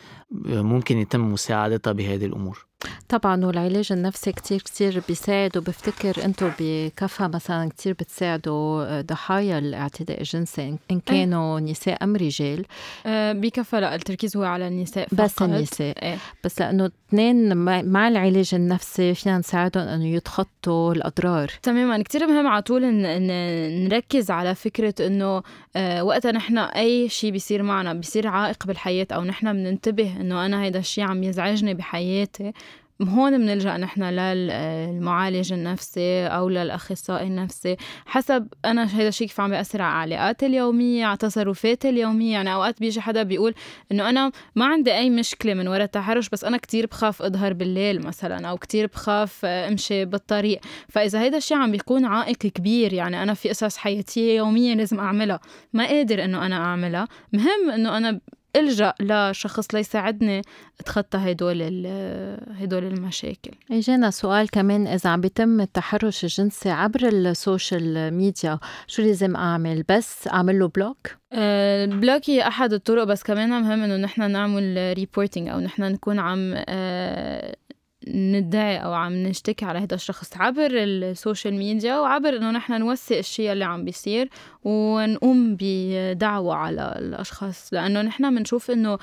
ممكن 0.46 0.98
يتم 0.98 1.32
مساعدتها 1.32 1.92
بهذه 1.92 2.26
الأمور. 2.26 2.66
طبعا 3.08 3.44
والعلاج 3.44 3.92
النفسي 3.92 4.32
كتير 4.32 4.58
كتير 4.58 5.02
بيساعد 5.08 5.56
وبفتكر 5.56 6.24
أنتم 6.24 6.50
بكفى 6.60 7.28
مثلا 7.34 7.68
كتير 7.68 7.92
بتساعدوا 7.92 8.84
آه، 8.84 9.00
ضحايا 9.00 9.58
الاعتداء 9.58 10.18
الجنسي 10.20 10.76
ان 10.90 11.00
كانوا 11.00 11.58
أيه. 11.58 11.64
نساء 11.64 12.04
أم 12.04 12.16
رجال 12.16 12.64
أه 13.06 13.32
بكفى 13.32 13.80
لا 13.80 13.94
التركيز 13.94 14.36
هو 14.36 14.44
على 14.44 14.68
النساء 14.68 15.08
فقط. 15.08 15.20
بس 15.20 15.42
النساء 15.42 16.02
أيه. 16.02 16.18
بس 16.44 16.60
لأنه 16.60 16.90
اثنين 17.08 17.56
مع 17.84 18.08
العلاج 18.08 18.50
النفسي 18.54 19.14
فينا 19.14 19.38
نساعدهم 19.38 19.88
إنه 19.88 20.06
يتخطوا 20.06 20.92
الأضرار 20.94 21.50
تماما 21.62 22.02
كتير 22.02 22.26
مهم 22.26 22.46
على 22.46 22.62
طول 22.62 22.84
إن 22.84 23.84
نركز 23.88 24.30
على 24.30 24.54
فكرة 24.54 24.94
إنه 25.06 25.42
أه 25.76 26.04
وقتها 26.04 26.32
نحن 26.32 26.58
أي 26.58 27.08
شيء 27.08 27.30
بيصير 27.30 27.62
معنا 27.62 27.94
بيصير 27.94 28.28
عائق 28.28 28.66
بالحياة 28.66 29.06
أو 29.12 29.24
نحن 29.24 29.52
بننتبه 29.52 30.20
إنه 30.20 30.46
أنا 30.46 30.62
هيدا 30.62 30.78
الشيء 30.78 31.04
عم 31.04 31.22
يزعجني 31.22 31.74
بحياتي 31.74 32.52
هون 33.02 33.38
بنلجأ 33.38 33.76
نحن 33.76 34.02
للمعالج 34.02 35.52
النفسي 35.52 36.26
أو 36.26 36.48
للأخصائي 36.48 37.26
النفسي. 37.26 37.76
حسب 38.06 38.48
أنا 38.64 38.84
هذا 38.84 39.08
الشيء 39.08 39.28
كيف 39.28 39.40
عم 39.40 39.50
بيأثر 39.50 39.82
على 39.82 40.14
علاقاتي 40.14 40.46
اليومية 40.46 41.06
على 41.06 41.16
تصرفاتي 41.16 41.88
اليومية. 41.88 42.32
يعني 42.32 42.54
أوقات 42.54 42.80
بيجي 42.80 43.00
حدا 43.00 43.22
بيقول 43.22 43.54
إنه 43.92 44.08
أنا 44.08 44.32
ما 44.54 44.66
عندي 44.66 44.94
أي 44.94 45.10
مشكلة 45.10 45.54
من 45.54 45.68
وراء 45.68 45.82
التحرش 45.82 46.28
بس 46.28 46.44
أنا 46.44 46.56
كتير 46.56 46.86
بخاف 46.86 47.22
أظهر 47.22 47.52
بالليل 47.52 48.06
مثلا 48.06 48.48
أو 48.48 48.56
كتير 48.56 48.86
بخاف 48.86 49.44
أمشي 49.44 50.04
بالطريق. 50.04 50.60
فإذا 50.88 51.20
هذا 51.20 51.36
الشيء 51.36 51.56
عم 51.56 51.70
بيكون 51.70 52.04
عائق 52.04 52.36
كبير 52.36 52.92
يعني 52.92 53.22
أنا 53.22 53.34
في 53.34 53.48
قصص 53.48 53.76
حياتية 53.76 54.36
يومية 54.36 54.74
لازم 54.74 55.00
أعملها. 55.00 55.40
ما 55.72 55.86
قادر 55.86 56.24
إنه 56.24 56.46
أنا 56.46 56.56
أعملها. 56.56 57.08
مهم 57.32 57.70
إنه 57.74 57.96
أنا 57.96 58.20
ألجأ 58.56 58.94
لشخص 59.00 59.74
ليساعدني 59.74 60.42
أتخطى 60.80 61.18
هدول 61.18 61.62
هدول 62.50 62.84
المشاكل. 62.84 63.50
اجانا 63.70 64.10
سؤال 64.10 64.50
كمان 64.50 64.86
إذا 64.86 65.10
عم 65.10 65.20
بيتم 65.20 65.60
التحرش 65.60 66.24
الجنسي 66.24 66.70
عبر 66.70 67.08
ال 67.08 67.23
social 67.23 68.14
media 68.14 68.58
شو 68.86 69.02
لازم 69.02 69.36
أعمل؟ 69.36 69.84
بس 69.88 70.28
أعمل 70.28 70.58
له 70.58 70.68
block 70.68 71.16
ال 71.32 71.48
block 71.48 72.30
هي 72.30 72.46
أحد 72.46 72.72
الطرق 72.72 73.04
بس 73.04 73.22
كمان 73.22 73.50
مهم 73.50 73.82
إنه 73.82 73.96
نحن 73.96 74.30
نعمل 74.30 74.94
reporting 74.96 75.48
أو 75.48 75.60
نحن 75.60 75.82
نكون 75.82 76.18
عم 76.18 76.54
أه 76.68 77.56
ندعي 78.08 78.76
أو 78.76 78.92
عم 78.92 79.12
نشتكي 79.12 79.64
على 79.64 79.78
هذا 79.78 79.94
الشخص 79.94 80.36
عبر 80.36 80.70
ال 80.72 80.84
social 80.84 81.54
media 81.54 81.98
وعبر 81.98 82.36
إنه 82.36 82.50
نحن 82.50 82.80
نوثق 82.80 83.16
الشيء 83.16 83.52
اللي 83.52 83.64
عم 83.64 83.84
بيصير 83.84 84.28
ونقوم 84.64 85.56
بدعوة 85.60 86.54
على 86.54 86.94
الأشخاص 86.98 87.74
لأنه 87.74 88.02
نحن 88.02 88.34
بنشوف 88.34 88.70
إنه 88.70 88.98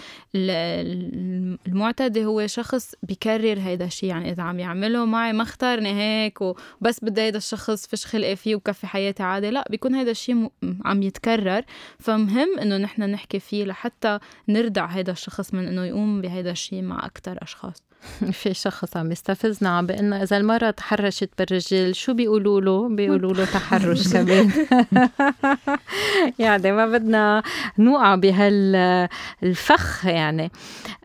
المعتدي 1.67 2.25
هو 2.25 2.47
شخص 2.47 2.95
بكرر 3.03 3.59
هذا 3.59 3.85
الشيء 3.85 4.09
يعني 4.09 4.31
إذا 4.31 4.43
عم 4.43 4.59
يعمله 4.59 5.05
معي 5.05 5.33
ما 5.33 5.43
اختارني 5.43 5.93
هيك 5.93 6.41
وبس 6.41 6.99
بدي 7.01 7.27
هذا 7.27 7.37
الشخص 7.37 7.87
فش 7.87 8.05
خلقي 8.05 8.35
فيه 8.35 8.55
وكفي 8.55 8.87
حياتي 8.87 9.23
عادي. 9.23 9.49
لا 9.49 9.65
بيكون 9.69 9.95
هذا 9.95 10.11
الشيء 10.11 10.49
عم 10.85 11.03
يتكرر. 11.03 11.61
فمهم 11.99 12.59
إنه 12.59 12.77
نحن 12.77 13.03
نحكي 13.03 13.39
فيه 13.39 13.65
لحتى 13.65 14.19
نردع 14.47 14.85
هذا 14.85 15.11
الشخص 15.11 15.53
من 15.53 15.67
إنه 15.67 15.85
يقوم 15.85 16.21
بهذا 16.21 16.51
الشيء 16.51 16.81
مع 16.81 17.05
أكثر 17.05 17.37
أشخاص. 17.41 17.83
في 18.41 18.53
شخص 18.53 18.97
عم 18.97 19.11
يستفزنا 19.11 19.69
عم 19.69 19.85
بأنه 19.87 20.23
إذا 20.23 20.37
المرأة 20.37 20.71
تحرشت 20.71 21.29
بالرجل 21.37 21.95
شو 21.95 22.13
بيقولوا 22.13 22.61
له؟ 22.61 22.89
بيقولوا 22.95 23.33
له 23.33 23.45
تحرش 23.45 24.07
كمان. 24.13 24.51
يعني 26.39 26.71
ما 26.71 26.85
بدنا 26.85 27.43
نوقع 27.77 28.15
بهالفخ 28.15 30.05
يعني. 30.05 30.51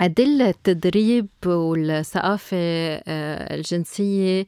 أدلة 0.01 0.49
التدريب 0.49 1.27
والثقافة 1.47 2.57
آه، 2.57 3.55
الجنسية 3.55 4.47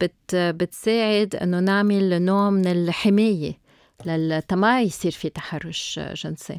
بت 0.00 0.34
بتساعد 0.34 1.36
إنه 1.36 1.60
نعمل 1.60 2.22
نوع 2.22 2.50
من 2.50 2.66
الحماية 2.66 3.58
للتما 4.06 4.82
يصير 4.82 5.12
في 5.12 5.28
تحرش 5.28 6.00
جنسي. 6.14 6.58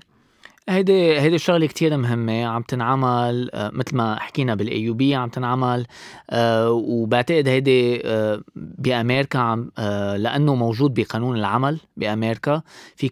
هيدي 0.69 1.19
هيدي 1.19 1.35
الشغلة 1.35 1.65
كتير 1.65 1.97
مهمة 1.97 2.45
عم 2.45 2.61
تنعمل 2.61 3.49
آه، 3.53 3.71
مثل 3.73 3.95
ما 3.95 4.19
حكينا 4.19 4.55
بالاي 4.55 4.89
بي 4.91 5.15
عم 5.15 5.29
تنعمل 5.29 5.85
آه، 6.29 6.71
وبعتقد 6.71 7.47
هيدي 7.47 8.01
آه، 8.05 8.41
بأمريكا 8.55 9.39
عم 9.39 9.71
لأنه 10.17 10.55
موجود 10.55 10.93
بقانون 10.93 11.37
العمل 11.37 11.79
بأمريكا 11.97 12.61
في 12.95 13.11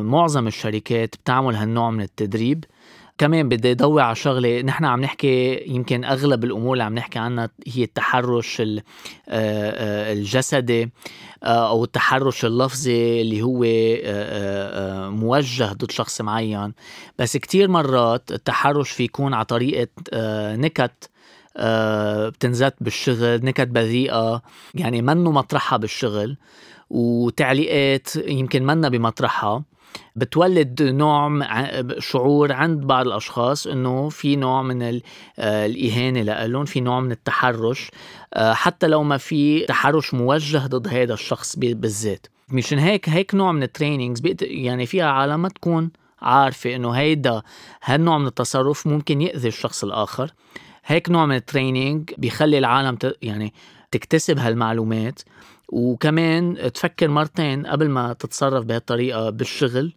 معظم 0.00 0.46
الشركات 0.46 1.16
بتعمل 1.16 1.54
هالنوع 1.54 1.90
من 1.90 2.00
التدريب. 2.00 2.64
كمان 3.18 3.48
بدي 3.48 3.74
ضوي 3.74 4.02
على 4.02 4.14
شغلة 4.14 4.60
نحن 4.60 4.84
عم 4.84 5.00
نحكي 5.00 5.64
يمكن 5.66 6.04
أغلب 6.04 6.44
الأمور 6.44 6.72
اللي 6.72 6.84
عم 6.84 6.94
نحكي 6.94 7.18
عنها 7.18 7.50
هي 7.66 7.82
التحرش 7.84 8.62
الجسدي 9.28 10.90
أو 11.42 11.84
التحرش 11.84 12.44
اللفظي 12.44 13.20
اللي 13.20 13.42
هو 13.42 13.64
موجه 15.10 15.72
ضد 15.72 15.90
شخص 15.90 16.20
معين. 16.20 16.72
بس 17.18 17.36
كتير 17.36 17.68
مرات 17.68 18.32
التحرش 18.32 18.90
في 18.90 19.04
يكون 19.04 19.34
على 19.34 19.44
طريقة 19.44 19.88
نكت 20.54 21.10
بتنزت 22.28 22.74
بالشغل 22.80 23.44
نكت 23.44 23.68
بذيئة 23.68 24.42
يعني 24.74 25.02
منه 25.02 25.30
مطرحها 25.30 25.76
بالشغل 25.76 26.36
وتعليقات 26.90 28.16
يمكن 28.16 28.66
منا 28.66 28.88
بمطرحها. 28.88 29.62
بتولد 30.16 30.82
نوع 30.82 31.40
شعور 31.98 32.52
عند 32.52 32.80
بعض 32.80 33.06
الأشخاص 33.06 33.66
إنه 33.66 34.08
في 34.08 34.36
نوع 34.36 34.62
من 34.62 34.82
آه، 34.82 35.66
الإهانة 35.66 36.22
لهم 36.46 36.64
في 36.64 36.80
نوع 36.80 37.00
من 37.00 37.12
التحرش 37.12 37.90
آه، 38.34 38.52
حتى 38.52 38.86
لو 38.86 39.02
ما 39.02 39.16
في 39.16 39.66
تحرش 39.66 40.14
موجه 40.14 40.66
ضد 40.66 40.88
هذا 40.88 41.14
الشخص 41.14 41.56
بالذات. 41.56 42.26
مشان 42.48 42.78
هيك 42.78 43.08
هيك 43.08 43.34
نوع 43.34 43.52
من 43.52 43.62
ال 43.62 43.68
trainings 43.68 44.22
يعني 44.42 44.86
فيها 44.86 45.06
عالم 45.06 45.42
ما 45.42 45.48
تكون 45.48 45.90
عارفة 46.22 46.76
إنه 46.76 46.90
هيدا 46.90 47.42
هالنوع 47.84 48.18
من 48.18 48.26
التصرف 48.26 48.86
ممكن 48.86 49.20
يأذي 49.20 49.48
الشخص 49.48 49.84
الآخر. 49.84 50.30
هيك 50.86 51.10
نوع 51.10 51.26
من 51.26 51.36
ال 51.36 51.44
training 51.44 52.10
بيخلي 52.18 52.58
العالم 52.58 52.98
يعني 53.22 53.52
تكتسب 53.90 54.38
هالمعلومات. 54.38 55.20
وكمان 55.68 56.72
تفكر 56.74 57.08
مرتين 57.08 57.66
قبل 57.66 57.88
ما 57.88 58.12
تتصرف 58.12 58.64
بهالطريقة 58.64 59.30
بالشغل. 59.30 59.92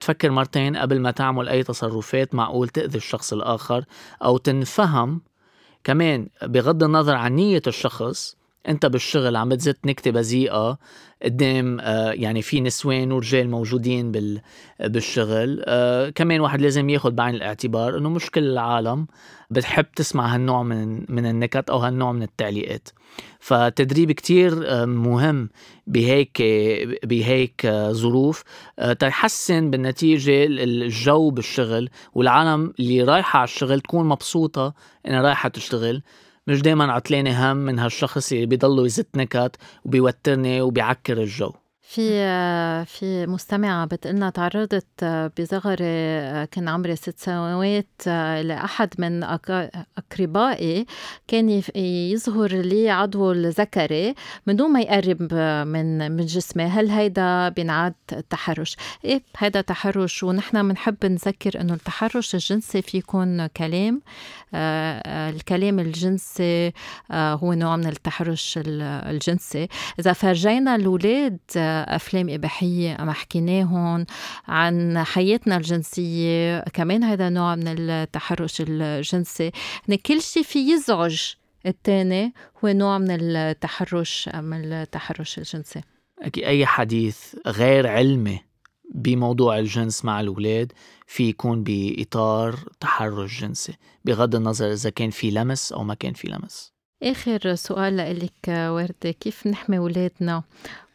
تفكر 0.00 0.30
مرتين 0.30 0.76
قبل 0.76 1.00
ما 1.00 1.10
تعمل 1.10 1.48
أي 1.48 1.62
تصرفات 1.62 2.34
معقول 2.34 2.68
تأذي 2.68 2.96
الشخص 2.98 3.32
الآخر 3.32 3.84
أو 4.24 4.36
تنفهم 4.36 5.20
كمان 5.84 6.28
بغض 6.42 6.82
النظر 6.82 7.14
عن 7.14 7.32
نية 7.32 7.62
الشخص 7.66 8.36
انت 8.68 8.86
بالشغل 8.86 9.36
عم 9.36 9.48
بتزت 9.48 9.86
نكتة 9.86 10.10
بذيئة 10.10 10.78
قدام 11.24 11.80
آه، 11.80 12.12
يعني 12.12 12.42
في 12.42 12.60
نسوان 12.60 13.12
ورجال 13.12 13.50
موجودين 13.50 14.12
بالشغل. 14.80 15.62
آه، 15.66 16.10
كمان 16.10 16.40
واحد 16.40 16.60
لازم 16.60 16.90
ياخذ 16.90 17.10
بعين 17.10 17.34
الاعتبار 17.34 17.98
انه 17.98 18.08
مش 18.08 18.30
كل 18.30 18.44
العالم 18.44 19.06
بتحب 19.50 19.86
تسمع 19.96 20.34
هالنوع 20.34 20.62
من 20.62 21.04
من 21.08 21.26
النكت 21.26 21.70
أو 21.70 21.78
هالنوع 21.78 22.12
من 22.12 22.22
التعليقات. 22.22 22.88
فتدريب 23.40 24.12
كتير 24.12 24.62
آه، 24.66 24.84
مهم 24.84 25.50
بهيك 25.86 26.42
بهيك 27.04 27.66
ظروف 27.90 28.44
تحسن 28.98 29.70
بالنتيجة 29.70 30.46
الجو 30.46 31.30
بالشغل 31.30 31.90
والعالم 32.14 32.72
اللي 32.80 33.02
رايحة 33.02 33.38
على 33.38 33.44
الشغل 33.44 33.80
تكون 33.80 34.08
مبسوطة 34.08 34.74
إنها 35.06 35.22
رايحة 35.22 35.48
تشتغل. 35.48 36.02
مش 36.46 36.62
دايما 36.62 36.92
عطلانة 36.92 37.52
هم 37.52 37.56
من 37.56 37.78
هالشخص 37.78 38.32
اللي 38.32 38.46
بيضلوا 38.46 38.86
يزت 38.86 39.16
نكت 39.16 39.56
وبيوترني 39.84 40.60
وبيعكر 40.60 41.18
الجو. 41.22 41.52
في 41.92 42.84
في 42.84 43.26
مستمعة 43.26 43.86
بتقلنا 43.86 44.30
تعرضت 44.30 45.04
بصغري 45.40 46.46
كان 46.46 46.68
عمري 46.68 46.96
ست 46.96 47.18
سنوات 47.18 47.86
لأحد 48.44 48.88
من 48.98 49.22
أقربائي 49.98 50.86
كان 51.28 51.62
يظهر 51.76 52.52
لي 52.52 52.90
عضو 52.90 53.32
الذكري 53.32 54.14
من 54.46 54.56
دون 54.56 54.70
ما 54.72 54.80
يقرب 54.80 55.34
من 55.66 56.12
من 56.12 56.26
جسمي. 56.26 56.64
هل 56.64 56.90
هيدا 56.90 57.48
بينعاد 57.48 57.94
تحرش؟ 58.30 58.76
إيه 59.04 59.22
هيدا 59.36 59.60
تحرش. 59.60 60.22
ونحن 60.22 60.68
بنحب 60.68 60.96
نذكر 61.04 61.60
إنه 61.60 61.74
التحرش 61.74 62.34
الجنسي 62.34 62.82
في 62.82 62.98
يكون 62.98 63.46
كلام 63.46 64.02
الكلام 64.54 65.78
الجنسي 65.78 66.72
هو 67.12 67.52
نوع 67.52 67.76
من 67.76 67.86
التحرش 67.86 68.58
الجنسي. 68.66 69.68
إذا 70.00 70.12
فرجينا 70.12 70.76
الأولاد 70.76 71.38
أفلام 71.88 72.30
إباحية 72.30 73.02
اما 73.02 73.12
حكيناهم 73.12 74.06
عن 74.48 75.04
حياتنا 75.04 75.56
الجنسية 75.56 76.60
كمان 76.60 77.04
هذا 77.04 77.28
نوع 77.28 77.54
من 77.54 77.68
التحرش 77.68 78.56
الجنسي. 78.60 79.50
يعني 79.88 80.02
كل 80.06 80.22
شيء 80.22 80.42
في 80.42 80.72
يزعج. 80.72 81.32
الثاني 81.66 82.32
هو 82.64 82.68
نوع 82.68 82.98
من 82.98 83.10
التحرش 83.10 84.28
من 84.34 84.72
التحرش 84.72 85.38
الجنسي. 85.38 85.80
أكيد 86.18 86.44
أي 86.44 86.66
حديث 86.66 87.34
غير 87.46 87.86
علمي 87.86 88.40
بموضوع 88.94 89.58
الجنس 89.58 90.04
مع 90.04 90.20
الأولاد 90.20 90.72
في 91.06 91.28
يكون 91.28 91.62
بإطار 91.62 92.58
تحرش 92.80 93.40
جنسي 93.40 93.74
بغض 94.04 94.34
النظر 94.34 94.72
إذا 94.72 94.90
كان 94.90 95.10
في 95.10 95.30
لمس 95.30 95.72
أو 95.72 95.84
ما 95.84 95.94
كان 95.94 96.12
في 96.12 96.28
لمس. 96.28 96.72
آخر 97.02 97.54
سؤال 97.54 97.96
لك 97.96 98.48
وردة 98.48 99.10
كيف 99.10 99.46
نحمي 99.46 99.78
أولادنا؟ 99.78 100.42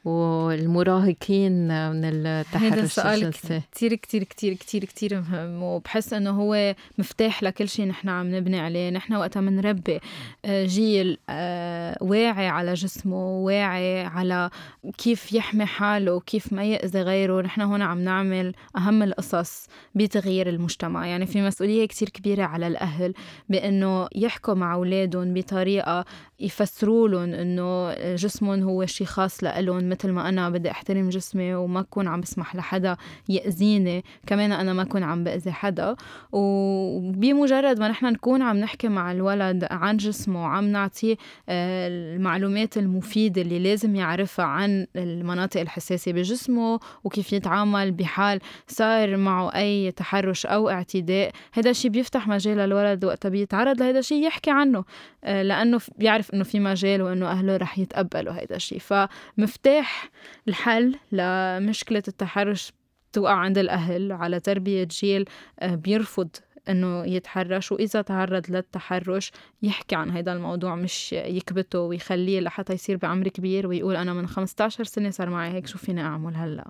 والمراهقين 0.07 1.67
من 1.91 2.05
التحرش 2.05 2.73
هذا 2.73 2.83
السؤال 2.83 3.31
كتير 3.71 3.93
كتير 3.93 4.23
كتير 4.23 4.53
كتير 4.53 4.85
كتير 4.85 5.21
مهم. 5.21 5.63
وبحس 5.63 6.13
إنه 6.13 6.29
هو 6.29 6.75
مفتاح 6.97 7.43
لكل 7.43 7.69
شيء 7.69 7.85
نحن 7.85 8.09
عم 8.09 8.35
نبني 8.35 8.59
عليه. 8.59 8.89
نحن 8.89 9.13
وقتها 9.13 9.41
بنربي 9.41 9.99
آه، 10.45 10.65
جيل 10.65 11.17
آه، 11.29 11.97
واعي 12.01 12.47
على 12.47 12.73
جسمه 12.73 13.27
واعي 13.27 14.01
على 14.01 14.49
كيف 14.97 15.33
يحمي 15.33 15.65
حاله 15.65 16.13
وكيف 16.13 16.53
ما 16.53 16.63
يأذي 16.63 17.01
غيره. 17.01 17.41
نحن 17.41 17.61
هون 17.61 17.81
عم 17.81 17.99
نعمل 17.99 18.53
أهم 18.77 19.03
القصص 19.03 19.67
بتغيير 19.95 20.49
المجتمع. 20.49 21.07
يعني 21.07 21.25
في 21.25 21.41
مسؤولية 21.41 21.85
كتير 21.85 22.09
كبيرة 22.09 22.43
على 22.43 22.67
الأهل 22.67 23.13
بأنه 23.49 24.07
يحكوا 24.15 24.53
مع 24.53 24.73
أولادهم 24.73 25.33
بطريقة 25.33 26.05
يفسروا 26.39 27.07
لهم 27.07 27.33
إنه 27.33 27.93
جسمهم 28.15 28.63
هو 28.63 28.85
شيء 28.85 29.07
خاص 29.07 29.43
لهم 29.43 29.89
مثل 29.89 30.11
ما 30.11 30.29
أنا 30.29 30.49
بدي 30.49 30.71
أحترم 30.71 31.09
جسمي 31.09 31.55
وما 31.55 31.79
اكون 31.79 32.07
عم 32.07 32.21
بسمح 32.21 32.55
لحدا 32.55 32.97
يأذيني 33.29 34.03
كمان 34.27 34.51
أنا 34.51 34.73
ما 34.73 34.81
اكون 34.81 35.03
عم 35.03 35.23
بأذي 35.23 35.51
حدا. 35.51 35.95
وبمجرد 36.31 37.79
ما 37.79 37.87
نحن 37.87 38.05
نكون 38.05 38.41
عم 38.41 38.57
نحكي 38.57 38.87
مع 38.87 39.11
الولد 39.11 39.67
عن 39.71 39.97
جسمه 39.97 40.43
وعم 40.43 40.67
نعطيه 40.67 41.15
آه، 41.49 41.87
المعلومات 41.87 42.77
المفيدة 42.77 43.41
اللي 43.41 43.59
لازم 43.59 43.95
يعرفها 43.95 44.45
عن 44.45 44.87
المناطق 44.95 45.61
الحساسة 45.61 46.11
بجسمه 46.11 46.79
وكيف 47.03 47.33
يتعامل 47.33 47.91
بحال 47.91 48.39
صار 48.67 49.17
معه 49.17 49.55
أي 49.55 49.91
تحرش 49.91 50.45
أو 50.45 50.69
اعتداء 50.69 51.31
هذا 51.53 51.69
الشيء 51.69 51.91
بيفتح 51.91 52.27
مجال 52.27 52.57
للولد 52.57 53.05
وقتها 53.05 53.29
بيتعرض 53.29 53.81
لهذا 53.81 53.99
الشيء 53.99 54.25
يحكي 54.27 54.51
عنه 54.51 54.83
آه، 55.23 55.43
لأنه 55.43 55.79
بيعرف 55.97 56.26
عارف 56.27 56.33
إنه 56.33 56.43
في 56.43 56.59
مجال 56.59 57.01
وإنه 57.01 57.31
أهله 57.31 57.57
رح 57.57 57.79
يتقبلوا 57.79 58.33
هيدا 58.33 58.55
الشيء 58.55 58.79
فمفتاح 58.79 60.09
الحل 60.47 60.95
لمشكلة 61.11 62.03
التحرش 62.07 62.73
توقع 63.13 63.33
عند 63.33 63.57
الأهل 63.57 64.11
على 64.11 64.39
تربية 64.39 64.83
جيل 64.83 65.25
آه، 65.59 65.75
بيرفض 65.75 66.29
إنه 66.69 67.05
يتحرش 67.05 67.71
وإذا 67.71 68.01
تعرض 68.01 68.51
للتحرش 68.51 69.31
يحكي 69.61 69.95
عن 69.95 70.11
هذا 70.11 70.33
الموضوع 70.33 70.75
مش 70.75 71.13
يكبته 71.13 71.79
ويخليه 71.79 72.39
لحتى 72.39 72.73
يصير 72.73 72.97
بعمر 72.97 73.27
كبير 73.27 73.67
ويقول 73.67 73.95
أنا 73.95 74.13
من 74.13 74.27
15 74.27 74.83
سنة 74.83 75.09
صار 75.09 75.29
معي 75.29 75.51
هيك 75.53 75.67
شو 75.67 75.77
فيني 75.77 76.01
أعمل 76.01 76.35
هلأ؟ 76.35 76.67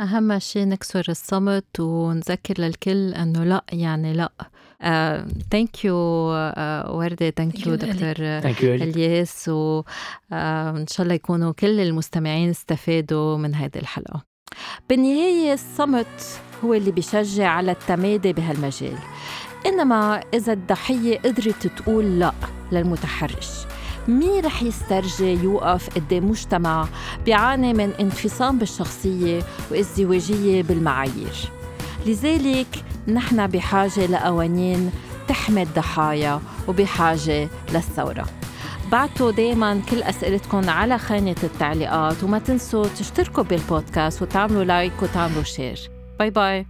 أهم 0.00 0.38
شيء 0.38 0.68
نكسر 0.68 1.04
الصمت 1.08 1.80
ونذكر 1.80 2.54
للكل 2.58 3.14
إنه 3.14 3.44
لأ 3.44 3.64
يعني 3.72 4.12
لأ. 4.12 4.32
thank 5.50 5.84
you 5.84 5.96
وردة 6.88 7.30
thank 7.30 7.66
you 7.66 7.74
دكتور 7.74 8.14
الياس. 8.62 9.48
وإن 9.48 10.84
uh, 10.86 10.92
شاء 10.92 11.02
الله 11.02 11.14
يكونوا 11.14 11.52
كل 11.52 11.80
المستمعين 11.80 12.50
استفادوا 12.50 13.36
من 13.36 13.54
هذه 13.54 13.76
الحلقة. 13.76 14.24
بالنهاية 14.88 15.52
الصمت 15.52 16.40
هو 16.64 16.74
اللي 16.74 16.90
بيشجع 16.90 17.48
على 17.48 17.72
التمادي 17.72 18.32
بهالمجال. 18.32 18.98
إنما 19.66 20.20
إذا 20.34 20.52
الضحية 20.52 21.18
قدرت 21.18 21.66
تقول 21.66 22.20
لا 22.20 22.32
للمتحرش 22.72 23.48
مين 24.08 24.44
رح 24.44 24.62
يسترجي 24.62 25.32
يوقف 25.32 25.94
قدام 25.94 26.30
مجتمع 26.30 26.88
بيعاني 27.24 27.72
من 27.72 27.90
انفصام 28.00 28.58
بالشخصية 28.58 29.42
وازدواجية 29.70 30.62
بالمعايير؟ 30.62 31.34
لذلك 32.06 32.84
نحن 33.08 33.46
بحاجة 33.46 34.06
لقوانين 34.06 34.90
تحمي 35.28 35.62
الضحايا 35.62 36.40
وبحاجة 36.68 37.48
للثورة. 37.72 38.26
بعتوا 38.92 39.30
دايما 39.30 39.80
كل 39.90 40.02
أسئلتكم 40.02 40.70
على 40.70 40.98
خانة 40.98 41.36
التعليقات 41.42 42.24
وما 42.24 42.38
تنسوا 42.38 42.86
تشتركوا 42.98 43.42
بالبودكاست 43.42 44.22
وتعملوا 44.22 44.64
like 44.64 45.02
وتعملوا 45.02 45.42
share. 45.42 45.90
Bye 46.18 46.30
bye. 46.30 46.66